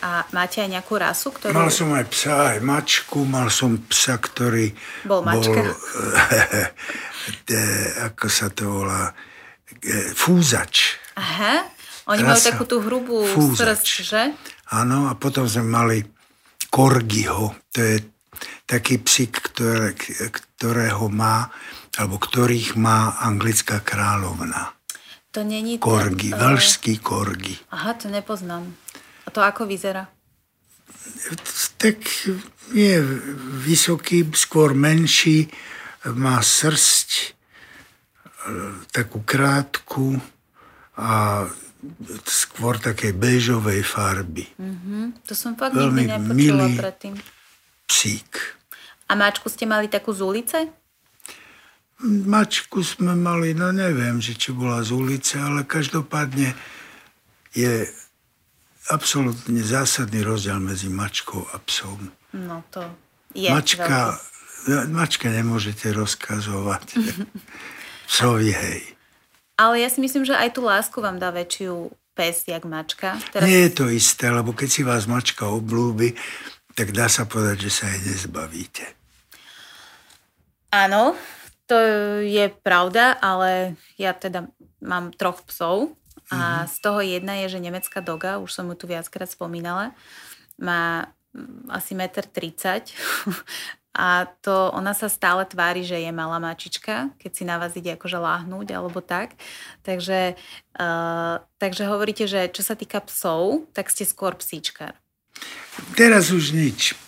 A 0.04 0.28
máte 0.36 0.60
aj 0.60 0.68
nejakú 0.68 1.00
rasu, 1.00 1.32
ktorú... 1.32 1.56
Mal 1.56 1.72
som 1.72 1.88
aj 1.96 2.04
psa, 2.12 2.34
aj 2.52 2.58
mačku, 2.60 3.24
mal 3.24 3.48
som 3.48 3.80
psa, 3.88 4.20
ktorý 4.20 4.76
bol... 5.08 5.24
mačka? 5.24 5.64
Bol, 5.64 5.72
de, 7.48 7.62
ako 8.12 8.26
sa 8.28 8.52
to 8.52 8.68
volá, 8.68 9.16
e, 9.80 10.12
fúzač. 10.12 11.00
Aha, 11.16 11.64
oni 12.12 12.20
Rasa, 12.20 12.28
majú 12.28 12.40
takú 12.52 12.64
tú 12.68 12.76
hrubú 12.84 13.24
srst, 13.56 13.86
že? 14.04 14.22
Áno, 14.76 15.08
a 15.08 15.16
potom 15.16 15.48
sme 15.48 15.64
mali 15.64 15.98
Korgiho, 16.68 17.56
to 17.72 17.80
je 17.80 17.96
taký 18.68 19.00
psík, 19.00 19.40
ktoré, 19.40 19.96
ktorého 19.96 21.08
má, 21.08 21.48
alebo 21.96 22.20
ktorých 22.20 22.76
má 22.76 23.16
anglická 23.24 23.80
kráľovna. 23.80 24.74
To 25.32 25.42
není... 25.42 25.80
Korgi, 25.80 26.30
ten, 26.30 26.38
veľšský 26.38 27.00
korgi. 27.00 27.56
Aha, 27.72 27.96
to 27.96 28.06
nepoznám. 28.12 28.83
A 29.24 29.28
to 29.32 29.40
ako 29.40 29.64
vyzerá? 29.64 30.08
Tak 31.80 31.98
je 32.72 32.94
vysoký, 33.64 34.28
skôr 34.36 34.72
menší, 34.76 35.48
má 36.12 36.40
srst 36.44 37.32
takú 38.92 39.24
krátku 39.24 40.20
a 41.00 41.44
skôr 42.24 42.80
takej 42.80 43.12
bežovej 43.16 43.84
farby. 43.84 44.48
Mm-hmm. 44.56 45.24
To 45.28 45.32
som 45.36 45.56
fakt 45.56 45.76
Veľmi 45.76 46.08
nikdy 46.08 46.16
nepočula 46.16 46.66
predtým. 46.76 47.14
psík. 47.88 48.32
A 49.08 49.12
mačku 49.12 49.52
ste 49.52 49.68
mali 49.68 49.88
takú 49.92 50.16
z 50.16 50.24
ulice? 50.24 50.58
Mačku 52.04 52.80
sme 52.84 53.12
mali, 53.16 53.52
no 53.52 53.72
neviem, 53.72 54.20
že 54.20 54.36
či 54.36 54.52
bola 54.52 54.80
z 54.80 54.96
ulice, 54.96 55.40
ale 55.40 55.64
každopádne 55.64 56.56
je 57.52 57.88
absolútne 58.92 59.62
zásadný 59.64 60.20
rozdiel 60.20 60.60
medzi 60.60 60.92
mačkou 60.92 61.48
a 61.52 61.56
psom. 61.64 62.12
No 62.34 62.60
to 62.68 62.84
je 63.32 63.48
Mačka, 63.48 64.18
veľký. 64.68 64.90
mačka 64.92 65.26
nemôžete 65.30 65.94
rozkazovať. 65.94 66.98
Psovi, 68.10 68.52
hej. 68.52 68.82
Ale 69.56 69.80
ja 69.80 69.88
si 69.88 70.02
myslím, 70.02 70.26
že 70.28 70.36
aj 70.36 70.58
tú 70.58 70.66
lásku 70.66 70.98
vám 71.00 71.16
dá 71.16 71.30
väčšiu 71.32 71.88
pes, 72.12 72.44
jak 72.46 72.66
mačka. 72.68 73.16
Teraz... 73.32 73.46
Nie 73.46 73.70
je 73.70 73.72
to 73.72 73.86
isté, 73.88 74.28
lebo 74.28 74.52
keď 74.52 74.68
si 74.70 74.82
vás 74.84 75.06
mačka 75.08 75.48
oblúbi, 75.48 76.14
tak 76.74 76.90
dá 76.90 77.06
sa 77.06 77.24
povedať, 77.24 77.70
že 77.70 77.70
sa 77.70 77.84
jej 77.90 78.02
nezbavíte. 78.02 78.84
Áno, 80.74 81.14
to 81.70 81.78
je 82.26 82.50
pravda, 82.50 83.14
ale 83.22 83.78
ja 83.94 84.10
teda 84.10 84.50
mám 84.82 85.14
troch 85.14 85.46
psov 85.46 85.94
a 86.32 86.36
mm-hmm. 86.36 86.70
z 86.70 86.76
toho 86.80 87.00
jedna 87.00 87.34
je, 87.44 87.46
že 87.56 87.64
nemecká 87.64 88.00
doga, 88.00 88.40
už 88.40 88.50
som 88.52 88.64
ju 88.72 88.76
tu 88.76 88.86
viackrát 88.88 89.28
spomínala, 89.28 89.92
má 90.56 91.12
mm, 91.36 91.68
asi 91.68 91.92
1,30 91.92 92.92
m 93.28 93.34
a 93.94 94.26
to 94.42 94.74
ona 94.74 94.90
sa 94.90 95.06
stále 95.06 95.46
tvári, 95.46 95.86
že 95.86 96.02
je 96.02 96.10
malá 96.10 96.42
mačička, 96.42 97.14
keď 97.22 97.30
si 97.30 97.46
na 97.46 97.62
vás 97.62 97.78
ide 97.78 97.94
akože 97.94 98.18
láhnuť 98.18 98.68
alebo 98.74 98.98
tak. 98.98 99.38
Takže, 99.86 100.34
uh, 100.82 101.38
takže 101.62 101.86
hovoríte, 101.86 102.26
že 102.26 102.50
čo 102.50 102.66
sa 102.66 102.74
týka 102.74 102.98
psov, 103.06 103.70
tak 103.70 103.94
ste 103.94 104.02
skôr 104.02 104.34
psíčkar. 104.34 104.98
Teraz 105.94 106.34
už 106.34 106.50
nič. 106.50 106.98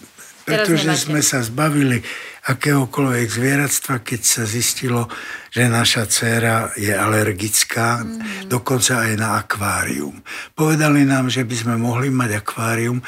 Pretože 0.47 0.95
sme 0.95 1.27
sa 1.27 1.43
zbavili 1.43 1.99
akéhokoľvek 2.47 3.27
zvieratstva, 3.27 4.07
keď 4.07 4.21
sa 4.23 4.43
zistilo, 4.47 5.11
že 5.51 5.67
naša 5.67 6.07
dcéra 6.07 6.71
je 6.79 6.95
alergická, 6.95 8.07
mm. 8.07 8.47
dokonca 8.47 9.03
aj 9.03 9.13
na 9.19 9.43
akvárium. 9.43 10.23
Povedali 10.55 11.03
nám, 11.03 11.27
že 11.27 11.43
by 11.43 11.57
sme 11.67 11.75
mohli 11.75 12.15
mať 12.15 12.39
akvárium, 12.39 13.03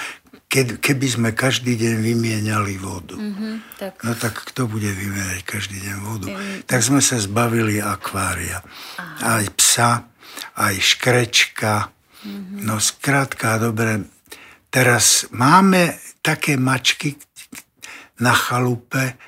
keby 0.50 1.06
sme 1.06 1.28
každý 1.36 1.76
deň 1.76 1.94
vymieniali 2.00 2.80
vodu. 2.80 3.14
Mm-hmm, 3.14 3.54
tak. 3.76 3.92
No 4.00 4.16
tak 4.16 4.34
kto 4.48 4.64
bude 4.64 4.88
vymieňať 4.88 5.44
každý 5.44 5.78
deň 5.78 5.96
vodu? 6.02 6.28
Mm. 6.32 6.66
Tak 6.66 6.80
sme 6.82 6.98
sa 7.04 7.20
zbavili 7.20 7.78
akvária. 7.78 8.64
Aha. 8.98 9.38
Aj 9.38 9.46
psa, 9.54 10.08
aj 10.58 10.74
škrečka. 10.74 11.92
Mm-hmm. 12.26 12.64
No 12.64 12.80
skrátka, 12.80 13.60
dobre, 13.60 14.08
teraz 14.72 15.28
máme 15.30 16.00
také 16.24 16.56
mačky, 16.56 17.20
na 18.18 18.34
chalupe, 18.34 19.18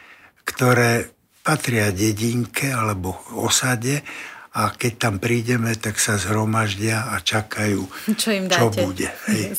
ktoré 0.45 1.11
patria 1.41 1.91
dedinke 1.95 2.68
alebo 2.70 3.16
osade 3.38 4.03
a 4.51 4.74
keď 4.74 4.93
tam 4.99 5.14
prídeme, 5.22 5.78
tak 5.78 6.03
sa 6.03 6.18
zhromaždia 6.18 7.14
a 7.14 7.22
čakajú, 7.22 7.86
čo, 8.20 8.34
im 8.34 8.51
dáte. 8.51 8.82
čo 8.82 8.91
bude. 8.91 9.09
Hej. 9.30 9.55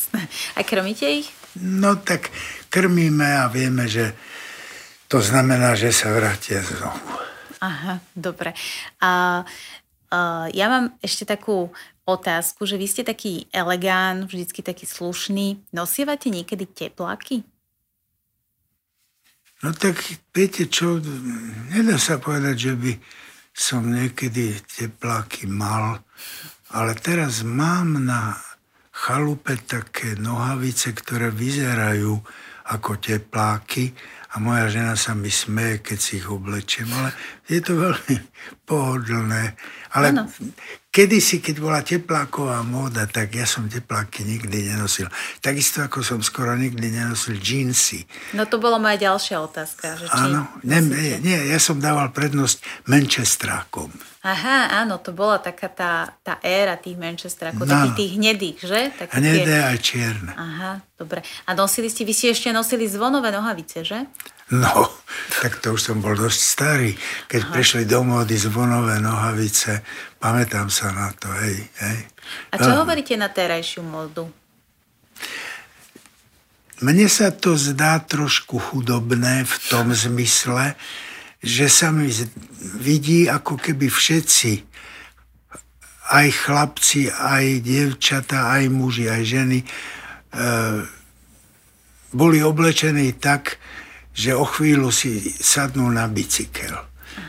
A 0.55 0.67
krmíte 0.67 1.07
ich? 1.07 1.31
No 1.63 1.95
tak 1.99 2.31
krmíme 2.71 3.43
a 3.43 3.47
vieme, 3.47 3.87
že 3.87 4.15
to 5.11 5.19
znamená, 5.19 5.75
že 5.75 5.91
sa 5.91 6.11
vrátia 6.11 6.63
znovu. 6.63 6.99
Aha, 7.59 7.99
dobre. 8.15 8.55
A, 9.03 9.43
a 10.11 10.19
ja 10.51 10.65
mám 10.71 10.95
ešte 11.03 11.27
takú 11.27 11.71
otázku, 12.07 12.63
že 12.65 12.79
vy 12.79 12.87
ste 12.87 13.03
taký 13.03 13.47
elegán, 13.51 14.27
vždycky 14.27 14.63
taký 14.63 14.87
slušný. 14.87 15.59
Nosievate 15.71 16.31
niekedy 16.31 16.67
tepláky? 16.67 17.43
No 19.61 19.69
tak 19.77 20.01
viete 20.33 20.65
čo, 20.65 20.97
nedá 21.69 22.01
sa 22.01 22.17
povedať, 22.17 22.55
že 22.57 22.73
by 22.73 22.93
som 23.53 23.85
niekedy 23.85 24.57
tepláky 24.65 25.45
mal, 25.45 26.01
ale 26.73 26.97
teraz 26.97 27.45
mám 27.45 28.01
na 28.01 28.33
chalupe 28.89 29.61
také 29.61 30.17
nohavice, 30.17 30.97
ktoré 30.97 31.29
vyzerajú 31.29 32.17
ako 32.73 32.91
tepláky 32.97 33.93
a 34.31 34.39
moja 34.39 34.71
žena 34.71 34.95
sa 34.95 35.11
mi 35.11 35.27
smeje, 35.27 35.83
keď 35.83 35.97
si 35.99 36.23
ich 36.23 36.27
oblečiem, 36.31 36.87
ale 36.87 37.11
je 37.51 37.59
to 37.59 37.75
veľmi 37.75 38.15
pohodlné. 38.69 39.59
Ale 39.91 40.15
ano. 40.15 40.23
kedysi, 40.87 41.43
keď 41.43 41.55
bola 41.59 41.83
tepláková 41.83 42.63
móda, 42.63 43.03
tak 43.11 43.35
ja 43.35 43.43
som 43.43 43.67
tepláky 43.67 44.23
nikdy 44.23 44.71
nenosil. 44.71 45.11
Takisto 45.43 45.83
ako 45.83 45.99
som 45.99 46.19
skoro 46.23 46.55
nikdy 46.55 46.95
nenosil 46.95 47.35
džínsy. 47.35 48.07
No 48.31 48.47
to 48.47 48.55
bola 48.55 48.79
moja 48.79 49.11
ďalšia 49.11 49.43
otázka. 49.43 49.99
Že 49.99 50.05
Áno, 50.15 50.47
nie, 50.63 51.19
nie, 51.19 51.39
ja 51.51 51.59
som 51.59 51.83
dával 51.83 52.15
prednosť 52.15 52.87
Manchestrákom. 52.87 53.91
Aha, 54.21 54.85
áno, 54.85 55.01
to 55.01 55.17
bola 55.17 55.41
taká 55.41 55.65
tá, 55.65 56.13
tá 56.21 56.37
éra 56.45 56.77
tých 56.77 56.93
Manchesterákov, 56.93 57.65
no. 57.65 57.73
takých 57.73 57.97
tých 57.97 58.11
hnedých, 58.21 58.57
že? 58.61 58.81
Také 58.93 59.17
Hnedé 59.17 59.49
tie... 59.49 59.65
a 59.65 59.71
čierne. 59.81 60.31
Aha, 60.37 60.71
dobre. 60.93 61.25
A 61.49 61.57
nosili 61.57 61.89
ste, 61.89 62.05
vy 62.05 62.13
ste 62.13 62.29
ešte 62.29 62.53
nosili 62.53 62.85
zvonové 62.85 63.33
nohavice, 63.33 63.81
že? 63.81 64.05
No, 64.51 64.91
tak 65.39 65.63
to 65.63 65.79
už 65.79 65.81
som 65.81 65.97
bol 66.03 66.11
dosť 66.11 66.41
starý. 66.43 66.91
Keď 67.31 67.41
Aha. 67.47 67.51
prišli 67.55 67.83
do 67.87 68.03
módy 68.03 68.35
zvonové 68.35 68.99
nohavice, 68.99 69.79
pamätám 70.19 70.67
sa 70.67 70.91
na 70.91 71.07
to, 71.15 71.31
hej, 71.39 71.71
hej. 71.79 71.99
A 72.51 72.59
čo 72.59 72.75
no. 72.75 72.83
hovoríte 72.83 73.15
na 73.15 73.31
terajšiu 73.31 73.79
módu? 73.79 74.27
Mne 76.83 77.07
sa 77.07 77.31
to 77.31 77.55
zdá 77.55 78.01
trošku 78.01 78.57
chudobné 78.57 79.47
v 79.47 79.55
tom 79.69 79.93
zmysle, 79.93 80.75
že 81.39 81.71
sa 81.71 81.93
mi 81.93 82.11
vidí, 82.81 83.29
ako 83.31 83.55
keby 83.55 83.87
všetci, 83.87 84.67
aj 86.11 86.27
chlapci, 86.43 87.07
aj 87.07 87.63
dievčata, 87.63 88.51
aj 88.51 88.63
muži, 88.67 89.07
aj 89.07 89.23
ženy, 89.23 89.59
e, 89.61 89.67
boli 92.11 92.43
oblečení 92.43 93.15
tak, 93.15 93.61
že 94.11 94.35
o 94.35 94.43
chvíľu 94.43 94.91
si 94.91 95.19
sadnú 95.39 95.87
na 95.87 96.07
bicykel. 96.07 96.75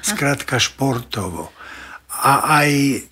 Skrátka 0.03 0.59
športovo. 0.59 1.51
A 2.23 2.63
aj 2.63 3.03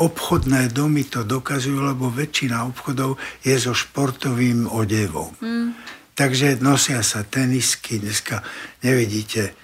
obchodné 0.00 0.74
domy 0.74 1.06
to 1.06 1.22
dokazujú, 1.22 1.78
lebo 1.78 2.10
väčšina 2.10 2.66
obchodov 2.66 3.16
je 3.46 3.54
so 3.54 3.70
športovým 3.76 4.66
odevom. 4.66 5.30
Mm. 5.38 5.70
Takže 6.14 6.62
nosia 6.62 7.02
sa 7.02 7.22
tenisky, 7.26 8.02
dneska 8.02 8.42
nevidíte 8.82 9.54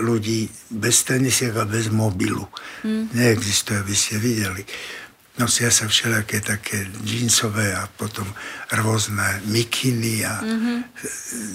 ľudí 0.00 0.46
bez 0.70 1.02
tenisiek 1.02 1.54
a 1.56 1.64
bez 1.66 1.90
mobilu. 1.90 2.46
Mm. 2.84 3.10
Neexistuje, 3.14 3.76
aby 3.80 3.94
ste 3.96 4.20
videli. 4.20 4.62
Nosia 5.40 5.72
sa 5.72 5.88
všelijaké 5.88 6.44
také 6.44 6.84
džínsové 7.00 7.72
a 7.72 7.88
potom 7.88 8.28
rôzne 8.76 9.40
mikiny 9.48 10.20
a 10.20 10.36
mm-hmm. 10.44 10.78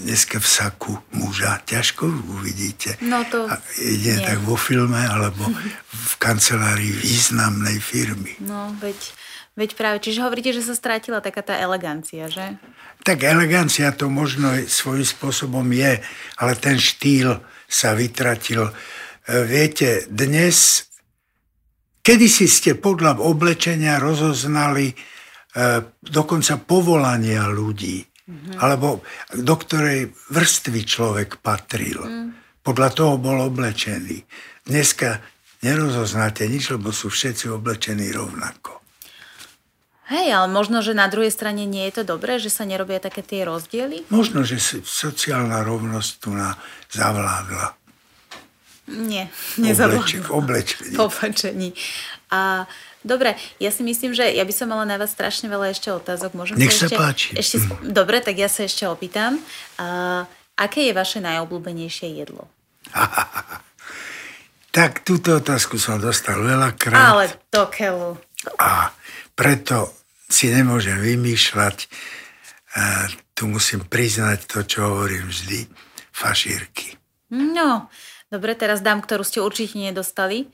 dneska 0.10 0.42
v 0.42 0.48
saku 0.50 0.98
muža 1.14 1.62
ťažko 1.70 2.10
uvidíte. 2.34 2.98
No 3.06 3.22
to 3.30 3.46
a 3.46 3.62
ide 3.78 4.18
tak 4.26 4.42
vo 4.42 4.58
filme 4.58 4.98
alebo 4.98 5.46
v 6.10 6.14
kancelárii 6.18 6.90
významnej 6.98 7.78
firmy. 7.78 8.34
No, 8.42 8.74
veď, 8.82 8.98
veď 9.54 9.78
práve. 9.78 10.02
Čiže 10.02 10.26
hovoríte, 10.26 10.50
že 10.50 10.66
sa 10.66 10.74
strátila 10.74 11.22
taká 11.22 11.46
tá 11.46 11.54
elegancia, 11.62 12.26
že? 12.26 12.58
Tak 13.06 13.22
elegancia 13.22 13.94
to 13.94 14.10
možno 14.10 14.50
svojím 14.66 15.06
spôsobom 15.06 15.70
je, 15.70 16.02
ale 16.42 16.54
ten 16.58 16.82
štýl 16.82 17.38
sa 17.70 17.94
vytratil. 17.94 18.66
E, 18.66 18.74
viete, 19.46 20.10
dnes, 20.10 20.90
kedy 22.06 22.28
si 22.30 22.46
ste 22.46 22.78
podľa 22.78 23.18
oblečenia 23.18 23.98
rozoznali 23.98 24.94
e, 24.94 24.96
dokonca 26.06 26.62
povolania 26.62 27.50
ľudí, 27.50 28.06
mm-hmm. 28.06 28.62
alebo 28.62 29.02
do 29.34 29.56
ktorej 29.58 30.14
vrstvy 30.30 30.82
človek 30.86 31.42
patril. 31.42 32.06
Mm. 32.06 32.30
Podľa 32.62 32.90
toho 32.94 33.14
bol 33.18 33.42
oblečený. 33.42 34.22
Dneska 34.70 35.22
nerozoznáte 35.66 36.46
nič, 36.46 36.70
lebo 36.70 36.94
sú 36.94 37.10
všetci 37.10 37.50
oblečení 37.50 38.14
rovnako. 38.14 38.86
Hej, 40.06 40.38
ale 40.38 40.48
možno, 40.54 40.86
že 40.86 40.94
na 40.94 41.10
druhej 41.10 41.34
strane 41.34 41.66
nie 41.66 41.90
je 41.90 42.02
to 42.02 42.14
dobré, 42.14 42.38
že 42.38 42.54
sa 42.54 42.62
nerobia 42.62 43.02
také 43.02 43.26
tie 43.26 43.42
rozdiely? 43.42 44.06
Možno, 44.14 44.46
že 44.46 44.62
sociálna 44.86 45.66
rovnosť 45.66 46.12
tu 46.22 46.30
na 46.30 46.54
zavládla. 46.94 47.85
Nie, 48.86 49.34
nezavládla. 49.58 50.30
V 50.30 50.32
oblečení. 50.32 50.94
V 50.94 51.00
oblečení. 51.10 51.70
A 52.30 52.70
dobre, 53.02 53.34
ja 53.58 53.74
si 53.74 53.82
myslím, 53.82 54.14
že 54.14 54.30
ja 54.30 54.46
by 54.46 54.54
som 54.54 54.70
mala 54.70 54.86
na 54.86 55.02
vás 55.02 55.10
strašne 55.14 55.50
veľa 55.50 55.74
ešte 55.74 55.90
otázok. 55.90 56.38
Môžem 56.38 56.62
Nech 56.62 56.74
sa, 56.74 56.86
ešte, 56.86 56.98
páči. 56.98 57.34
Ešte, 57.34 57.58
mm. 57.66 57.90
Dobre, 57.90 58.22
tak 58.22 58.38
ja 58.38 58.46
sa 58.46 58.66
ešte 58.66 58.86
opýtam. 58.86 59.42
A, 59.82 60.26
aké 60.54 60.86
je 60.90 60.94
vaše 60.94 61.18
najobľúbenejšie 61.22 62.14
jedlo? 62.14 62.46
tak 64.78 65.02
túto 65.02 65.42
otázku 65.42 65.82
som 65.82 65.98
dostal 65.98 66.38
veľakrát. 66.46 67.18
Ale 67.18 67.26
to 67.50 67.66
keľu. 67.74 68.22
A 68.62 68.94
preto 69.34 69.90
si 70.30 70.54
nemôžem 70.54 71.02
vymýšľať. 71.02 71.90
A 72.76 73.10
tu 73.34 73.50
musím 73.50 73.82
priznať 73.88 74.46
to, 74.46 74.60
čo 74.68 74.94
hovorím 74.94 75.32
vždy. 75.32 75.66
Fašírky. 76.16 76.96
No, 77.34 77.92
dobre, 78.30 78.58
teraz 78.58 78.82
dám, 78.82 79.02
ktorú 79.02 79.26
ste 79.26 79.42
určite 79.42 79.78
nedostali. 79.78 80.50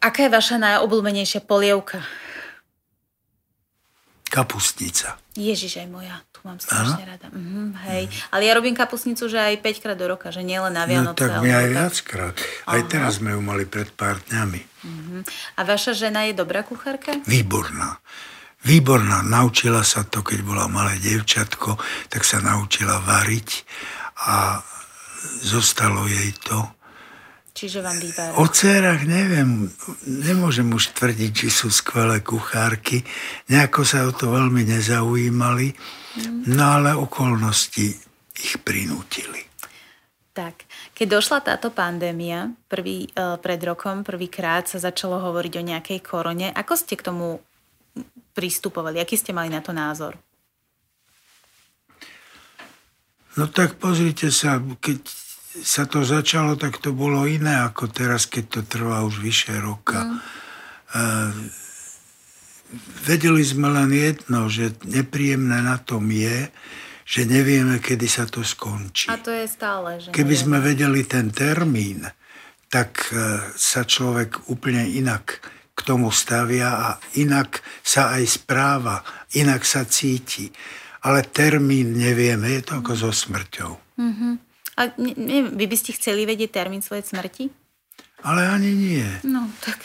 Aká 0.00 0.24
je 0.26 0.32
vaša 0.32 0.56
najobľúbenejšia 0.56 1.44
polievka? 1.44 2.00
Kapustnica. 4.30 5.18
Ježiš, 5.34 5.82
aj 5.82 5.88
moja. 5.90 6.16
Tu 6.30 6.38
mám 6.46 6.62
strašne 6.62 7.02
rada. 7.02 7.26
Mhm, 7.34 7.74
hej. 7.90 8.06
Ale 8.30 8.46
ja 8.46 8.54
robím 8.54 8.78
kapustnicu, 8.78 9.26
že 9.26 9.42
aj 9.42 9.58
5 9.58 9.82
krát 9.82 9.98
do 9.98 10.06
roka, 10.06 10.30
že 10.30 10.46
nielen 10.46 10.70
na 10.70 10.86
Vianoce. 10.86 11.18
No 11.18 11.18
tak 11.18 11.42
my 11.42 11.50
aj 11.50 11.66
viackrát. 11.74 12.34
Aj 12.70 12.80
teraz 12.86 13.18
sme 13.18 13.34
ju 13.34 13.42
mali 13.42 13.66
pred 13.66 13.90
pár 13.90 14.22
dňami. 14.30 14.62
Uh-huh. 14.80 15.20
A 15.58 15.60
vaša 15.66 15.92
žena 15.92 16.30
je 16.30 16.38
dobrá 16.38 16.62
kuchárka? 16.62 17.18
Výborná. 17.26 17.98
Výborná. 18.62 19.26
Naučila 19.26 19.82
sa 19.82 20.06
to, 20.06 20.22
keď 20.22 20.46
bola 20.46 20.70
malé 20.70 20.96
dievčatko, 21.02 21.76
tak 22.06 22.22
sa 22.22 22.38
naučila 22.38 23.02
variť 23.02 23.66
a 24.30 24.62
zostalo 25.42 26.08
jej 26.08 26.32
to. 26.44 26.58
Čiže 27.50 27.82
vám 27.82 27.98
vyvára. 27.98 28.38
O 28.38 28.46
dcerách 28.46 29.04
neviem, 29.04 29.68
nemôžem 30.06 30.70
už 30.70 30.96
tvrdiť, 30.96 31.30
či 31.34 31.48
sú 31.50 31.68
skvelé 31.68 32.22
kuchárky. 32.22 33.02
Nejako 33.50 33.82
sa 33.82 34.06
o 34.06 34.14
to 34.14 34.30
veľmi 34.32 34.64
nezaujímali, 34.64 35.74
mm. 35.74 36.48
no 36.56 36.64
ale 36.64 36.94
okolnosti 36.94 37.90
ich 38.40 38.54
prinútili. 38.64 39.44
Tak, 40.30 40.62
keď 40.94 41.06
došla 41.20 41.38
táto 41.42 41.74
pandémia, 41.74 42.54
prvý, 42.70 43.10
uh, 43.18 43.36
pred 43.36 43.60
rokom, 43.66 44.06
prvýkrát 44.06 44.70
sa 44.70 44.78
začalo 44.78 45.18
hovoriť 45.18 45.52
o 45.58 45.66
nejakej 45.74 46.00
korone, 46.00 46.48
ako 46.54 46.78
ste 46.78 46.94
k 46.94 47.10
tomu 47.10 47.42
pristupovali? 48.32 49.02
Aký 49.02 49.18
ste 49.18 49.34
mali 49.34 49.50
na 49.50 49.58
to 49.58 49.74
názor? 49.74 50.14
No 53.38 53.46
tak 53.46 53.78
pozrite 53.78 54.34
sa, 54.34 54.58
keď 54.58 54.98
sa 55.62 55.86
to 55.86 56.06
začalo, 56.06 56.54
tak 56.54 56.78
to 56.78 56.94
bolo 56.94 57.26
iné 57.26 57.62
ako 57.62 57.90
teraz, 57.90 58.26
keď 58.26 58.44
to 58.58 58.60
trvá 58.66 59.02
už 59.02 59.22
vyše 59.22 59.54
roka. 59.58 60.06
Mm. 60.06 60.18
Uh, 60.90 61.30
vedeli 63.06 63.42
sme 63.42 63.70
len 63.70 63.90
jedno, 63.90 64.46
že 64.46 64.74
nepríjemné 64.86 65.62
na 65.62 65.78
tom 65.78 66.06
je, 66.10 66.50
že 67.06 67.26
nevieme, 67.26 67.82
kedy 67.82 68.06
sa 68.06 68.26
to 68.30 68.46
skončí. 68.46 69.10
A 69.10 69.18
to 69.18 69.34
je 69.34 69.46
stále. 69.50 69.98
Že 69.98 70.14
Keby 70.14 70.34
nevieme. 70.34 70.46
sme 70.46 70.58
vedeli 70.62 71.00
ten 71.06 71.34
termín, 71.34 72.06
tak 72.70 73.10
uh, 73.10 73.50
sa 73.58 73.82
človek 73.82 74.50
úplne 74.50 74.86
inak 74.86 75.42
k 75.74 75.80
tomu 75.82 76.14
stavia 76.14 76.70
a 76.70 76.88
inak 77.18 77.64
sa 77.82 78.14
aj 78.14 78.22
správa, 78.26 79.02
inak 79.34 79.66
sa 79.66 79.82
cíti. 79.88 80.52
Ale 81.00 81.24
termín 81.24 81.96
nevieme, 81.96 82.60
je 82.60 82.62
to 82.64 82.72
ako 82.84 82.92
so 82.92 83.10
smrťou. 83.12 83.72
Mm-hmm. 83.96 84.32
A 84.76 84.80
neviem, 85.00 85.52
vy 85.56 85.66
by 85.68 85.76
ste 85.76 85.96
chceli 85.96 86.24
vedieť 86.24 86.56
termín 86.56 86.80
svojej 86.80 87.04
smrti? 87.04 87.52
Ale 88.20 88.48
ani 88.48 88.72
nie. 88.76 89.08
No, 89.24 89.48
tak... 89.64 89.80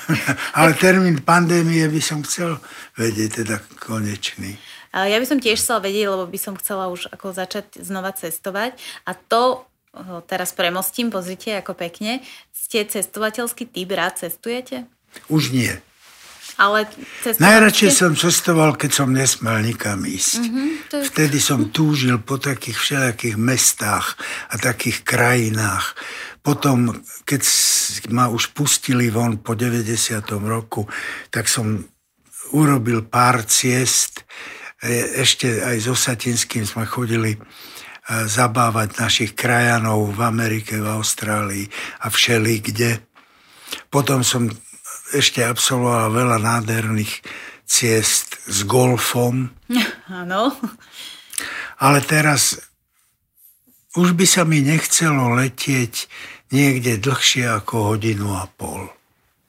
Ale 0.58 0.72
termín 0.76 1.20
pandémie 1.20 1.84
by 1.88 2.00
som 2.00 2.24
chcel 2.24 2.56
vedieť, 2.96 3.44
teda 3.44 3.60
konečný. 3.76 4.56
Ja 4.94 5.18
by 5.18 5.26
som 5.26 5.42
tiež 5.42 5.58
chcela 5.58 5.82
vedieť, 5.82 6.06
lebo 6.06 6.24
by 6.24 6.38
som 6.38 6.54
chcela 6.54 6.86
už 6.86 7.10
ako 7.10 7.34
začať 7.34 7.82
znova 7.82 8.14
cestovať 8.14 8.78
a 9.04 9.12
to 9.12 9.66
teraz 10.30 10.54
premostím, 10.54 11.10
pozrite 11.10 11.54
ako 11.58 11.74
pekne. 11.74 12.22
Ste 12.54 12.86
cestovateľský 12.86 13.68
typ, 13.68 13.90
rád 13.90 14.22
cestujete? 14.22 14.86
Už 15.26 15.50
nie. 15.54 15.70
Ale 16.54 16.86
Najradšej 17.26 17.90
ste... 17.90 17.98
som 17.98 18.12
cestoval, 18.14 18.78
keď 18.78 18.90
som 18.94 19.10
nesmel 19.10 19.58
nikam 19.66 20.06
ísť. 20.06 20.38
Mm-hmm, 20.38 20.68
to 20.86 20.94
je... 21.02 21.04
Vtedy 21.10 21.38
som 21.42 21.74
túžil 21.74 22.22
po 22.22 22.38
takých 22.38 22.78
všelijakých 22.78 23.36
mestách 23.38 24.14
a 24.50 24.54
takých 24.54 25.02
krajinách. 25.02 25.98
Potom, 26.44 27.02
keď 27.26 27.42
ma 28.14 28.30
už 28.30 28.54
pustili 28.54 29.10
von 29.10 29.42
po 29.42 29.58
90. 29.58 30.22
roku, 30.46 30.86
tak 31.34 31.50
som 31.50 31.82
urobil 32.54 33.02
pár 33.02 33.42
ciest. 33.50 34.22
E, 34.78 35.24
ešte 35.26 35.58
aj 35.58 35.76
so 35.82 35.98
Satinským 35.98 36.62
sme 36.62 36.86
chodili 36.86 37.34
e, 37.34 37.38
zabávať 38.30 39.00
našich 39.02 39.32
krajanov 39.34 40.14
v 40.14 40.20
Amerike, 40.22 40.78
v 40.78 40.86
Austrálii 40.86 41.66
a 42.04 42.12
všeli 42.12 42.54
kde. 42.62 43.02
Potom 43.90 44.22
som 44.22 44.46
ešte 45.14 45.46
absolvoval 45.46 46.10
veľa 46.10 46.38
nádherných 46.42 47.22
ciest 47.64 48.38
s 48.44 48.66
golfom. 48.66 49.54
Áno. 50.10 50.52
Ale 51.78 51.98
teraz 52.04 52.60
už 53.94 54.14
by 54.14 54.26
sa 54.26 54.42
mi 54.42 54.62
nechcelo 54.62 55.34
letieť 55.38 56.10
niekde 56.54 56.98
dlhšie 57.02 57.46
ako 57.50 57.94
hodinu 57.94 58.34
a 58.34 58.46
pol. 58.46 58.93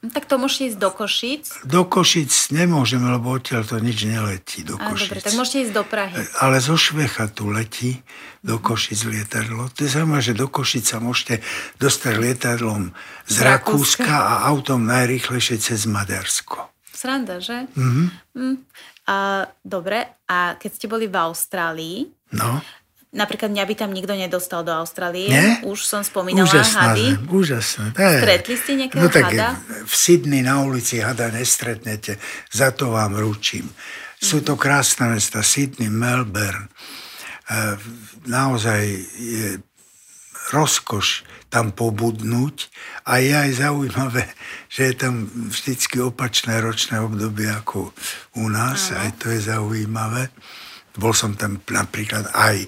No, 0.06 0.14
tak 0.14 0.30
to 0.30 0.38
môžete 0.38 0.70
ísť 0.70 0.78
do 0.78 0.90
Košic? 0.94 1.44
Do 1.66 1.82
Košic 1.82 2.30
nemôžeme, 2.54 3.10
lebo 3.10 3.34
odtiaľ 3.34 3.66
to 3.66 3.82
nič 3.82 4.06
neletí 4.06 4.62
do 4.62 4.78
Košic. 4.78 5.10
dobre, 5.10 5.18
tak 5.26 5.34
môžete 5.34 5.58
ísť 5.66 5.74
do 5.74 5.82
Prahy. 5.82 6.22
Ale 6.46 6.62
zo 6.62 6.78
Švecha 6.78 7.26
tu 7.34 7.50
letí 7.50 8.06
do 8.46 8.62
Košic 8.62 9.02
lietadlo. 9.10 9.66
To 9.74 9.80
je 9.82 9.90
zaujímavé, 9.90 10.22
že 10.22 10.38
do 10.38 10.46
Košic 10.46 10.86
sa 10.86 11.02
môžete 11.02 11.42
dostať 11.82 12.14
lietadlom 12.22 12.94
z, 13.26 13.38
Rakúska. 13.42 14.06
Rakúska 14.06 14.14
a 14.14 14.34
autom 14.54 14.86
najrýchlejšie 14.86 15.58
cez 15.58 15.90
Maďarsko. 15.90 16.70
Sranda, 16.94 17.42
že? 17.42 17.66
Mm-hmm. 17.74 18.08
Mm. 18.38 18.58
A, 19.10 19.50
dobre, 19.66 20.22
a 20.30 20.54
keď 20.62 20.70
ste 20.70 20.86
boli 20.86 21.10
v 21.10 21.18
Austrálii, 21.18 21.98
no. 22.38 22.62
Napríklad 23.16 23.48
mňa 23.48 23.64
by 23.64 23.76
tam 23.80 23.96
nikto 23.96 24.12
nedostal 24.12 24.68
do 24.68 24.76
Austrálie. 24.76 25.32
Nie? 25.32 25.64
Už 25.64 25.88
som 25.88 26.04
spomínala 26.04 26.44
úžasná 26.44 26.92
hady. 26.92 27.16
Zem, 27.16 27.24
úžasné. 27.32 27.88
Stretli 27.96 28.56
ste 28.60 28.72
nejakého 28.76 29.00
no, 29.00 29.08
tak 29.08 29.32
hada? 29.32 29.56
V 29.88 29.94
Sydney 29.96 30.44
na 30.44 30.60
ulici 30.60 31.00
hada 31.00 31.32
nestretnete. 31.32 32.20
Za 32.52 32.76
to 32.76 32.92
vám 32.92 33.16
ručím. 33.16 33.72
Sú 34.20 34.44
to 34.44 34.60
krásne 34.60 35.16
mesta. 35.16 35.40
Sydney, 35.40 35.88
Melbourne. 35.88 36.68
E, 37.48 37.80
naozaj 38.28 38.84
je 39.16 39.64
rozkoš 40.52 41.24
tam 41.48 41.72
pobudnúť 41.72 42.68
a 43.08 43.24
je 43.24 43.32
aj 43.32 43.52
zaujímavé, 43.64 44.28
že 44.68 44.92
je 44.92 44.96
tam 45.00 45.24
vždycky 45.50 46.04
opačné 46.04 46.60
ročné 46.60 47.00
obdobie 47.00 47.48
ako 47.48 47.96
u 48.38 48.46
nás, 48.52 48.92
Aha. 48.92 49.08
aj 49.08 49.10
to 49.24 49.26
je 49.32 49.40
zaujímavé. 49.48 50.30
Bol 51.00 51.16
som 51.16 51.40
tam 51.40 51.64
napríklad 51.64 52.28
aj 52.36 52.68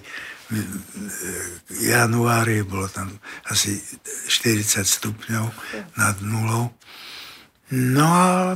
januári 1.84 2.64
bolo 2.64 2.88
tam 2.88 3.12
asi 3.52 3.76
40 4.32 4.84
stupňov 4.88 5.46
nad 6.00 6.16
nulou. 6.24 6.72
No 7.76 8.08
a 8.08 8.56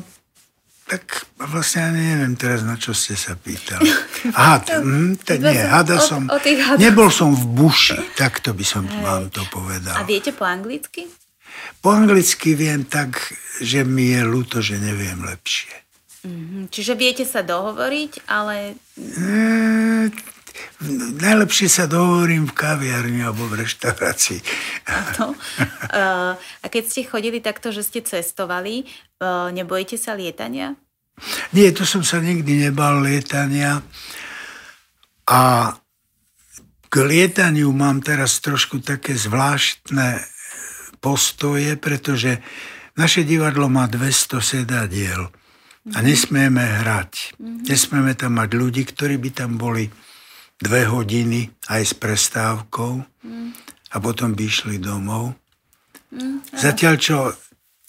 tak 0.91 1.23
vlastne 1.39 1.87
ani 1.87 2.03
neviem 2.03 2.35
teraz, 2.35 2.67
na 2.67 2.75
čo 2.75 2.91
ste 2.91 3.15
sa 3.15 3.39
pýtali. 3.39 3.87
Aha, 4.39 4.59
t- 4.59 4.75
hm, 4.75 5.23
t- 5.23 5.39
nie, 5.39 5.63
hada 5.63 6.03
som, 6.03 6.27
o, 6.27 6.35
o 6.35 6.75
nebol 6.75 7.07
som 7.07 7.31
v 7.31 7.43
buši, 7.47 8.11
takto 8.21 8.51
by 8.51 8.65
som 8.67 8.83
vám 8.99 9.31
to 9.31 9.39
povedal. 9.47 9.95
A 9.95 10.03
viete 10.03 10.35
po 10.35 10.43
anglicky? 10.43 11.07
Po 11.79 11.95
anglicky 11.95 12.59
viem 12.59 12.83
tak, 12.83 13.15
že 13.63 13.87
mi 13.87 14.11
je 14.11 14.21
ľúto, 14.27 14.59
že 14.59 14.83
neviem 14.83 15.23
lepšie. 15.23 15.71
Mm-hmm. 16.27 16.63
Čiže 16.69 16.93
viete 16.99 17.23
sa 17.23 17.41
dohovoriť, 17.41 18.27
ale... 18.29 18.77
E, 18.99 20.11
najlepšie 21.21 21.67
sa 21.69 21.85
dohovorím 21.85 22.49
v 22.49 22.57
kaviarni 22.57 23.21
alebo 23.21 23.45
v 23.47 23.65
reštaurácii. 23.65 24.39
No. 25.19 25.37
A 26.63 26.65
keď 26.65 26.83
ste 26.87 27.07
chodili 27.07 27.43
takto, 27.43 27.69
že 27.69 27.85
ste 27.85 28.01
cestovali, 28.01 28.85
eh, 28.85 29.47
nebojíte 29.53 29.95
sa 29.99 30.17
lietania? 30.17 30.75
Nie, 31.53 31.69
to 31.69 31.85
som 31.85 32.01
sa 32.01 32.17
nikdy 32.17 32.65
nebal 32.69 33.03
lietania. 33.03 33.85
A 35.29 35.73
k 36.91 36.95
lietaniu 36.95 37.71
mám 37.71 38.03
teraz 38.03 38.41
trošku 38.43 38.83
také 38.83 39.15
zvláštne 39.15 40.19
postoje, 40.99 41.77
pretože 41.79 42.43
naše 42.99 43.23
divadlo 43.23 43.71
má 43.71 43.87
200 43.87 44.43
sedadiel 44.43 45.31
a 45.89 45.97
mhm. 46.01 46.05
nesmieme 46.05 46.61
hrať. 46.61 47.39
Mm-hmm. 47.41 47.65
Nesmieme 47.65 48.13
tam 48.13 48.37
mať 48.37 48.49
ľudí, 48.53 48.83
ktorí 48.85 49.17
by 49.17 49.29
tam 49.33 49.57
boli 49.57 49.89
dve 50.61 50.85
hodiny 50.85 51.49
aj 51.67 51.81
s 51.81 51.93
prestávkou 51.97 52.93
mm. 53.25 53.49
a 53.91 53.95
potom 53.97 54.37
by 54.37 54.43
išli 54.45 54.77
domov. 54.77 55.33
Mm, 56.13 56.45
Zatiaľ, 56.53 56.95
čo 57.01 57.17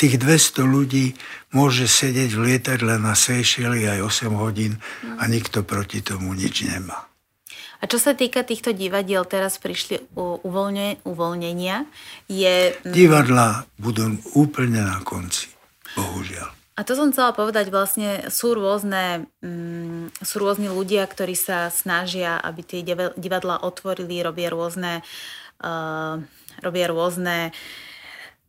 tých 0.00 0.18
200 0.18 0.64
ľudí 0.66 1.14
môže 1.54 1.86
sedieť 1.86 2.34
v 2.34 2.40
lietadle 2.48 2.96
na 2.98 3.12
Seychelles 3.12 3.86
aj 3.86 4.00
8 4.26 4.32
hodín 4.34 4.80
mm. 4.80 5.20
a 5.20 5.22
nikto 5.28 5.62
proti 5.62 6.00
tomu 6.00 6.32
nič 6.32 6.64
nemá. 6.64 7.12
A 7.82 7.90
čo 7.90 7.98
sa 7.98 8.14
týka 8.14 8.46
týchto 8.46 8.70
divadiel, 8.70 9.26
teraz 9.26 9.58
prišli 9.58 10.14
uvoľne, 10.14 11.02
uvoľnenia, 11.02 11.82
je... 12.30 12.78
Mm, 12.82 12.94
Divadla 12.94 13.66
budú 13.76 14.16
úplne 14.38 14.86
na 14.86 15.02
konci, 15.02 15.50
bohužiaľ. 15.98 16.61
A 16.72 16.88
to 16.88 16.96
som 16.96 17.12
chcela 17.12 17.36
povedať, 17.36 17.68
vlastne 17.68 18.32
sú 18.32 18.56
rôzne, 18.56 19.28
mm, 19.44 20.24
sú 20.24 20.40
rôzni 20.40 20.72
ľudia, 20.72 21.04
ktorí 21.04 21.36
sa 21.36 21.68
snažia, 21.68 22.40
aby 22.40 22.64
tie 22.64 22.80
divadla 23.12 23.60
otvorili, 23.60 24.24
robia 24.24 24.48
rôzne, 24.48 25.04
uh, 25.60 26.16
robia 26.64 26.86
rôzne 26.88 27.52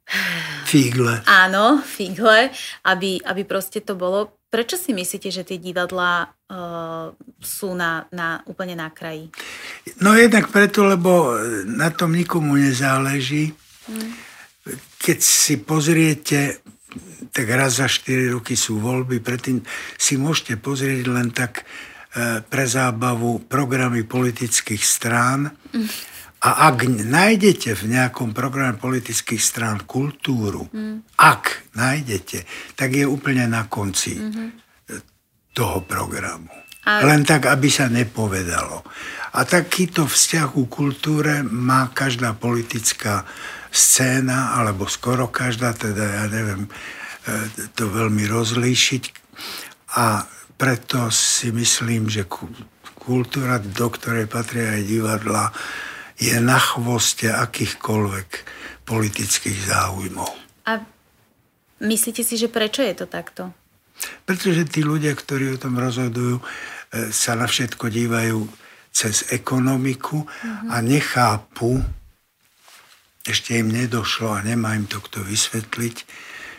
Figle. 0.71 1.23
Áno, 1.27 1.79
figle, 1.83 2.51
aby, 2.87 3.19
aby 3.23 3.41
proste 3.43 3.79
to 3.83 3.95
bolo. 3.95 4.39
Prečo 4.51 4.77
si 4.77 4.93
myslíte, 4.93 5.33
že 5.33 5.43
tie 5.43 5.57
divadlá 5.57 6.29
uh, 6.29 7.09
sú 7.41 7.73
na, 7.73 8.05
na, 8.13 8.45
úplne 8.45 8.77
na 8.77 8.93
kraji? 8.93 9.33
No 9.97 10.13
jednak 10.13 10.53
preto, 10.53 10.85
lebo 10.85 11.33
na 11.65 11.89
tom 11.89 12.13
nikomu 12.13 12.53
nezáleží. 12.55 13.51
Hmm. 13.89 14.13
Keď 15.01 15.19
si 15.19 15.57
pozriete 15.59 16.63
tak 17.33 17.47
raz 17.49 17.81
za 17.81 17.87
4 17.89 18.35
roky 18.37 18.53
sú 18.53 18.79
voľby, 18.79 19.19
predtým 19.19 19.61
si 19.97 20.19
môžete 20.19 20.61
pozrieť 20.61 21.05
len 21.09 21.33
tak 21.33 21.63
e, 21.63 22.43
pre 22.45 22.65
zábavu 22.69 23.45
programy 23.49 24.05
politických 24.05 24.83
strán 24.83 25.49
a 26.43 26.67
ak 26.67 26.83
nájdete 27.07 27.71
v 27.71 27.83
nejakom 27.95 28.35
programe 28.35 28.75
politických 28.75 29.39
strán 29.39 29.87
kultúru, 29.87 30.67
mm. 30.67 31.15
ak 31.15 31.71
nájdete, 31.79 32.43
tak 32.75 32.91
je 32.91 33.07
úplne 33.07 33.47
na 33.47 33.63
konci 33.71 34.19
mm-hmm. 34.19 34.47
toho 35.55 35.87
programu. 35.87 36.51
A... 36.83 36.99
Len 37.07 37.23
tak, 37.23 37.47
aby 37.47 37.71
sa 37.71 37.87
nepovedalo. 37.87 38.83
A 39.39 39.47
takýto 39.47 40.03
vzťah 40.03 40.51
ku 40.51 40.67
kultúre 40.67 41.47
má 41.47 41.87
každá 41.95 42.35
politická 42.35 43.23
scéna, 43.73 44.53
alebo 44.61 44.85
skoro 44.85 45.33
každá, 45.33 45.73
teda 45.73 46.05
ja 46.05 46.25
neviem, 46.29 46.69
to 47.73 47.89
veľmi 47.89 48.29
rozlíšiť 48.29 49.03
a 49.97 50.29
preto 50.53 51.09
si 51.09 51.49
myslím, 51.49 52.07
že 52.07 52.29
kultúra, 52.93 53.57
do 53.59 53.87
ktorej 53.89 54.29
patria 54.29 54.77
aj 54.77 54.83
divadla, 54.85 55.49
je 56.21 56.37
na 56.37 56.61
chvoste 56.61 57.27
akýchkoľvek 57.27 58.29
politických 58.85 59.59
záujmov. 59.73 60.31
A 60.69 60.79
myslíte 61.81 62.21
si, 62.21 62.37
že 62.37 62.47
prečo 62.47 62.85
je 62.85 62.95
to 62.95 63.07
takto? 63.09 63.51
Pretože 64.23 64.67
tí 64.69 64.85
ľudia, 64.85 65.15
ktorí 65.15 65.55
o 65.55 65.61
tom 65.61 65.79
rozhodujú, 65.79 66.39
e, 66.39 66.43
sa 67.11 67.35
na 67.35 67.47
všetko 67.47 67.87
dívajú 67.87 68.39
cez 68.93 69.25
ekonomiku 69.33 70.21
uh-huh. 70.21 70.69
a 70.69 70.79
nechápu, 70.85 71.81
ešte 73.23 73.55
im 73.55 73.71
nedošlo 73.71 74.35
a 74.35 74.43
nemá 74.43 74.75
im 74.75 74.83
to 74.83 74.99
kto 74.99 75.23
vysvetliť, 75.23 75.95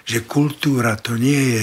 že 0.09 0.19
kultúra 0.25 0.97
to 0.97 1.21
nie 1.21 1.61
je 1.61 1.63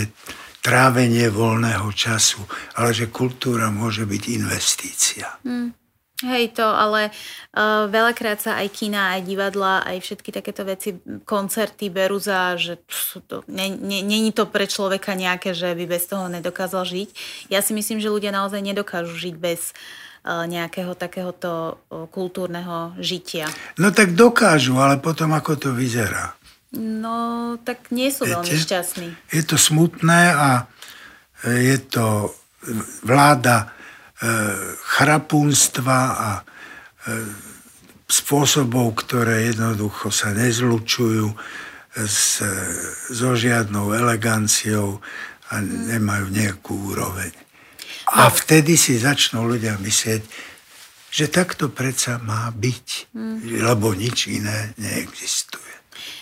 trávenie 0.62 1.26
voľného 1.34 1.90
času, 1.90 2.46
ale 2.78 2.94
že 2.94 3.10
kultúra 3.10 3.74
môže 3.74 4.06
byť 4.06 4.24
investícia. 4.30 5.28
Hmm. 5.42 5.74
Hej 6.22 6.54
to, 6.54 6.70
ale 6.70 7.10
uh, 7.10 7.90
veľakrát 7.90 8.38
sa 8.38 8.62
aj 8.62 8.70
kina, 8.78 9.18
aj 9.18 9.26
divadla, 9.26 9.82
aj 9.82 10.06
všetky 10.06 10.30
takéto 10.30 10.62
veci, 10.62 11.02
koncerty 11.26 11.90
berú 11.90 12.22
za, 12.22 12.62
že 12.62 12.78
to, 13.26 13.42
není 13.50 14.30
ne, 14.30 14.30
to 14.30 14.46
pre 14.46 14.70
človeka 14.70 15.18
nejaké, 15.18 15.58
že 15.58 15.74
by 15.74 15.86
bez 15.90 16.06
toho 16.06 16.30
nedokázal 16.30 16.86
žiť. 16.86 17.10
Ja 17.50 17.66
si 17.66 17.74
myslím, 17.74 17.98
že 17.98 18.14
ľudia 18.14 18.30
naozaj 18.30 18.62
nedokážu 18.62 19.18
žiť 19.18 19.34
bez 19.42 19.74
uh, 19.74 20.11
nejakého 20.22 20.94
takéhoto 20.94 21.82
uh, 21.90 22.06
kultúrneho 22.10 22.94
žitia. 23.02 23.50
No 23.82 23.90
tak 23.90 24.14
dokážu, 24.14 24.78
ale 24.78 25.02
potom 25.02 25.34
ako 25.34 25.58
to 25.58 25.70
vyzerá? 25.74 26.38
No, 26.78 27.58
tak 27.66 27.90
nie 27.92 28.14
sú 28.14 28.24
Viete? 28.24 28.38
veľmi 28.38 28.56
šťastní. 28.64 29.08
Je 29.34 29.44
to 29.44 29.60
smutné 29.60 30.32
a 30.32 30.70
je 31.44 31.78
to 31.84 32.32
vláda 33.04 33.74
chrapunstva 34.86 36.00
a 36.14 36.30
e, 36.38 36.42
spôsobov, 38.06 38.94
ktoré 39.02 39.50
jednoducho 39.50 40.14
sa 40.14 40.30
nezlučujú 40.36 41.34
s, 41.98 42.46
so 43.10 43.34
žiadnou 43.34 43.98
eleganciou 43.98 45.02
a 45.50 45.60
nemajú 45.66 46.30
nejakú 46.30 46.94
úroveň. 46.94 47.34
A 48.12 48.28
no. 48.28 48.34
vtedy 48.34 48.76
si 48.76 49.00
začnú 49.00 49.48
ľudia 49.48 49.80
myslieť, 49.80 50.24
že 51.12 51.26
takto 51.28 51.68
predsa 51.68 52.20
má 52.24 52.48
byť, 52.52 53.12
mm. 53.12 53.64
lebo 53.68 53.92
nič 53.92 54.32
iné 54.32 54.72
neexistuje. 54.80 55.72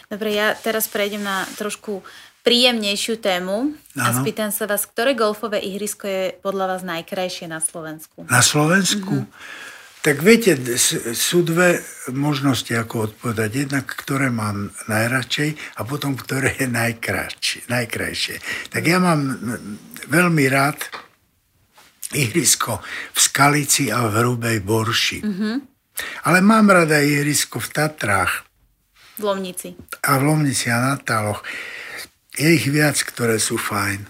Dobre, 0.10 0.34
ja 0.34 0.58
teraz 0.58 0.90
prejdem 0.90 1.22
na 1.22 1.46
trošku 1.54 2.02
príjemnejšiu 2.42 3.22
tému 3.22 3.78
ano. 3.94 4.02
a 4.02 4.10
spýtam 4.10 4.50
sa 4.50 4.66
vás, 4.66 4.90
ktoré 4.90 5.14
golfové 5.14 5.62
ihrisko 5.62 6.10
je 6.10 6.24
podľa 6.42 6.66
vás 6.78 6.82
najkrajšie 6.82 7.46
na 7.46 7.62
Slovensku? 7.62 8.26
Na 8.26 8.42
Slovensku? 8.42 9.30
Mm-hmm. 9.30 9.78
Tak 10.00 10.24
viete, 10.24 10.56
sú 11.12 11.44
dve 11.44 11.84
možnosti, 12.16 12.72
ako 12.72 13.12
odpovedať. 13.12 13.68
Jednak, 13.68 13.84
ktoré 13.84 14.32
mám 14.32 14.72
najradšej 14.88 15.76
a 15.76 15.84
potom, 15.84 16.16
ktoré 16.16 16.56
je 16.56 16.72
najkrajšie. 16.72 17.68
najkrajšie. 17.68 18.40
Tak 18.72 18.82
ja 18.88 19.04
mám 19.04 19.36
veľmi 20.08 20.48
rád 20.48 20.80
ihrisko 22.14 22.82
v 23.14 23.20
Skalici 23.20 23.94
a 23.94 24.10
v 24.10 24.14
Hrubej 24.22 24.60
Borši. 24.66 25.20
Mm-hmm. 25.22 25.56
Ale 26.26 26.40
mám 26.42 26.72
rada 26.72 27.04
ihrisko 27.04 27.60
v 27.60 27.70
Tatrách. 27.70 28.34
V 29.20 29.24
Lomnici. 29.28 29.76
A 30.08 30.16
v 30.18 30.24
Lomnici 30.32 30.72
a 30.72 30.80
na 30.80 30.96
Táloch 30.96 31.44
je 32.40 32.56
ich 32.56 32.66
viac, 32.72 32.96
ktoré 32.96 33.36
sú 33.36 33.60
fajn. 33.60 34.08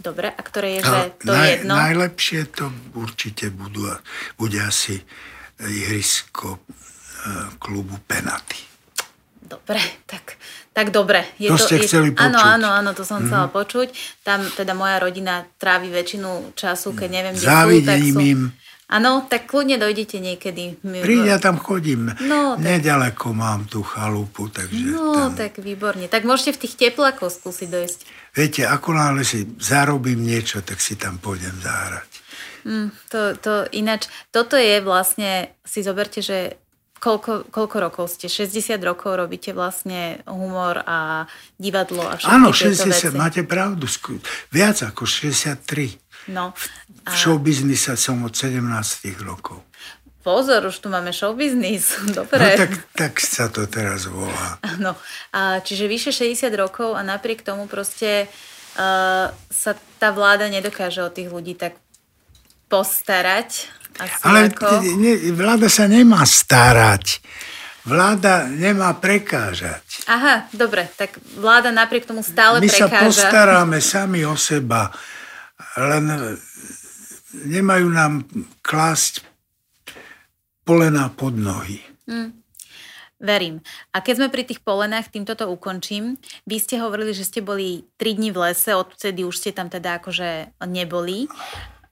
Dobre, 0.00 0.32
a 0.32 0.40
ktoré 0.40 0.80
je, 0.80 0.88
že 0.88 1.00
to 1.20 1.32
naj, 1.36 1.48
jedno? 1.60 1.72
Najlepšie 1.76 2.40
to 2.56 2.72
určite 2.96 3.52
budú, 3.52 3.84
bude 4.40 4.56
asi 4.56 4.96
ihrisko 5.60 6.56
e, 6.56 6.60
klubu 7.60 8.00
Penaty. 8.08 8.64
Dobre, 9.44 9.82
tak, 10.08 10.40
tak 10.70 10.94
dobre. 10.94 11.26
Je 11.36 11.50
to, 11.50 11.58
to 11.58 11.66
ste 11.66 11.76
je, 11.82 11.86
chceli 11.90 12.08
počuť. 12.14 12.30
Áno, 12.30 12.40
áno, 12.40 12.68
áno, 12.70 12.90
to 12.94 13.02
som 13.02 13.18
mm-hmm. 13.18 13.28
chcela 13.30 13.46
počuť. 13.50 13.88
Tam 14.22 14.40
teda 14.54 14.72
moja 14.78 15.02
rodina 15.02 15.42
trávi 15.58 15.90
väčšinu 15.90 16.54
času, 16.54 16.94
keď 16.94 17.08
neviem, 17.10 17.34
kde 17.34 17.46
sú, 17.46 17.70
tak 17.82 17.98
sú... 18.00 18.20
im 18.22 18.42
Áno, 18.90 19.22
tak 19.22 19.46
kľudne 19.46 19.78
dojdete 19.78 20.18
niekedy. 20.18 20.82
Príď, 20.82 21.22
ja 21.22 21.38
tam 21.38 21.62
chodím. 21.62 22.10
No, 22.26 22.58
tak... 22.58 22.66
Nedaleko 22.66 23.30
mám 23.30 23.70
tú 23.70 23.86
chalupu, 23.86 24.50
takže 24.50 24.90
No, 24.90 25.30
tam... 25.30 25.38
tak 25.38 25.62
výborne. 25.62 26.10
Tak 26.10 26.26
môžete 26.26 26.58
v 26.58 26.60
tých 26.66 26.74
teplákoch 26.74 27.30
skúsiť 27.30 27.70
dojsť. 27.70 27.98
Viete, 28.34 28.66
ako 28.66 28.98
náhle 28.98 29.22
si 29.22 29.46
zarobím 29.62 30.26
niečo, 30.26 30.66
tak 30.66 30.82
si 30.82 30.98
tam 30.98 31.22
pôjdem 31.22 31.54
zahrať. 31.62 32.10
Mm, 32.66 32.90
to, 33.06 33.20
to 33.38 33.52
ináč, 33.78 34.10
toto 34.34 34.58
je 34.58 34.82
vlastne, 34.82 35.54
si 35.62 35.86
zoberte, 35.86 36.18
že 36.18 36.58
koľko, 37.00 37.48
koľko 37.48 37.76
rokov 37.80 38.04
ste? 38.12 38.28
60 38.28 38.76
rokov 38.84 39.16
robíte 39.16 39.56
vlastne 39.56 40.20
humor 40.28 40.84
a 40.84 41.24
divadlo 41.56 42.04
a 42.04 42.20
všetky 42.20 42.36
Áno, 42.36 42.52
60, 42.52 42.86
veci. 42.86 43.16
máte 43.16 43.42
pravdu. 43.42 43.88
Viac 44.52 44.84
ako 44.84 45.08
63. 45.08 45.96
No. 46.28 46.52
A... 47.08 47.10
V 47.10 47.14
showbiznise 47.16 47.96
som 47.96 48.20
od 48.22 48.36
17 48.36 48.60
rokov. 49.24 49.64
Pozor, 50.20 50.68
už 50.68 50.84
tu 50.84 50.92
máme 50.92 51.16
showbiznis. 51.16 51.96
Dobre. 52.18 52.44
No 52.44 52.60
tak, 52.60 52.72
tak 52.92 53.12
sa 53.24 53.48
to 53.48 53.64
teraz 53.64 54.04
volá. 54.04 54.60
No, 54.76 54.92
a 55.32 55.64
čiže 55.64 55.88
vyše 55.88 56.12
60 56.12 56.52
rokov 56.60 56.92
a 56.92 57.00
napriek 57.00 57.40
tomu 57.40 57.64
proste 57.64 58.28
uh, 58.76 59.32
sa 59.48 59.72
tá 59.96 60.12
vláda 60.12 60.52
nedokáže 60.52 61.00
o 61.00 61.08
tých 61.08 61.32
ľudí 61.32 61.56
tak 61.56 61.80
postarať. 62.68 63.79
Asi 63.98 64.22
Ale 64.22 64.52
ako... 64.52 64.84
ne, 65.00 65.12
vláda 65.34 65.66
sa 65.66 65.90
nemá 65.90 66.22
starať. 66.22 67.18
Vláda 67.80 68.44
nemá 68.46 68.92
prekážať. 69.00 70.04
Aha, 70.04 70.46
dobre, 70.52 70.84
tak 70.94 71.16
vláda 71.40 71.72
napriek 71.72 72.04
tomu 72.04 72.20
stále 72.20 72.60
My 72.60 72.68
prekáža. 72.68 72.92
My 72.92 72.92
sa 72.92 73.06
postaráme 73.08 73.78
sami 73.80 74.20
o 74.28 74.36
seba 74.36 74.92
len 75.78 76.04
nemajú 77.46 77.86
nám 77.92 78.26
klásť 78.64 79.22
polená 80.66 81.12
pod 81.14 81.38
nohy. 81.38 81.78
Mm. 82.10 82.34
Verím. 83.20 83.60
A 83.92 84.00
keď 84.00 84.14
sme 84.16 84.32
pri 84.32 84.48
tých 84.48 84.64
polenách, 84.64 85.12
týmto 85.12 85.36
to 85.36 85.44
ukončím. 85.52 86.16
Vy 86.48 86.56
ste 86.56 86.80
hovorili, 86.80 87.12
že 87.12 87.28
ste 87.28 87.44
boli 87.44 87.84
3 88.00 88.16
dní 88.16 88.32
v 88.32 88.48
lese, 88.48 88.72
odtedy 88.72 89.28
už 89.28 89.36
ste 89.36 89.52
tam 89.52 89.68
teda 89.68 90.00
akože 90.00 90.56
neboli. 90.64 91.28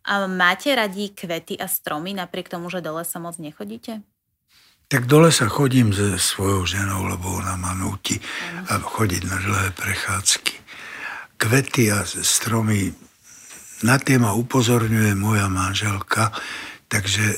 A 0.09 0.25
máte 0.25 0.73
radi 0.73 1.13
kvety 1.13 1.61
a 1.61 1.69
stromy, 1.69 2.17
napriek 2.17 2.49
tomu, 2.49 2.73
že 2.73 2.81
do 2.81 2.97
lesa 2.97 3.21
moc 3.21 3.37
nechodíte? 3.37 4.01
Tak 4.89 5.05
do 5.05 5.21
lesa 5.21 5.53
chodím 5.53 5.93
so 5.93 6.17
svojou 6.17 6.65
ženou, 6.65 7.05
lebo 7.05 7.29
ona 7.45 7.61
ma 7.61 7.77
núti 7.77 8.17
chodiť 8.73 9.23
na 9.29 9.37
dlhé 9.37 9.69
prechádzky. 9.77 10.55
Kvety 11.37 11.93
a 11.93 12.09
stromy 12.09 12.97
na 13.85 14.01
tie 14.01 14.17
ma 14.17 14.33
upozorňuje 14.33 15.13
moja 15.13 15.53
manželka, 15.53 16.33
takže 16.89 17.37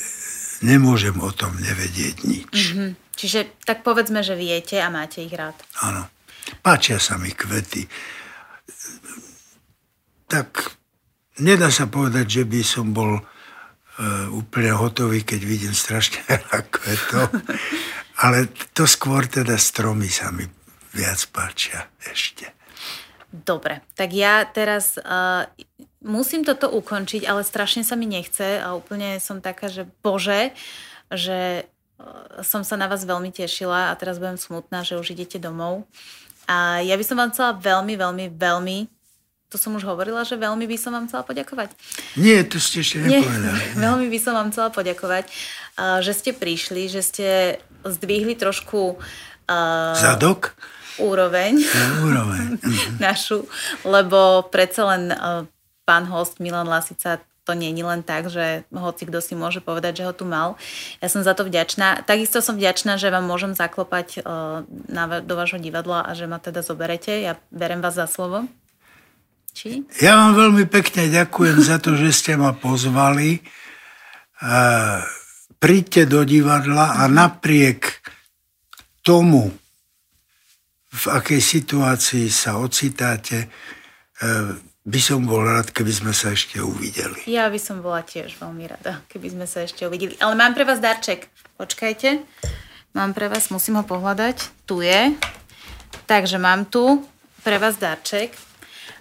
nemôžem 0.63 1.19
o 1.19 1.35
tom 1.35 1.59
nevedieť 1.59 2.17
nič. 2.23 2.55
Mm-hmm. 2.55 2.91
Čiže 3.19 3.41
tak 3.67 3.83
povedzme, 3.83 4.23
že 4.23 4.39
viete 4.39 4.79
a 4.79 4.89
máte 4.89 5.21
ich 5.21 5.35
rád. 5.35 5.59
Áno. 5.83 6.07
Páčia 6.63 7.03
sa 7.03 7.19
mi 7.19 7.35
kvety. 7.35 7.85
Tak 10.31 10.80
nedá 11.41 11.73
sa 11.73 11.89
povedať, 11.89 12.41
že 12.41 12.43
by 12.47 12.61
som 12.63 12.93
bol 12.93 13.19
e, 13.19 13.23
úplne 14.31 14.77
hotový, 14.77 15.25
keď 15.25 15.41
vidím 15.43 15.75
strašne 15.75 16.21
veľa 16.31 16.59
kvetov. 16.69 17.27
Ale 18.21 18.53
to 18.77 18.85
skôr 18.85 19.25
teda 19.25 19.57
stromy 19.57 20.13
sa 20.13 20.29
mi 20.29 20.45
viac 20.93 21.25
páčia 21.33 21.89
ešte. 22.05 22.53
Dobre, 23.31 23.81
tak 23.95 24.11
ja 24.11 24.43
teraz 24.43 24.99
uh, 24.99 25.47
musím 26.03 26.43
toto 26.43 26.67
ukončiť, 26.67 27.25
ale 27.31 27.47
strašne 27.47 27.87
sa 27.87 27.95
mi 27.95 28.11
nechce 28.11 28.59
a 28.59 28.75
úplne 28.75 29.23
som 29.23 29.39
taká, 29.39 29.71
že 29.71 29.87
bože, 30.03 30.51
že 31.15 31.63
e, 31.63 32.43
som 32.43 32.67
sa 32.67 32.75
na 32.75 32.91
vás 32.91 33.07
veľmi 33.07 33.31
tešila 33.31 33.93
a 33.93 33.99
teraz 33.99 34.19
budem 34.19 34.35
smutná, 34.35 34.83
že 34.83 34.99
už 34.99 35.15
idete 35.15 35.39
domov. 35.39 35.87
A 36.51 36.83
ja 36.83 36.99
by 36.99 37.05
som 37.07 37.23
vám 37.23 37.31
chcela 37.31 37.55
veľmi, 37.55 37.95
veľmi, 37.95 38.27
veľmi 38.35 38.79
to 39.51 39.59
som 39.59 39.75
už 39.75 39.83
hovorila, 39.83 40.23
že 40.23 40.39
veľmi 40.39 40.63
by 40.71 40.77
som 40.79 40.95
vám 40.95 41.11
chcela 41.11 41.27
poďakovať. 41.27 41.75
Nie, 42.15 42.47
to 42.47 42.63
ste 42.63 42.87
ešte 42.87 43.03
nepovedali. 43.03 43.59
Nie, 43.75 43.83
veľmi 43.91 44.07
by 44.07 44.19
som 44.23 44.33
vám 44.39 44.49
chcela 44.55 44.71
poďakovať, 44.71 45.25
že 46.01 46.13
ste 46.15 46.31
prišli, 46.31 46.87
že 46.87 47.03
ste 47.03 47.29
zdvihli 47.83 48.39
trošku... 48.39 49.03
Uh, 49.51 49.99
Zadok? 49.99 50.55
Úroveň. 51.03 51.59
Ja, 51.59 51.87
úroveň. 52.07 52.63
našu, 53.03 53.51
lebo 53.83 54.47
predsa 54.47 54.87
len 54.95 55.11
uh, 55.11 55.49
pán 55.83 56.07
host 56.07 56.39
Milan 56.39 56.71
Lasica 56.71 57.19
to 57.49 57.57
nie 57.57 57.73
je 57.75 57.83
len 57.83 58.07
tak, 58.07 58.31
že 58.31 58.63
hoci 58.71 59.11
kto 59.11 59.19
si 59.19 59.35
môže 59.35 59.59
povedať, 59.59 60.05
že 60.05 60.07
ho 60.07 60.15
tu 60.15 60.29
mal. 60.29 60.55
Ja 61.03 61.11
som 61.11 61.25
za 61.25 61.35
to 61.35 61.43
vďačná. 61.43 62.07
Takisto 62.07 62.39
som 62.45 62.55
vďačná, 62.55 62.95
že 62.95 63.11
vám 63.11 63.27
môžem 63.27 63.59
zaklopať 63.59 64.23
uh, 64.23 64.63
na, 64.87 65.19
do 65.19 65.35
vášho 65.35 65.59
divadla 65.59 66.07
a 66.07 66.15
že 66.15 66.31
ma 66.31 66.39
teda 66.39 66.63
zoberete. 66.63 67.11
Ja 67.11 67.41
berem 67.51 67.83
vás 67.83 67.99
za 67.99 68.07
slovo. 68.07 68.47
Či? 69.51 69.85
Ja 70.01 70.17
vám 70.17 70.39
veľmi 70.39 70.65
pekne 70.71 71.11
ďakujem 71.11 71.59
za 71.61 71.77
to, 71.83 71.99
že 71.99 72.11
ste 72.15 72.33
ma 72.39 72.55
pozvali. 72.55 73.43
Uh, 74.41 75.05
príďte 75.61 76.09
do 76.09 76.25
divadla 76.25 76.97
a 77.01 77.11
napriek 77.11 78.01
tomu, 79.05 79.53
v 80.91 81.05
akej 81.07 81.39
situácii 81.39 82.27
sa 82.33 82.59
ocitáte, 82.59 83.47
uh, 83.47 84.57
by 84.81 85.01
som 85.01 85.23
bol 85.29 85.45
rád, 85.45 85.71
keby 85.77 85.93
sme 85.93 86.13
sa 86.17 86.33
ešte 86.33 86.59
uvideli. 86.59 87.21
Ja 87.29 87.53
by 87.53 87.61
som 87.61 87.85
bola 87.85 88.01
tiež 88.01 88.33
veľmi 88.41 88.65
rada, 88.65 89.05
keby 89.13 89.29
sme 89.37 89.47
sa 89.47 89.63
ešte 89.63 89.85
uvideli. 89.85 90.17
Ale 90.19 90.35
mám 90.35 90.57
pre 90.57 90.65
vás 90.65 90.81
darček. 90.81 91.29
Počkajte. 91.61 92.25
Mám 92.97 93.15
pre 93.15 93.31
vás, 93.31 93.53
musím 93.55 93.79
ho 93.79 93.85
pohľadať. 93.87 94.67
Tu 94.67 94.83
je. 94.83 95.15
Takže 96.11 96.43
mám 96.43 96.67
tu 96.67 97.07
pre 97.47 97.61
vás 97.63 97.79
darček. 97.79 98.50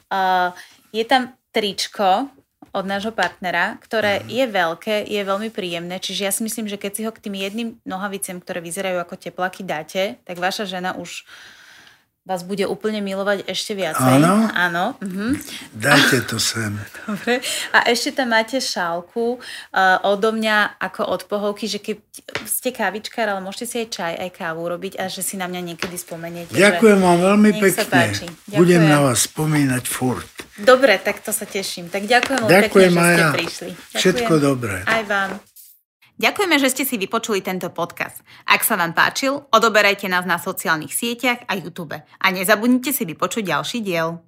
Uh, 0.09 0.51
je 0.89 1.05
tam 1.05 1.33
tričko 1.53 2.29
od 2.69 2.85
nášho 2.85 3.09
partnera, 3.13 3.77
ktoré 3.81 4.21
mm. 4.21 4.25
je 4.29 4.45
veľké, 4.45 4.95
je 5.09 5.21
veľmi 5.25 5.49
príjemné, 5.49 5.97
čiže 5.97 6.25
ja 6.25 6.31
si 6.33 6.45
myslím, 6.45 6.69
že 6.69 6.77
keď 6.77 6.91
si 6.93 7.01
ho 7.05 7.11
k 7.13 7.21
tým 7.21 7.35
jedným 7.37 7.69
nohavicem, 7.81 8.37
ktoré 8.37 8.61
vyzerajú 8.61 9.01
ako 9.01 9.15
teplaky, 9.17 9.65
dáte, 9.65 10.21
tak 10.21 10.37
vaša 10.37 10.69
žena 10.69 10.93
už 10.93 11.25
vás 12.29 12.45
bude 12.45 12.69
úplne 12.69 13.01
milovať 13.01 13.49
ešte 13.49 13.73
viacej. 13.73 14.21
Áno? 14.21 14.45
Áno. 14.53 14.85
Uh-huh. 15.01 15.33
Dajte 15.73 16.21
to 16.29 16.37
sem. 16.37 16.77
Dobre. 17.09 17.41
A 17.73 17.89
ešte 17.89 18.13
tam 18.13 18.29
máte 18.29 18.61
šálku 18.61 19.41
uh, 19.41 19.97
odo 20.05 20.29
mňa 20.29 20.77
ako 20.77 21.01
od 21.09 21.21
pohovky, 21.25 21.65
že 21.65 21.81
keď 21.81 21.97
ste 22.45 22.69
kávičkár, 22.69 23.33
ale 23.33 23.41
môžete 23.41 23.65
si 23.65 23.75
aj 23.81 23.87
čaj, 23.89 24.13
aj 24.21 24.29
kávu 24.37 24.61
robiť 24.61 25.01
a 25.01 25.09
že 25.09 25.25
si 25.25 25.41
na 25.41 25.49
mňa 25.49 25.73
niekedy 25.73 25.97
spomeniete. 25.97 26.53
Ďakujem 26.53 26.99
vám 27.01 27.17
veľmi 27.17 27.51
pekne. 27.57 28.29
Budem 28.53 28.85
na 28.85 29.01
vás 29.01 29.25
spomínať 29.25 29.83
furt. 29.89 30.29
Dobre, 30.59 31.01
tak 31.01 31.25
to 31.25 31.33
sa 31.33 31.49
teším. 31.49 31.89
Tak 31.89 32.05
ďakujem 32.05 32.39
veľmi 32.45 32.69
pekne, 32.69 32.85
že 32.85 33.01
ste 33.01 33.25
prišli. 33.33 33.71
Ďakujem. 33.73 33.97
Všetko 33.97 34.33
dobré. 34.37 34.77
Aj 34.85 35.01
vám. 35.09 35.41
Ďakujeme, 36.19 36.59
že 36.59 36.67
ste 36.67 36.83
si 36.83 36.99
vypočuli 36.99 37.39
tento 37.39 37.71
podcast. 37.71 38.19
Ak 38.43 38.67
sa 38.67 38.75
vám 38.75 38.91
páčil, 38.91 39.39
odoberajte 39.55 40.11
nás 40.11 40.27
na 40.27 40.35
sociálnych 40.35 40.91
sieťach 40.91 41.47
a 41.47 41.55
YouTube. 41.55 41.95
A 41.95 42.25
nezabudnite 42.35 42.91
si 42.91 43.07
vypočuť 43.07 43.47
ďalší 43.47 43.79
diel. 43.79 44.19